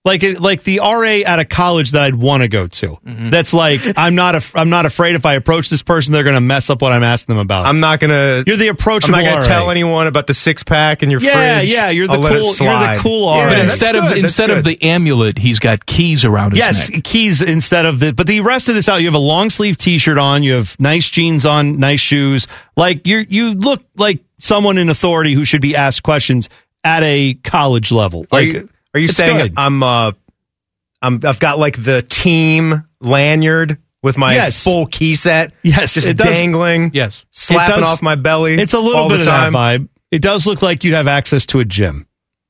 [0.09, 2.87] like like the RA at a college that I'd want to go to.
[2.87, 3.29] Mm-hmm.
[3.29, 6.33] That's like I'm not af- I'm not afraid if I approach this person, they're going
[6.35, 7.65] to mess up what I'm asking them about.
[7.65, 8.43] I'm not gonna.
[8.45, 9.15] you're the approachable.
[9.15, 9.47] I'm not gonna RA.
[9.47, 11.69] tell anyone about the six pack in your Yeah, fridge.
[11.71, 12.99] yeah, you're the I'll cool- you're the slide.
[12.99, 16.51] cool Yeah, But instead good, of that's instead of the amulet, he's got keys around
[16.51, 17.03] his Yes, neck.
[17.03, 18.11] keys instead of the.
[18.13, 20.43] But the rest of this out, you have a long sleeve T-shirt on.
[20.43, 22.47] You have nice jeans on, nice shoes.
[22.75, 26.49] Like you, you look like someone in authority who should be asked questions
[26.83, 28.21] at a college level.
[28.31, 29.53] Are Like, you, are you it's saying good.
[29.57, 30.11] I'm uh
[31.01, 34.63] I'm I've got like the team lanyard with my Yes.
[34.63, 35.53] full key set?
[35.63, 36.91] Yes, just it does- dangling.
[36.93, 37.23] Yes.
[37.31, 38.55] slapping does- off my belly.
[38.55, 39.87] It's a little all bit of that vibe.
[40.11, 42.07] It does look like you'd have access to a gym.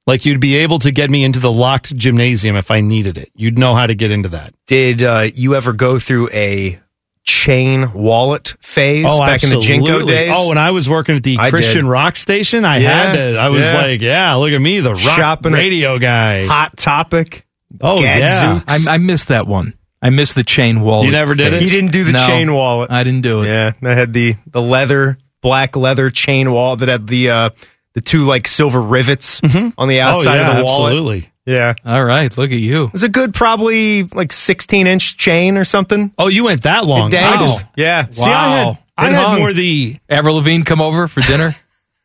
[0.07, 3.29] Like you'd be able to get me into the locked gymnasium if I needed it.
[3.35, 4.55] You'd know how to get into that.
[4.65, 6.79] Did uh, you ever go through a
[7.25, 10.13] chain wallet phase Oh, back in the Jinko absolutely.
[10.13, 10.31] days?
[10.35, 11.89] Oh, when I was working at the I Christian did.
[11.91, 13.37] rock station, I Yeah, had to.
[13.37, 13.81] I was yeah.
[13.81, 16.45] like, yeah, look at me, the rock Shopping radio guy.
[16.45, 17.45] Hot Topic.
[17.81, 18.61] Oh, yeah.
[18.67, 19.75] I, I missed that one.
[20.01, 21.05] I missed the chain wallet.
[21.05, 21.59] You never did it?
[21.59, 21.71] phase.
[21.73, 22.89] You didn't do the No, chain wallet.
[22.89, 23.47] I didn't do it.
[23.47, 27.49] Yeah, I had the the leather, black leather chain wallet that had the uh,
[27.95, 29.41] the two like silver rivets
[29.77, 30.93] on the outside Oh, yeah, of the wallet.
[30.93, 31.28] absolutely.
[31.49, 31.73] Yeah.
[31.85, 32.85] All right, look at you.
[32.85, 36.13] It was a good, probably like 16 inch chain or something.
[36.17, 37.07] Oh, you went that long?
[37.07, 37.49] It dangled.
[37.49, 38.01] I just- yeah.
[38.05, 38.11] Wow.
[38.11, 41.55] See, I had- I had more the Avril Lavigne come over for dinner.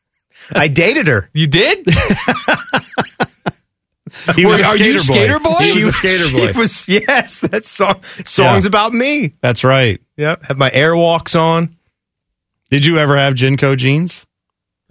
[0.54, 1.28] I dated her.
[1.32, 1.86] You did?
[4.36, 5.50] He was Were- a are you skater boy.
[5.54, 5.58] skater boy?
[5.64, 6.52] He was a skater boy.
[6.52, 7.40] She was yes.
[7.40, 8.68] That song songs Yeah.
[8.68, 9.32] about me.
[9.40, 10.00] That's right.
[10.16, 10.44] Yep.
[10.44, 11.76] Have my airwalks on.
[12.70, 14.24] Did you ever have Jinko jeans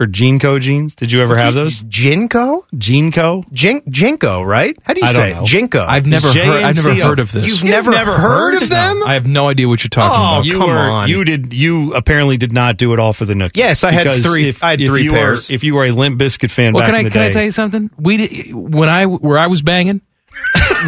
[0.00, 0.94] or Jeanco jeans?
[0.96, 1.82] Did you ever have those?
[1.82, 2.66] Jinko?
[2.74, 3.44] Jeanco?
[3.52, 4.76] Jin- Jinko, right?
[4.82, 5.34] How do you I say don't it?
[5.36, 5.44] know.
[5.44, 5.84] Jinko.
[5.86, 6.36] I've never heard.
[6.36, 7.08] I've never J-N-C-O.
[7.08, 7.46] heard of this.
[7.46, 9.02] You've never, heard, of them?
[9.06, 10.44] I have no idea what you're talking Oh, about.
[10.46, 11.08] you come were on.
[11.08, 13.56] you did you apparently did not do it all for the Nookie.
[13.56, 15.48] Yes, I had Because three- If, I had if three you pairs.
[15.48, 17.20] Were, if you were a Limp Bizkit fan Well, back can I in the can
[17.20, 17.90] day, I tell you something?
[17.96, 20.00] We did, when I where I was banging,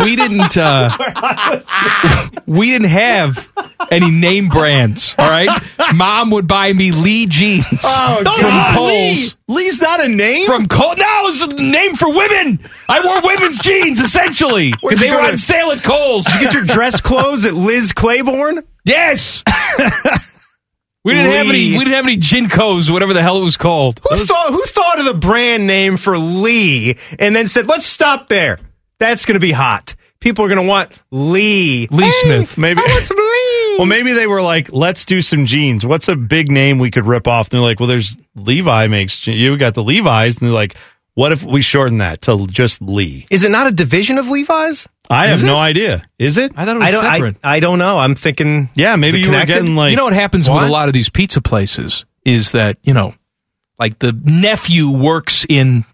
[0.01, 0.91] we didn't uh,
[2.47, 3.51] we didn't have
[3.91, 5.15] any name brands.
[5.19, 5.49] All right,
[5.95, 8.91] Mom would buy me Lee jeans Oh, from Kohl's.
[8.91, 9.33] Lee.
[9.49, 10.47] Lee's not a name.
[10.47, 12.61] From Kohl's, no, it's a name for women.
[12.89, 16.25] I wore women's jeans essentially because they were to- on sale at Kohl's.
[16.25, 18.65] Did you get your dress clothes at Liz Claiborne?
[18.85, 19.43] Yes.
[21.05, 21.71] We didn't have any.
[21.71, 24.01] We didn't have any Jinkos, whatever the hell it was called.
[24.11, 28.29] Who thought who thought of the brand name for Lee and then said, "Let's stop
[28.29, 28.59] there.
[28.99, 29.95] That's going to be hot.
[30.21, 31.87] People are going to want Lee.
[31.91, 32.57] Lee Hey, Smith.
[32.59, 33.75] Maybe- I want some Lee.
[33.79, 35.85] well, maybe they were like, let's do some jeans.
[35.85, 37.47] What's a big name we could rip off?
[37.49, 39.19] And they're like, well, there's Levi makes.
[39.21, 40.75] je- You got the Levi's, and they're like,
[41.15, 43.27] what if we shorten that to just Lee?
[43.31, 44.87] Is it not a division of Levi's?
[45.09, 46.03] I have Is no idea.
[46.19, 46.53] Is it?
[46.57, 47.05] I thought it was I don't.
[47.05, 47.37] Separate.
[47.45, 47.99] I don't know.
[47.99, 48.71] I'm thinking.
[48.75, 49.53] yeah, maybe Is it you were connected?
[49.55, 49.91] getting like.
[49.93, 50.57] you know what happens What?
[50.63, 53.15] with a lot of these pizza places is that you know,
[53.79, 55.85] like the nephew works in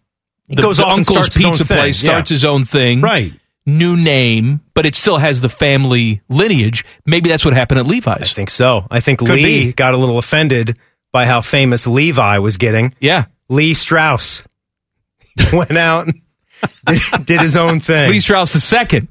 [0.56, 2.10] the, goes the off uncle's starts his own pizza thing, place, yeah.
[2.10, 3.32] starts his own thing, right.
[3.64, 6.84] New name, but it still has the family lineage.
[7.06, 8.32] Maybe that's what happened at Levi's.
[8.32, 8.86] I think so.
[8.90, 9.72] I think Could Lee be.
[9.72, 10.76] got a little offended
[11.12, 12.92] by how famous Levi was getting.
[12.98, 14.42] Yeah, Lee Strauss
[15.52, 16.20] went out and
[16.86, 18.10] did, did his own thing.
[18.10, 19.08] Lee Strauss the second.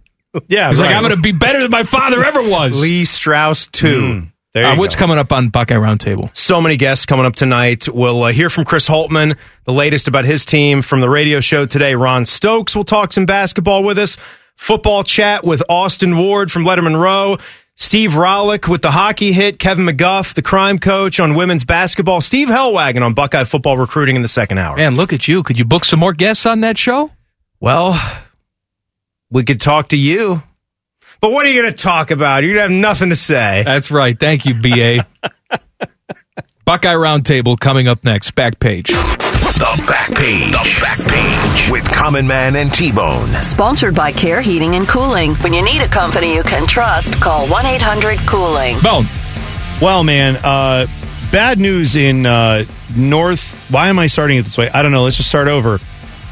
[0.48, 0.96] Yeah, He's like.
[0.96, 2.80] I'm going to be better than my father ever was.
[2.80, 4.02] Lee Strauss too.
[4.02, 5.00] Mm, there Uh, what's go.
[5.00, 6.36] coming up on Buckeye Roundtable?
[6.36, 7.88] So many guests coming up tonight.
[7.88, 11.66] We'll uh, hear from Chris Holtmann, the latest about his team from the radio show
[11.66, 11.96] today.
[11.96, 14.18] Ron Stokes will talk some basketball with us.
[14.56, 17.38] Football chat with Austin Ward from Lettermen Row.
[17.76, 19.58] Steve Rohlik with the hockey hit.
[19.58, 22.22] Kevin McGuff, the crime coach on women's basketball.
[22.22, 24.76] Steve Helwagen on Buckeye football recruiting in the second hour.
[24.76, 25.42] Man, look at you.
[25.44, 27.10] Could you book some more guests on that show?
[27.60, 28.00] Well,
[29.32, 30.44] we could talk to you.
[31.22, 32.44] But what are you going to talk about?
[32.44, 33.62] You're going to have nothing to say.
[33.64, 34.20] That's right.
[34.20, 35.06] Thank you, BA.
[36.66, 38.32] Buckeye Roundtable coming up next.
[38.32, 38.88] Back page.
[38.88, 40.52] The back page.
[40.52, 43.32] The back page with Common Man and T Bone.
[43.44, 45.36] Sponsored by Care Heating and Cooling.
[45.36, 48.80] When you need a company you can trust, call 1 800 Cooling.
[48.80, 49.06] Bone.
[49.80, 50.88] Well, man, uh,
[51.32, 52.66] bad news in uh,
[52.96, 53.70] North.
[53.72, 54.70] Why am I starting it this way?
[54.72, 55.04] I don't know.
[55.04, 55.80] Let's just start over.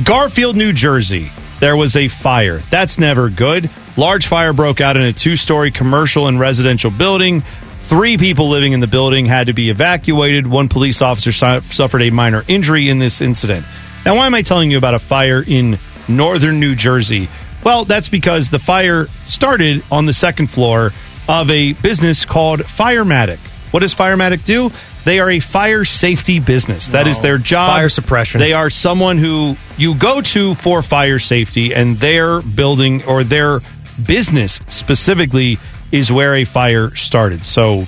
[0.03, 1.31] Garfield, New Jersey.
[1.59, 2.57] There was a fire.
[2.69, 3.69] That's never good.
[3.97, 7.41] Large fire broke out in a two story commercial and residential building.
[7.79, 10.47] Three people living in the building had to be evacuated.
[10.47, 13.65] One police officer su- suffered a minor injury in this incident.
[14.05, 17.29] Now, why am I telling you about a fire in northern New Jersey?
[17.63, 20.93] Well, that's because the fire started on the second floor
[21.27, 23.39] of a business called Firematic.
[23.71, 24.69] What does Firematic do?
[25.09, 26.89] They are a fire safety business.
[26.89, 27.23] That is No.
[27.23, 27.71] their job.
[27.71, 28.39] Fire suppression.
[28.39, 33.61] They are someone who you go to for fire safety, and their building or their
[34.05, 35.57] business specifically
[35.91, 37.43] is where a fire started.
[37.43, 37.87] So,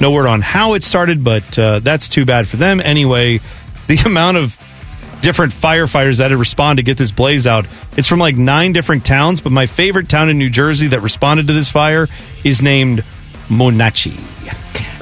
[0.00, 2.80] no word on how it started, but uh, that's too bad for them.
[2.80, 3.38] Anyway,
[3.86, 4.56] the amount of
[5.22, 7.66] different firefighters that had responded to get this blaze out.
[7.96, 11.46] It's from like nine different towns, but my favorite town in New Jersey that responded
[11.46, 12.08] to this fire
[12.42, 13.04] is named
[13.48, 14.18] Moonachie.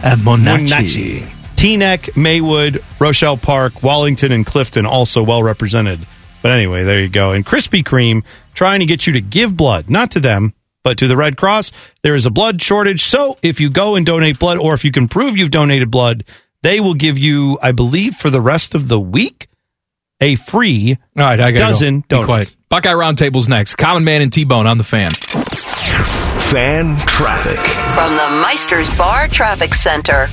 [0.04, 1.33] Uh, Moonachie.
[1.64, 5.98] Teaneck, Maywood, Rochelle Park, Wallington, and Clifton also well represented.
[6.42, 7.32] But anyway, there you go.
[7.32, 8.22] And Krispy Kreme
[8.52, 11.72] trying to get you to give blood, not to them, but to the Red Cross.
[12.02, 13.04] There is a blood shortage.
[13.04, 16.24] So if you go and donate blood, or if you can prove you've donated blood,
[16.60, 19.48] they will give you, I believe, for the rest of the week,
[20.20, 22.20] a free All right, I got dozen go.
[22.20, 22.26] Donuts.
[22.26, 22.56] quiet.
[22.68, 23.76] Buckeye Roundtable's next.
[23.76, 25.12] Common Man and T Bone on the fan.
[25.12, 27.58] Fan traffic.
[27.94, 30.28] From the Meister's Bar Traffic Center.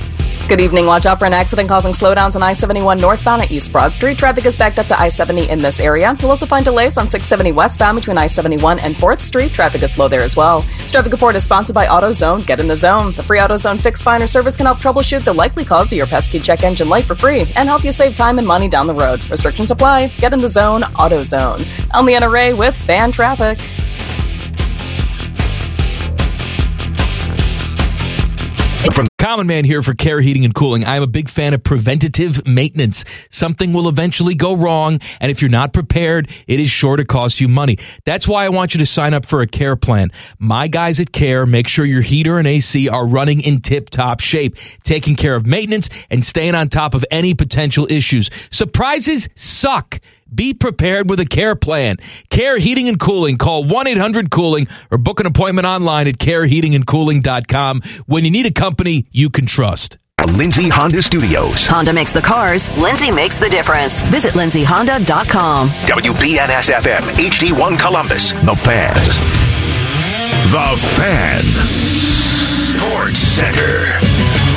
[0.52, 0.84] Good evening.
[0.84, 4.18] Watch out for an accident causing slowdowns on I 71 northbound at East Broad Street.
[4.18, 6.14] Traffic is backed up to I 70 in this area.
[6.20, 9.52] You'll also find delays on 670 westbound between I 71 and 4th Street.
[9.52, 10.60] Traffic is slow there as well.
[10.76, 12.44] This traffic report is sponsored by AutoZone.
[12.46, 13.12] Get in the zone.
[13.12, 16.38] The free AutoZone fix finder service can help troubleshoot the likely cause of your pesky
[16.38, 19.26] check engine light for free and help you save time and money down the road.
[19.30, 20.08] Restrictions apply.
[20.18, 20.82] Get in the zone.
[20.82, 21.66] AutoZone.
[21.94, 23.58] I'm Leanna Ray with Fan Traffic.
[28.92, 30.84] From Common Man here for Care Heating and Cooling.
[30.84, 33.04] I'm a big fan of preventative maintenance.
[33.30, 37.40] Something will eventually go wrong, and if you're not prepared, it is sure to cost
[37.40, 37.78] you money.
[38.04, 40.10] That's why I want you to sign up for a care plan.
[40.40, 44.18] My guys at Care make sure your heater and AC are running in tip top
[44.18, 48.28] shape, taking care of maintenance and staying on top of any potential issues.
[48.50, 50.00] Surprises suck.
[50.34, 51.98] Be prepared with a care plan.
[52.30, 53.36] Care Heating and Cooling.
[53.36, 58.50] Call 1 800 Cooling or book an appointment online at careheatingandcooling.com when you need a
[58.50, 59.98] company you can trust.
[60.36, 61.66] Lindsay Honda Studios.
[61.66, 64.02] Honda makes the cars, Lindsay makes the difference.
[64.02, 65.68] Visit lindsayhonda.com.
[65.68, 68.32] WBNS FM, HD1 Columbus.
[68.32, 68.94] The Fan.
[70.46, 71.42] The Fan.
[72.72, 73.84] Sports Center.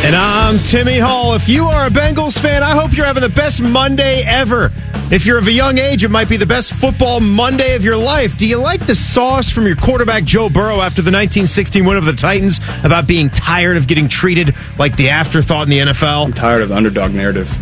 [0.06, 1.34] And I'm Timmy Hall.
[1.36, 4.72] If you are a Bengals fan, I hope you're having the best Monday ever.
[5.12, 7.96] If you're of a young age, it might be the best football Monday of your
[7.96, 8.38] life.
[8.38, 12.12] Do you like the sauce from your quarterback Joe Burrow after the 1916 win over
[12.12, 16.26] the Titans about being tired of getting treated like the afterthought in the NFL?
[16.26, 17.54] I'm tired of the underdog narrative.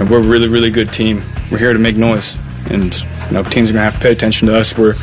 [0.00, 1.22] And we're a really, really good team.
[1.52, 2.38] We're here to make noise.
[2.70, 4.76] And you know, teams are gonna have to pay attention to us.
[4.76, 4.94] We're,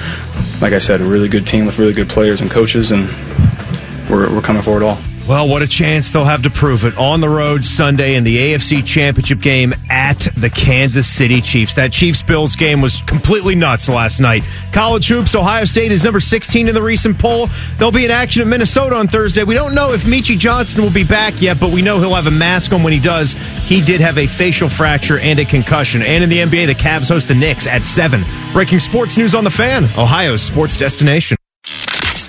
[0.60, 3.08] like I said, a really good team with really good players and coaches, and
[4.10, 4.98] we're, we're coming for it all.
[5.28, 8.38] Well, what a chance they'll have to prove it on the road Sunday in the
[8.38, 9.74] AFC Championship game
[10.08, 11.76] at the Kansas City Chiefs.
[11.76, 14.44] That Chiefs Bills game was completely nuts last night.
[14.72, 17.50] College hoops, Ohio State is number 16 in the recent poll.
[17.78, 19.44] They'll be in action in Minnesota on Thursday.
[19.44, 22.28] We don't know if Meechie Johnson will be back yet, but we know he'll have
[22.28, 23.34] a mask on when he does.
[23.66, 26.02] He did have a facial fracture and a concussion.
[26.02, 28.24] And in the NBA, the Cavs host the Knicks at 7.
[28.54, 31.36] Breaking sports news on the fan, Ohio's sports destination.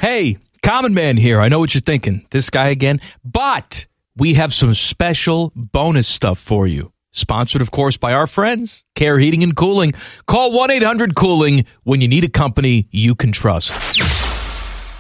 [0.01, 1.41] Hey, Common Man here.
[1.41, 2.27] I know what you're thinking.
[2.31, 3.01] This guy again.
[3.25, 3.87] But
[4.17, 6.93] we have some special bonus stuff for you.
[7.19, 9.93] Sponsored, of course, by our friends, Care Heating and Cooling.
[10.27, 14.01] Call 1 800 Cooling when you need a company you can trust.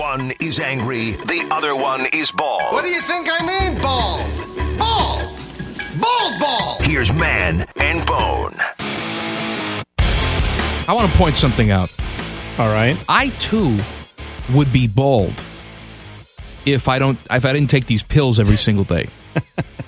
[0.01, 2.73] One is angry, the other one is bald.
[2.73, 4.79] What do you think I mean, bald?
[4.79, 6.01] Bald!
[6.01, 6.83] Bald bald!
[6.83, 8.55] Here's Man and Bone.
[10.89, 11.93] I want to point something out.
[12.59, 13.03] All right.
[13.09, 13.79] I too
[14.53, 15.45] would be bald
[16.67, 19.09] if I don't if I didn't take these pills every single day.